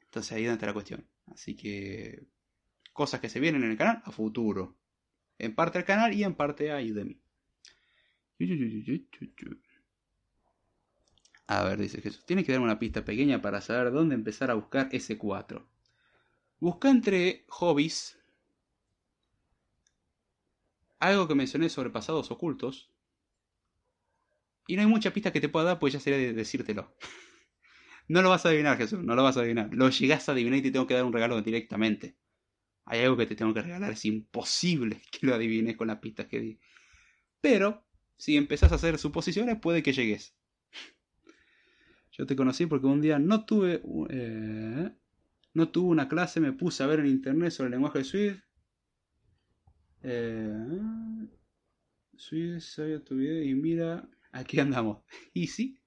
[0.01, 1.07] Entonces ahí está la cuestión.
[1.27, 2.27] Así que
[2.91, 4.77] cosas que se vienen en el canal a futuro.
[5.37, 7.19] En parte al canal y en parte a Udemy.
[11.47, 12.25] A ver, dice Jesús.
[12.25, 15.65] Tiene que darme una pista pequeña para saber dónde empezar a buscar S4.
[16.59, 18.17] Busca entre hobbies
[21.03, 22.89] algo que mencioné sobre pasados ocultos.
[24.67, 26.95] Y no hay mucha pista que te pueda dar, pues ya sería decírtelo.
[28.05, 29.69] No lo vas a adivinar, Jesús, no lo vas a adivinar.
[29.73, 32.17] Lo llegas a adivinar y te tengo que dar un regalo directamente.
[32.83, 36.27] Hay algo que te tengo que regalar, es imposible que lo adivines con las pistas
[36.27, 36.59] que di.
[37.39, 37.85] Pero,
[38.17, 40.35] si empezás a hacer suposiciones, puede que llegues.
[42.13, 43.81] Yo te conocí porque un día no tuve.
[44.09, 44.91] Eh,
[45.53, 48.43] no tuve una clase, me puse a ver en internet sobre el lenguaje de Swift.
[50.03, 50.79] Eh,
[52.15, 54.99] Swift sabía tu video y mira, aquí andamos.
[55.33, 55.79] Y sí,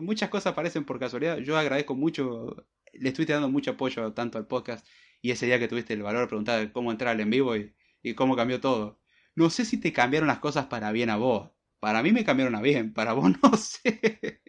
[0.00, 1.38] muchas cosas aparecen por casualidad.
[1.38, 4.86] Yo agradezco mucho, le estoy dando mucho apoyo tanto al podcast
[5.20, 8.14] y ese día que tuviste el valor de preguntar cómo entrar al en vivo y
[8.14, 9.00] cómo cambió todo.
[9.34, 11.50] No sé si te cambiaron las cosas para bien a vos.
[11.80, 14.40] Para mí me cambiaron a bien, para vos no sé.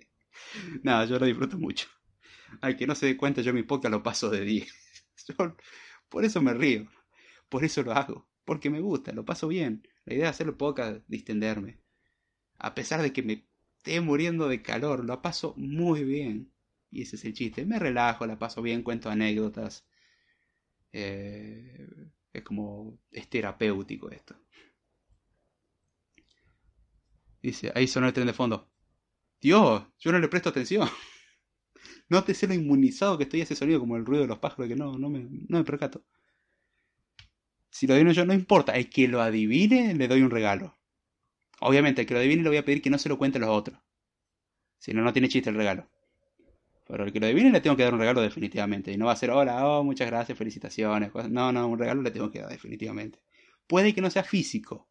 [0.83, 1.87] Nada, yo lo disfruto mucho.
[2.61, 4.73] Al que no se dé cuenta, yo mi podcast lo paso de 10.
[6.09, 6.87] por eso me río.
[7.49, 8.27] Por eso lo hago.
[8.45, 9.87] Porque me gusta, lo paso bien.
[10.05, 11.81] La idea de hacerlo podcast, distenderme.
[12.57, 13.47] A pesar de que me
[13.77, 16.53] esté muriendo de calor, lo paso muy bien.
[16.89, 17.65] Y ese es el chiste.
[17.65, 19.85] Me relajo, la paso bien, cuento anécdotas.
[20.93, 21.87] Eh,
[22.33, 24.35] es como, es terapéutico esto.
[27.41, 28.69] Dice, ahí sonó el tren de fondo.
[29.41, 30.87] Dios, yo no le presto atención.
[32.09, 34.39] no te sé lo inmunizado que estoy a ese sonido como el ruido de los
[34.39, 36.03] pájaros que no, no, me, no me percato.
[37.69, 38.73] Si lo adivino yo, no importa.
[38.73, 40.75] El que lo adivine, le doy un regalo.
[41.59, 43.41] Obviamente, el que lo adivine le voy a pedir que no se lo cuente a
[43.41, 43.79] los otros.
[44.79, 45.87] Si no, no tiene chiste el regalo.
[46.87, 48.91] Pero el que lo adivine le tengo que dar un regalo definitivamente.
[48.91, 51.11] Y no va a ser, hola, oh, muchas gracias, felicitaciones.
[51.29, 53.19] No, no, un regalo le tengo que dar definitivamente.
[53.67, 54.87] Puede que no sea físico.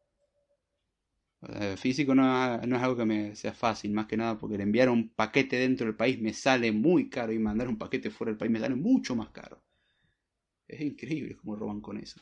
[1.77, 4.89] Físico no, no, es algo que me sea fácil, más que nada porque el enviar
[4.89, 8.39] un paquete dentro del país me sale muy caro y mandar un paquete fuera del
[8.39, 9.63] país me sale mucho más caro.
[10.69, 12.21] Es increíble cómo roban con eso.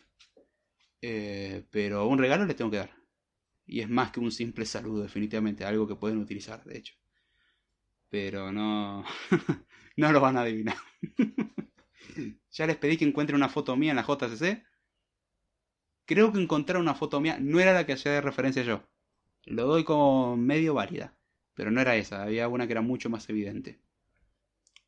[1.00, 2.94] Eh, pero un regalo les tengo que dar.
[3.66, 6.94] Y es más que un simple saludo, definitivamente, algo que pueden utilizar, de hecho.
[8.10, 9.04] Pero no,
[9.96, 10.76] no lo van a adivinar.
[12.50, 14.64] ya les pedí que encuentren una foto mía en la JCC.
[16.06, 18.82] Creo que encontrar una foto mía no era la que hacía de referencia yo.
[19.46, 21.14] Lo doy como medio válida.
[21.54, 23.78] Pero no era esa, había una que era mucho más evidente.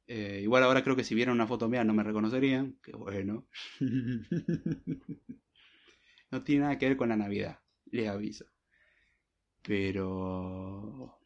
[0.09, 2.79] Eh, igual ahora creo que si vieran una foto mía no me reconocerían.
[2.83, 3.47] Qué bueno.
[6.31, 8.47] no tiene nada que ver con la Navidad, les aviso.
[9.63, 11.19] Pero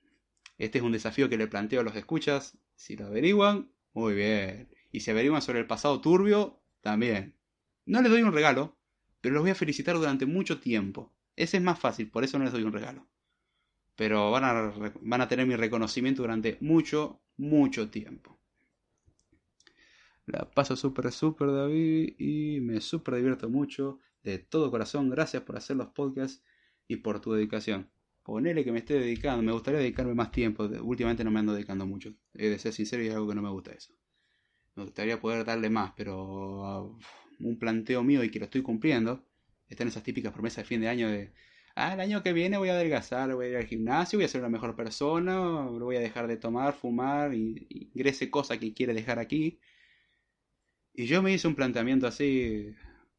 [0.59, 2.59] este es un desafío que le planteo a los escuchas.
[2.75, 4.69] Si lo averiguan, muy bien.
[4.93, 7.37] Y si averiguan sobre el pasado turbio, también.
[7.87, 8.79] No les doy un regalo,
[9.21, 11.13] pero los voy a felicitar durante mucho tiempo.
[11.37, 13.07] Ese es más fácil, por eso no les doy un regalo.
[14.01, 14.73] Pero van a,
[15.03, 18.41] van a tener mi reconocimiento durante mucho, mucho tiempo.
[20.25, 24.01] La paso súper, súper, David, y me súper divierto mucho.
[24.23, 26.43] De todo corazón, gracias por hacer los podcasts
[26.89, 27.91] y por tu dedicación.
[28.23, 30.65] Ponele que me esté dedicando, me gustaría dedicarme más tiempo.
[30.65, 32.15] Últimamente no me ando dedicando mucho.
[32.33, 33.93] He de ser sincero y es algo que no me gusta eso.
[34.77, 36.99] Me gustaría poder darle más, pero uh,
[37.41, 39.27] un planteo mío y que lo estoy cumpliendo.
[39.69, 41.35] Están esas típicas promesas de fin de año de
[41.75, 44.29] ah, el año que viene voy a adelgazar, voy a ir al gimnasio, voy a
[44.29, 48.95] ser una mejor persona, voy a dejar de tomar, fumar, y, ingrese cosas que quiere
[48.95, 49.61] dejar aquí.
[50.93, 52.75] Y yo me hice un planteamiento así,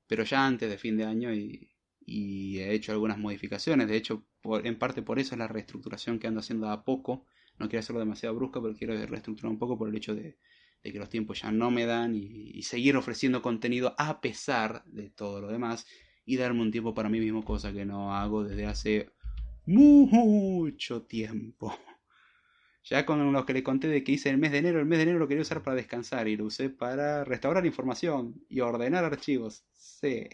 [0.07, 1.68] pero ya antes de fin de año y,
[2.07, 3.88] he hecho algunas modificaciones.
[3.88, 4.26] De hecho,
[4.64, 7.26] en parte por eso es la reestructuración que ando haciendo a poco.
[7.57, 10.38] No quiero hacerlo demasiado brusca, pero quiero reestructurar un poco por el hecho de,
[10.84, 15.41] que los tiempos ya no me dan y, seguir ofreciendo contenido a pesar de todo
[15.41, 15.88] lo demás
[16.32, 19.10] y darme un tiempo para mí mismo, cosa que no hago desde hace
[19.66, 21.76] mucho tiempo.
[22.84, 24.98] Ya con los que le conté de que hice el mes de enero, el mes
[24.98, 29.06] de enero lo quería usar para descansar y lo usé para restaurar información y ordenar
[29.06, 29.64] archivos.
[29.72, 30.28] Sí.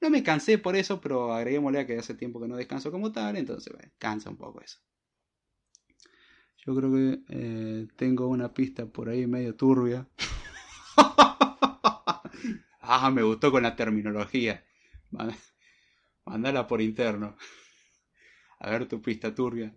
[0.00, 3.12] No me cansé por eso, pero agreguémosle a que hace tiempo que no descanso como
[3.12, 4.80] tal, entonces cansa un poco eso.
[6.66, 10.08] Yo creo que eh, tengo una pista por ahí medio turbia.
[12.80, 14.64] ah, me gustó con la terminología.
[16.26, 17.36] Mándala por interno.
[18.60, 19.74] A ver tu pista turbia.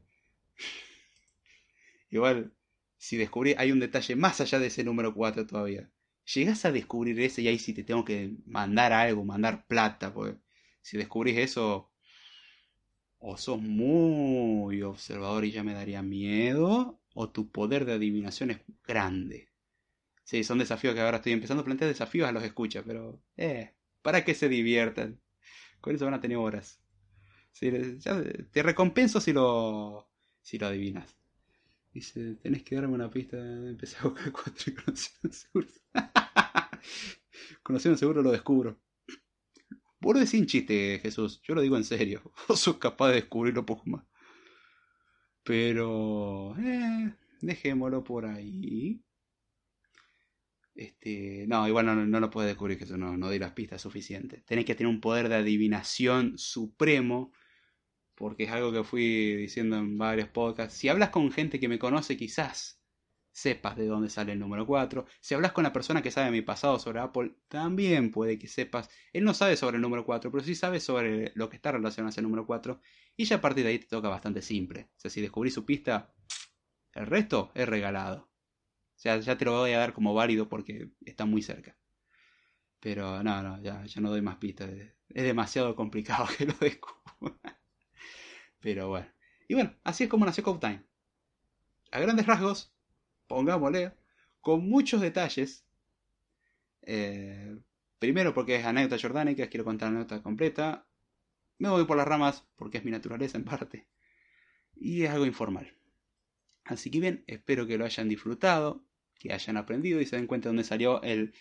[2.10, 2.54] Igual,
[2.98, 5.90] si descubrí, hay un detalle más allá de ese número 4 todavía.
[6.34, 10.38] Llegas a descubrir ese y ahí sí te tengo que mandar algo, mandar plata, porque
[10.82, 11.92] si descubrís eso,
[13.20, 18.60] o sos muy observador y ya me daría miedo, o tu poder de adivinación es
[18.86, 19.50] grande.
[20.26, 23.76] Sí, son desafíos que ahora estoy empezando a plantear desafíos a los escuchas, pero, eh,
[24.04, 25.22] para que se diviertan.
[25.84, 26.80] Con eso van a tener horas.
[27.60, 30.10] te recompenso si lo,
[30.42, 31.18] si lo adivinas.
[31.92, 33.36] Dice, tenés que darme una pista.
[33.36, 35.68] Empecé a buscar cuatro y conociendo seguro.
[37.64, 38.80] conociendo seguro lo descubro.
[40.00, 41.42] Vos lo sin chiste, Jesús.
[41.44, 42.32] Yo lo digo en serio.
[42.48, 44.06] Vos sos capaz de descubrirlo poco más.
[45.44, 46.56] Pero...
[46.60, 49.04] Eh, dejémoslo por ahí.
[50.76, 54.44] Este, no, igual no, no lo puedes descubrir, que no, no di las pistas suficientes.
[54.46, 57.32] Tenés que tener un poder de adivinación supremo
[58.16, 60.78] porque es algo que fui diciendo en varios podcasts.
[60.78, 62.80] Si hablas con gente que me conoce, quizás
[63.32, 65.06] sepas de dónde sale el número 4.
[65.20, 68.90] Si hablas con la persona que sabe mi pasado sobre Apple, también puede que sepas.
[69.12, 72.10] Él no sabe sobre el número 4, pero sí sabe sobre lo que está relacionado
[72.10, 72.80] a ese número 4.
[73.18, 74.90] Y ya a partir de ahí te toca bastante simple.
[74.98, 76.14] O sea, si descubrí su pista,
[76.94, 78.33] el resto es regalado.
[78.96, 81.76] Sea, ya te lo voy a dar como válido porque está muy cerca.
[82.80, 84.70] Pero no, no, ya, ya no doy más pistas.
[85.10, 87.60] Es demasiado complicado que lo descubra.
[88.60, 89.08] Pero bueno.
[89.48, 90.84] Y bueno, así es como nació Code Time.
[91.92, 92.74] A grandes rasgos,
[93.28, 93.94] pongámosle,
[94.42, 95.66] con muchos detalles.
[96.82, 97.58] Eh,
[98.00, 100.88] primero porque es anécdota jordánica, quiero contar la anécdota completa.
[101.60, 103.88] Me voy por las ramas porque es mi naturaleza en parte.
[104.76, 105.74] Y es algo informal.
[106.66, 108.86] Así que bien, espero que lo hayan disfrutado,
[109.20, 111.34] que hayan aprendido y se den cuenta de dónde salió el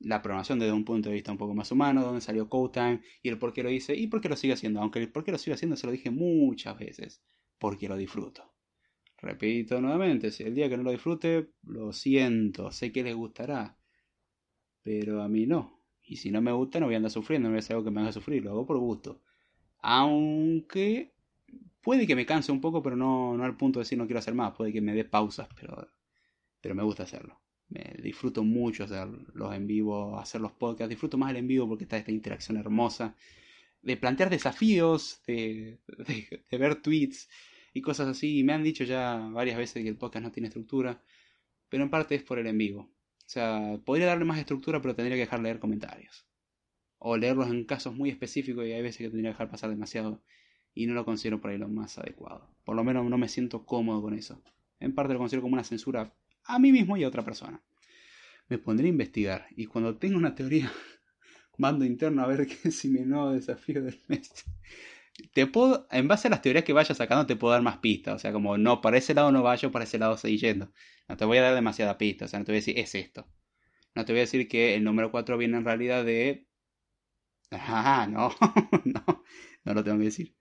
[0.00, 3.28] la programación desde un punto de vista un poco más humano, donde salió Codetime y
[3.28, 4.80] el por qué lo hice y por qué lo sigo haciendo.
[4.80, 7.22] Aunque el por qué lo sigo haciendo se lo dije muchas veces,
[7.58, 8.50] porque lo disfruto.
[9.18, 13.76] Repito nuevamente, si el día que no lo disfrute, lo siento, sé que les gustará,
[14.82, 15.78] pero a mí no.
[16.02, 17.84] Y si no me gusta, no voy a andar sufriendo, no voy a hacer algo
[17.84, 19.20] que me haga sufrir, lo hago por gusto.
[19.80, 21.12] Aunque
[21.80, 24.18] puede que me canse un poco, pero no, no al punto de decir no quiero
[24.20, 25.88] hacer más, puede que me dé pausas, pero,
[26.60, 27.40] pero me gusta hacerlo
[27.70, 31.68] me disfruto mucho hacer los en vivo, hacer los podcasts, disfruto más el en vivo
[31.68, 33.14] porque está esta interacción hermosa
[33.82, 35.80] de plantear desafíos, de,
[36.50, 37.28] de, ver tweets
[37.72, 38.38] y cosas así.
[38.38, 41.02] Y me han dicho ya varias veces que el podcast no tiene estructura,
[41.68, 42.82] pero en parte es por el en vivo.
[42.82, 46.26] O sea, podría darle más estructura, pero tendría que dejar leer comentarios.
[46.98, 50.22] O leerlos en casos muy específicos y hay veces que tendría que dejar pasar demasiado.
[50.74, 52.48] Y no lo considero por ahí lo más adecuado.
[52.64, 54.42] Por lo menos no me siento cómodo con eso.
[54.78, 56.14] En parte lo considero como una censura
[56.44, 57.62] a mí mismo y a otra persona.
[58.48, 60.72] Me pondré a investigar y cuando tenga una teoría
[61.58, 64.32] mando interno a ver qué es mi nuevo desafío del mes.
[65.32, 68.14] Te puedo, en base a las teorías que vaya sacando, te puedo dar más pistas.
[68.16, 70.72] O sea, como no, para ese lado no vaya, para ese lado seguir yendo.
[71.08, 72.24] No te voy a dar demasiada pista.
[72.24, 73.26] O sea, no te voy a decir, es esto.
[73.94, 76.46] No te voy a decir que el número 4 viene en realidad de.
[77.50, 78.30] Ah, no,
[78.84, 79.24] no,
[79.64, 80.34] no lo tengo que decir.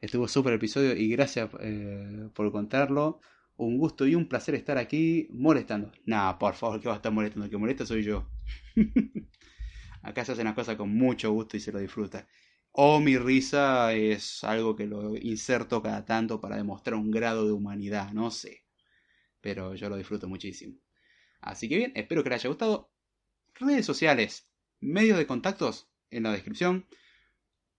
[0.00, 3.20] Estuvo súper episodio y gracias eh, por contarlo.
[3.56, 5.90] Un gusto y un placer estar aquí molestando.
[6.06, 7.50] Nah, por favor, que va a estar molestando.
[7.50, 8.30] Que molesta soy yo.
[10.02, 12.28] Acá se hacen las cosas con mucho gusto y se lo disfruta.
[12.70, 17.52] O mi risa es algo que lo inserto cada tanto para demostrar un grado de
[17.52, 18.64] humanidad, no sé.
[19.40, 20.76] Pero yo lo disfruto muchísimo.
[21.40, 22.92] Así que bien, espero que les haya gustado.
[23.56, 24.48] Redes sociales,
[24.78, 26.86] medios de contactos en la descripción.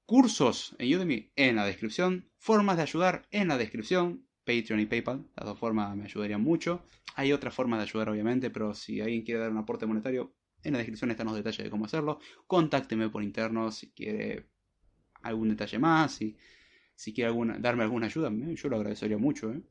[0.10, 2.31] Cursos en Udemy en la descripción.
[2.40, 4.26] Formas de ayudar en la descripción.
[4.44, 5.30] Patreon y PayPal.
[5.36, 6.84] Las dos formas me ayudarían mucho.
[7.14, 10.34] Hay otras formas de ayudar, obviamente, pero si alguien quiere dar un aporte monetario,
[10.64, 12.18] en la descripción están los detalles de cómo hacerlo.
[12.48, 14.48] Contácteme por interno si quiere
[15.22, 16.36] algún detalle más, si,
[16.95, 18.31] si quiere darme alguna ayuda.
[18.31, 19.53] Yo lo agradecería mucho.
[19.53, 19.61] ¿eh?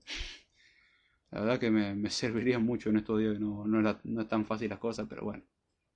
[1.33, 3.41] La verdad que me, serviría mucho en estos días.
[3.41, 5.43] No, no, no es tan fácil las cosas, pero bueno.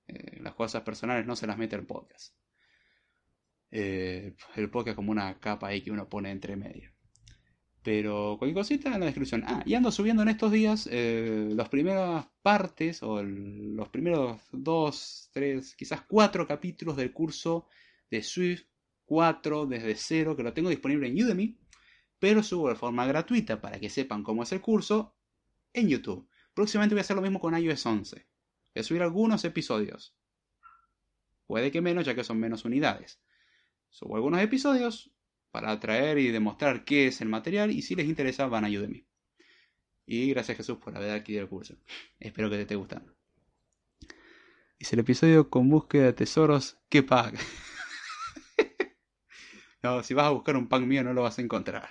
[0.05, 2.35] Eh, las cosas personales no se las mete el podcast.
[3.75, 6.91] Eh, el podcast como una capa ahí que uno pone entre medio.
[7.81, 9.43] Pero cualquier cosita en la descripción.
[9.47, 15.31] Ah, y ando subiendo en estos días eh, las primeras partes o los primeros dos,
[15.33, 17.67] tres, quizás cuatro capítulos del curso
[18.11, 18.65] de Swift
[19.05, 21.57] 4 desde cero que lo tengo disponible en Udemy,
[22.19, 25.15] pero subo de forma gratuita para que sepan cómo es el curso
[25.73, 26.29] en YouTube.
[26.53, 28.15] Próximamente voy a hacer lo mismo con iOS 11.
[28.17, 30.15] Voy a subir algunos episodios.
[31.47, 33.19] Puede que menos, ya que son menos unidades.
[33.93, 35.11] Subo algunos episodios
[35.51, 39.05] para atraer y demostrar qué es el material y si les interesa van a Udemy.
[40.07, 41.75] Y gracias Jesús por haber adquirido el curso.
[42.19, 43.15] Espero que te esté gustando.
[44.79, 47.37] Dice el episodio con búsqueda de tesoros, ¿qué paga?
[49.83, 51.89] no, si vas a buscar un pan mío no lo vas a encontrar.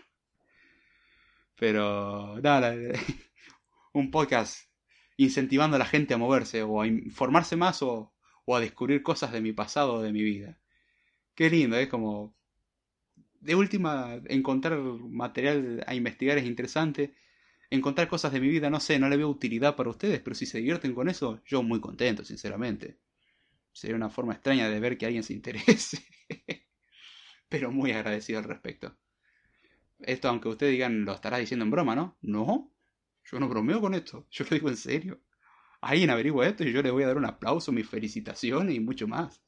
[1.55, 2.75] Pero nada,
[3.93, 4.59] un podcast
[5.17, 8.13] incentivando a la gente a moverse o a informarse más o,
[8.45, 10.59] o a descubrir cosas de mi pasado o de mi vida.
[11.35, 12.35] Qué lindo, es como
[13.41, 17.15] de última, encontrar material a investigar es interesante.
[17.71, 20.47] Encontrar cosas de mi vida, no sé, no le veo utilidad para ustedes, pero si
[20.47, 22.99] se divierten con eso, yo muy contento, sinceramente.
[23.73, 25.99] Sería una forma extraña de ver que alguien se interese.
[27.49, 28.97] pero muy agradecido al respecto.
[30.01, 32.19] Esto, aunque ustedes digan, lo estará diciendo en broma, ¿no?
[32.21, 32.71] No,
[33.25, 35.21] yo no bromeo con esto, yo lo digo en serio.
[35.83, 39.09] Alguien averigua esto y yo le voy a dar un aplauso, mis felicitaciones y mucho
[39.09, 39.42] más.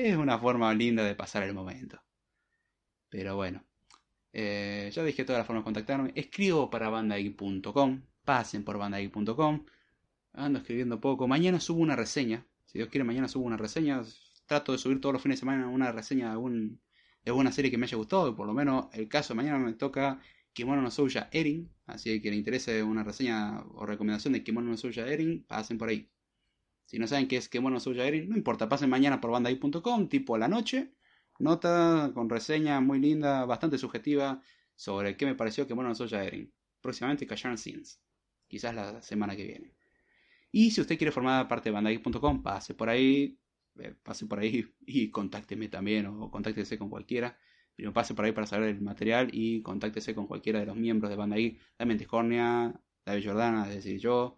[0.00, 2.00] Es una forma linda de pasar el momento.
[3.08, 3.64] Pero bueno,
[4.32, 6.12] eh, ya dije todas las formas de contactarme.
[6.14, 8.02] Escribo para bandai.com.
[8.24, 9.66] Pasen por bandai.com.
[10.34, 11.26] Ando escribiendo poco.
[11.26, 12.46] Mañana subo una reseña.
[12.64, 14.02] Si Dios quiere, mañana subo una reseña.
[14.46, 17.76] Trato de subir todos los fines de semana una reseña de, de alguna serie que
[17.76, 18.36] me haya gustado.
[18.36, 20.20] Por lo menos el caso de mañana me toca
[20.52, 21.72] Kimono no Souya Erin.
[21.86, 25.88] Así que le interese una reseña o recomendación de Kimono no Souya Erin, pasen por
[25.88, 26.08] ahí.
[26.88, 30.08] Si no saben qué es Kimono no Souya Erin, no importa, pasen mañana por bandai.com,
[30.08, 30.92] tipo a la noche
[31.38, 34.42] nota con reseña muy linda, bastante subjetiva,
[34.74, 36.52] sobre qué me pareció que bueno Soya Eren.
[36.80, 38.00] Próximamente Kashan Scenes.
[38.48, 39.74] Quizás la semana que viene.
[40.50, 43.38] Y si usted quiere formar parte de bandai.com, pase por ahí,
[43.78, 47.38] eh, pase por ahí y contácteme también o contáctese con cualquiera.
[47.76, 51.10] Pero pase por ahí para saber el material y contáctese con cualquiera de los miembros
[51.10, 51.58] de Bandai.
[51.76, 52.74] También Discornia,
[53.04, 54.36] David Jordana, es decir, yo,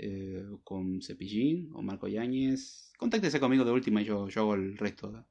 [0.00, 2.92] eh, con Cepillín o Marco Yáñez.
[2.96, 5.26] Contáctese conmigo de última y yo, yo hago el resto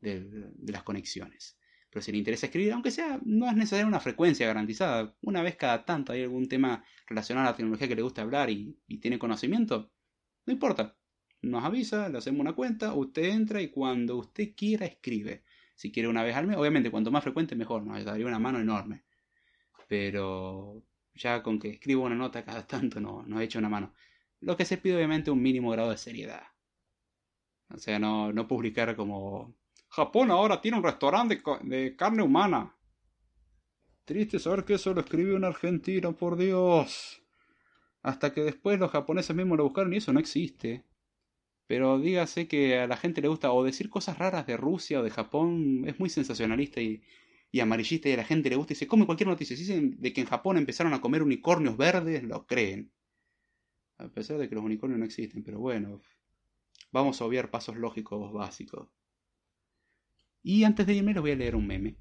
[0.00, 1.58] de, las conexiones.
[1.90, 5.16] Pero si le interesa escribir, aunque sea, no es necesaria una frecuencia garantizada.
[5.20, 8.50] Una vez cada tanto hay algún tema relacionado a la tecnología que le gusta hablar
[8.50, 9.92] y, tiene conocimiento,
[10.46, 10.96] no importa.
[11.42, 15.42] Nos avisa, le hacemos una cuenta, usted entra y cuando usted quiera escribe.
[15.74, 18.60] Si quiere una vez al mes, obviamente cuanto más frecuente mejor, nos daría una mano
[18.60, 19.04] enorme.
[19.88, 20.84] Pero
[21.14, 23.94] ya con que escriba una nota cada tanto no, nos echa una mano.
[24.40, 26.42] Lo que se pide obviamente un mínimo grado de seriedad.
[27.70, 29.54] O sea, no, no publicar como
[29.88, 32.76] Japón ahora tiene un restaurante de, carne humana.
[34.04, 37.22] Triste saber que eso lo escribió un argentino, por Dios.
[38.02, 40.84] Hasta que después los japoneses mismos lo buscaron y eso no existe.
[41.66, 45.02] Pero dígase que a la gente le gusta o decir cosas raras de Rusia o
[45.02, 47.02] de Japón, es muy sensacionalista y,
[47.54, 49.56] y amarillista y a la gente le gusta y se come cualquier noticia.
[49.56, 52.90] Si dicen de que en Japón empezaron a comer unicornios verdes, lo creen.
[53.96, 56.02] A pesar de que los unicornios no existen, pero bueno,
[56.90, 58.88] vamos a obviar pasos lógicos básicos.
[60.42, 61.96] Y antes de irme les voy a leer un meme.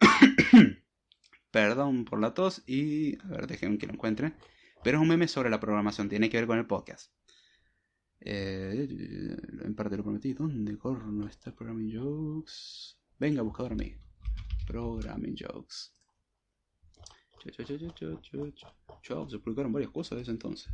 [1.52, 3.16] Perdón por la tos y...
[3.22, 4.32] A ver, déjenme que lo encuentre.
[4.82, 7.12] Pero es un meme sobre la programación, tiene que ver con el podcast.
[8.20, 8.88] Eh,
[9.62, 10.32] en parte lo prometí.
[10.32, 12.96] ¿Dónde corno está Programming Jokes?
[13.18, 13.94] Venga, buscador a mí.
[14.66, 15.92] Programming Jokes.
[19.02, 20.72] Chao, se publicaron varias cosas desde entonces.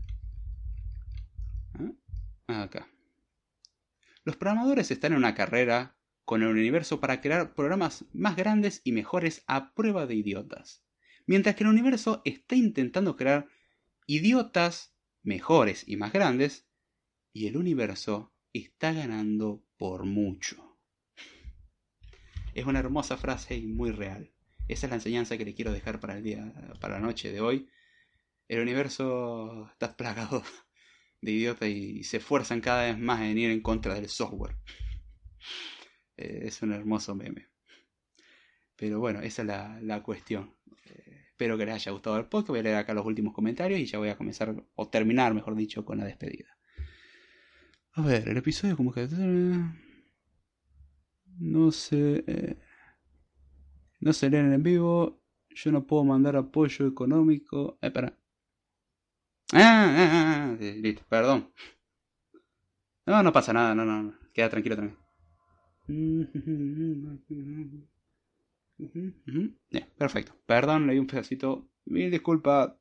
[2.47, 2.63] ¿Ah?
[2.63, 2.89] Acá.
[4.25, 8.93] Los programadores están en una carrera con el universo para crear programas más grandes y
[8.93, 10.85] mejores a prueba de idiotas.
[11.27, 13.49] Mientras que el universo está intentando crear
[14.07, 16.70] idiotas mejores y más grandes,
[17.33, 20.79] y el universo está ganando por mucho.
[22.55, 24.33] Es una hermosa frase y muy real.
[24.69, 27.41] Esa es la enseñanza que le quiero dejar para el día, para la noche de
[27.41, 27.69] hoy.
[28.49, 30.43] El universo está plagado
[31.21, 34.57] de idiotas y se esfuerzan cada vez más en ir en contra del software.
[36.17, 37.49] Eh, es un hermoso meme.
[38.77, 40.57] Pero bueno, esa es la, cuestión.
[40.87, 42.49] Eh, espero que les haya gustado el podcast.
[42.49, 45.55] Voy a leer acá los últimos comentarios y ya voy a comenzar, o terminar, mejor
[45.55, 46.60] dicho, con la despedida.
[47.95, 49.09] A ver, el episodio como que...
[51.39, 52.25] No sé...
[52.27, 52.57] Eh,
[54.01, 55.21] no se leen en vivo.
[55.51, 57.79] Yo no puedo mandar apoyo económico.
[57.83, 58.17] Eh, para.
[59.53, 61.53] Ah, ah, ah, ah listo, perdón.
[63.07, 64.15] No, no pasa nada, no, no, no.
[64.33, 64.97] Queda tranquilo también.
[69.99, 70.33] perfecto.
[70.47, 71.69] Perdón, leí un pedacito.
[71.87, 72.79] Mil disculpa.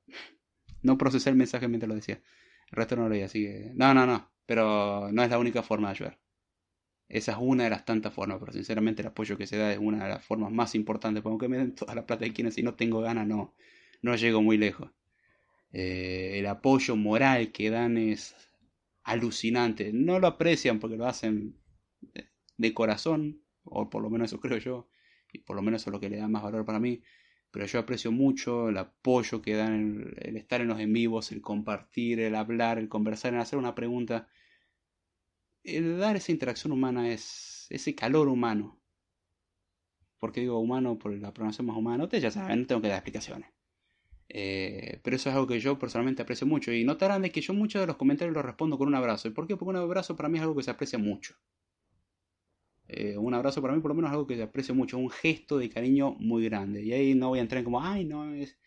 [0.83, 2.21] No procesé el mensaje mientras lo decía.
[2.71, 3.71] El resto no lo leí, así que.
[3.75, 4.29] No, no, no.
[4.49, 6.19] Pero no es la única forma de ayudar.
[7.07, 9.77] Esa es una de las tantas formas, pero sinceramente el apoyo que se da es
[9.77, 11.21] una de las formas más importantes.
[11.21, 13.53] Porque me den toda la plata que quieren, si no tengo ganas, no,
[14.01, 14.89] no llego muy lejos.
[15.71, 18.35] Eh, el apoyo moral que dan es
[19.03, 19.91] alucinante.
[19.93, 21.55] No lo aprecian porque lo hacen
[22.57, 24.89] de corazón, o por lo menos eso creo yo,
[25.31, 27.03] y por lo menos eso es lo que le da más valor para mí.
[27.51, 31.41] Pero yo aprecio mucho el apoyo que dan, el, estar en los en vivos, el
[31.41, 34.27] compartir, el hablar, el conversar, el hacer una pregunta
[35.63, 38.79] dar esa interacción humana es ese calor humano.
[40.19, 40.97] porque digo humano?
[40.99, 42.03] Por la pronunciación más humana.
[42.03, 43.49] Ustedes ya saben, no tengo que dar explicaciones.
[44.29, 46.71] Eh, pero eso es algo que yo personalmente aprecio mucho.
[46.71, 49.27] Y notarán de que yo muchos de los comentarios los respondo con un abrazo.
[49.27, 49.55] ¿Y por qué?
[49.57, 51.35] Porque un abrazo para mí es algo que se aprecia mucho.
[52.87, 54.97] Eh, un abrazo para mí por lo menos es algo que se aprecia mucho.
[54.97, 56.83] Un gesto de cariño muy grande.
[56.83, 58.57] Y ahí no voy a entrar en como, ay, no, es,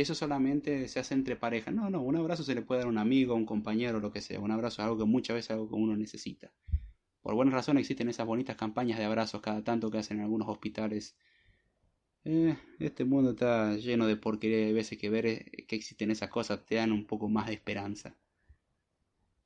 [0.00, 1.74] eso solamente se hace entre parejas.
[1.74, 4.12] No, no, un abrazo se le puede dar a un amigo, a un compañero, lo
[4.12, 4.38] que sea.
[4.38, 6.52] Un abrazo es algo que muchas veces es algo que uno necesita.
[7.20, 10.48] Por buenas razones existen esas bonitas campañas de abrazos cada tanto que hacen en algunos
[10.48, 11.16] hospitales.
[12.24, 16.30] Eh, este mundo está lleno de porquería de veces que ver eh, que existen esas
[16.30, 18.14] cosas te dan un poco más de esperanza.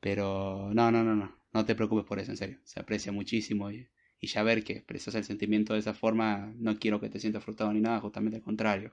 [0.00, 2.58] Pero no, no, no, no, no te preocupes por eso, en serio.
[2.64, 3.88] Se aprecia muchísimo y,
[4.20, 7.42] y ya ver que expresas el sentimiento de esa forma, no quiero que te sientas
[7.42, 8.92] frustrado ni nada, justamente al contrario.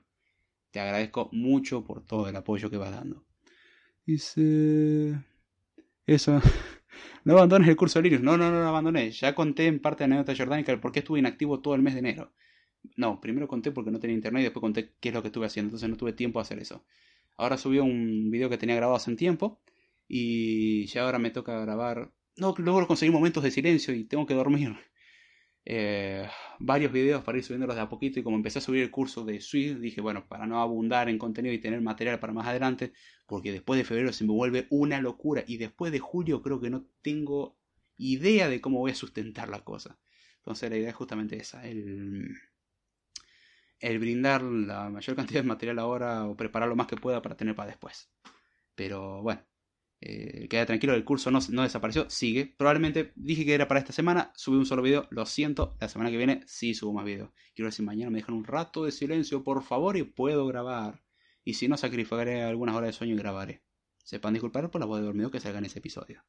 [0.70, 3.24] Te agradezco mucho por todo el apoyo que vas dando.
[4.06, 5.20] Dice...
[6.06, 6.40] Eso.
[7.24, 8.22] No abandones el curso de Linux.
[8.22, 9.10] No, no, no lo abandoné.
[9.10, 11.82] Ya conté en parte de la anécdota jordánica el por qué estuve inactivo todo el
[11.82, 12.32] mes de enero.
[12.96, 15.46] No, primero conté porque no tenía internet y después conté qué es lo que estuve
[15.46, 15.68] haciendo.
[15.68, 16.84] Entonces no tuve tiempo a hacer eso.
[17.36, 19.60] Ahora subí un video que tenía grabado hace un tiempo.
[20.08, 22.10] Y ya ahora me toca grabar.
[22.36, 24.76] No, luego conseguí momentos de silencio y tengo que dormir.
[25.66, 26.26] Eh,
[26.58, 29.26] varios videos para ir subiéndolos de a poquito y como empecé a subir el curso
[29.26, 32.94] de Swift dije bueno para no abundar en contenido y tener material para más adelante
[33.26, 36.70] porque después de febrero se me vuelve una locura y después de julio creo que
[36.70, 37.58] no tengo
[37.98, 39.98] idea de cómo voy a sustentar la cosa
[40.38, 42.34] entonces la idea es justamente esa el,
[43.80, 47.36] el brindar la mayor cantidad de material ahora o preparar lo más que pueda para
[47.36, 48.10] tener para después.
[48.74, 49.49] Pero bueno
[50.02, 52.54] eh, queda tranquilo, el curso no, desapareció, sigue.
[52.56, 56.10] Probablemente dije que era para esta semana, subí un solo video, lo siento, la semana
[56.10, 57.30] que viene sí subo más videos.
[57.54, 61.02] Quiero si mañana me dejan un rato de silencio, por favor, y puedo grabar.
[61.44, 63.62] Y si no, sacrificaré algunas horas de sueño y grabaré.
[64.02, 66.24] Sepan disculpar por la voz de dormido que salga en ese episodio.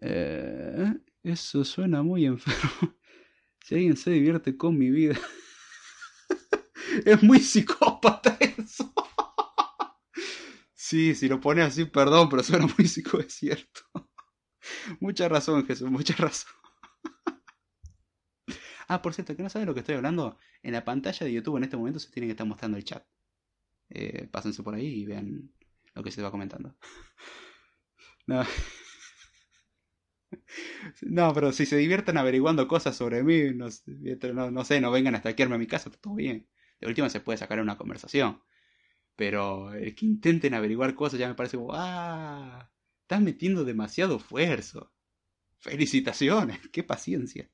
[0.00, 2.94] Eh, eso suena muy enfermo.
[3.64, 5.18] si alguien se divierte con mi vida.
[7.06, 8.92] es muy psicópata eso.
[10.86, 13.80] Sí, si lo pone así, perdón, pero suena muy psico, es cierto.
[15.00, 16.52] mucha razón, Jesús, mucha razón.
[18.88, 21.56] ah, por cierto, que no saben lo que estoy hablando, en la pantalla de YouTube
[21.56, 23.02] en este momento se tiene que estar mostrando el chat.
[23.88, 25.50] Eh, pásense por ahí y vean
[25.94, 26.76] lo que se va comentando.
[28.26, 28.42] No.
[31.02, 33.68] No, pero si se divierten averiguando cosas sobre mí, no,
[34.50, 36.48] no, sé, no vengan a hackearme a mi casa, todo bien.
[36.80, 38.42] De última se puede sacar una conversación.
[39.16, 42.70] Pero el que intenten averiguar cosas ya me parece como, ah,
[43.02, 44.92] estás metiendo demasiado esfuerzo.
[45.58, 47.50] Felicitaciones, qué paciencia.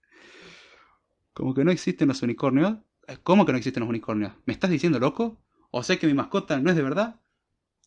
[1.32, 2.78] Como que no existen los unicornios.
[3.22, 4.32] ¿Cómo que no existen los unicornios?
[4.46, 5.42] ¿Me estás diciendo loco?
[5.70, 7.20] ¿O sé que mi mascota no es de verdad?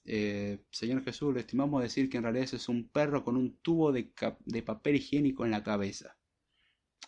[0.06, 3.92] Eh, señor Jesús, le estimamos decir que en realidad es un perro con un tubo
[3.92, 4.12] de,
[4.46, 6.18] de, papel higiénico en la cabeza.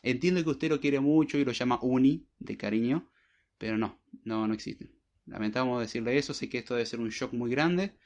[0.01, 3.09] Entiendo que usted lo quiere mucho y lo llama Uni, de cariño,
[3.57, 4.94] pero no, no, no existen.
[5.25, 7.97] Lamentamos decirle eso, sé que esto debe ser un shock muy grande,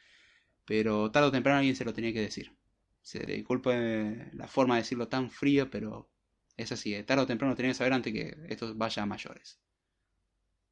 [0.66, 2.56] pero tarde o temprano alguien se lo tenía que decir.
[3.02, 6.10] Se disculpe la forma de decirlo tan fría, pero
[6.58, 9.60] es así, eh, tarde o temprano tenía que saber antes que esto vaya a mayores.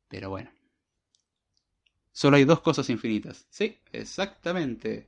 [0.07, 0.51] Pero bueno.
[2.11, 3.45] Solo hay dos cosas infinitas.
[3.49, 5.07] Sí, exactamente.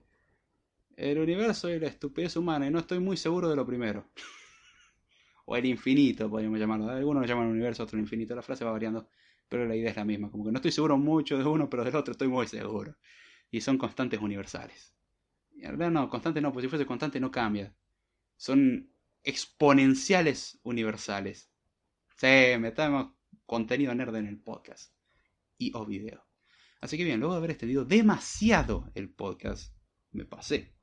[0.96, 4.06] El universo y la estupidez humana, y no estoy muy seguro de lo primero.
[5.46, 6.90] o el infinito, podríamos llamarlo.
[6.90, 8.36] Algunos lo llaman universo, otro infinito.
[8.36, 9.10] La frase va variando,
[9.50, 10.32] pero la idea es la misma.
[10.32, 12.96] Como que no estoy seguro mucho de uno, pero del otro estoy muy seguro.
[13.52, 14.94] Y son constantes universales.
[15.52, 17.76] Y en realidad no, constante no, pues si fuese constante no cambia.
[18.38, 18.90] Son
[19.24, 21.52] exponenciales universales.
[22.16, 23.14] Sí, metamos
[23.46, 24.94] contenido nerd en el podcast.
[25.58, 26.24] Y o video.
[26.80, 29.76] Así que bien, luego de haber extendido demasiado el podcast,
[30.12, 30.74] me pasé.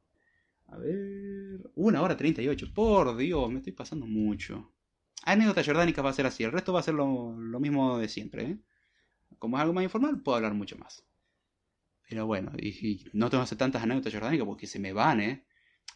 [0.66, 1.70] A ver.
[1.76, 2.66] Una hora treinta y ocho.
[2.74, 4.75] Por Dios, me estoy pasando mucho.
[5.26, 6.44] Anécdota jordánica va a ser así.
[6.44, 8.42] El resto va a ser lo, mismo de siempre.
[8.44, 8.58] ¿eh?
[9.38, 11.04] Como es algo más informal, puedo hablar mucho más.
[12.08, 15.44] Pero bueno, y, no tengo que hacer tantas anécdotas jordánicas porque se me van, ¿eh?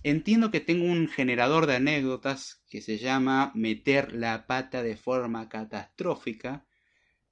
[0.03, 5.49] Entiendo que tengo un generador de anécdotas que se llama meter la pata de forma
[5.49, 6.67] catastrófica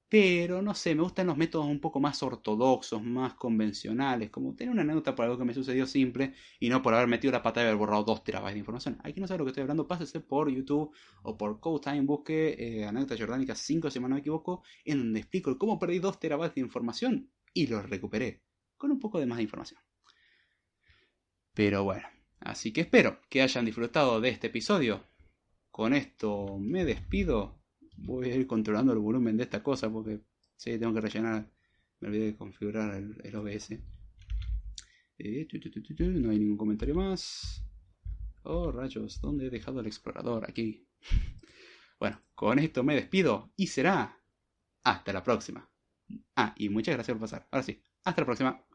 [0.09, 4.71] pero no sé, me gustan los métodos un poco más ortodoxos, más convencionales, como tener
[4.71, 7.61] una anécdota por algo que me sucedió simple y no por haber metido la pata
[7.61, 8.97] y haber borrado 2 terabytes de información.
[9.03, 10.91] Hay que no sabe lo que estoy hablando, pásese por YouTube
[11.21, 15.55] o por CodeTime, busque eh, anécdotas jordánicas 5, si no me equivoco, en donde explico
[15.59, 18.41] cómo perdí 2 terabytes de información y los recuperé
[18.77, 19.79] con un poco de más información.
[21.53, 22.07] Pero bueno,
[22.39, 25.03] así que espero que hayan disfrutado de este episodio.
[25.69, 27.58] Con esto me despido
[28.01, 30.21] voy a ir controlando el volumen de esta cosa porque
[30.55, 31.49] sí, tengo que rellenar.
[31.99, 33.79] Me olvidé de configurar el, OBS.
[35.17, 35.47] Eh,
[35.99, 37.63] no hay ningún comentario más.
[38.43, 40.49] Oh, rayos, ¿dónde he dejado el explorador?
[40.49, 40.85] Aquí.
[41.99, 44.17] Bueno, con esto me despido y será
[44.83, 45.69] hasta la próxima.
[46.33, 47.45] Ah, y muchas gracias por pasar.
[47.51, 48.68] Ahora sí, hasta la próxima.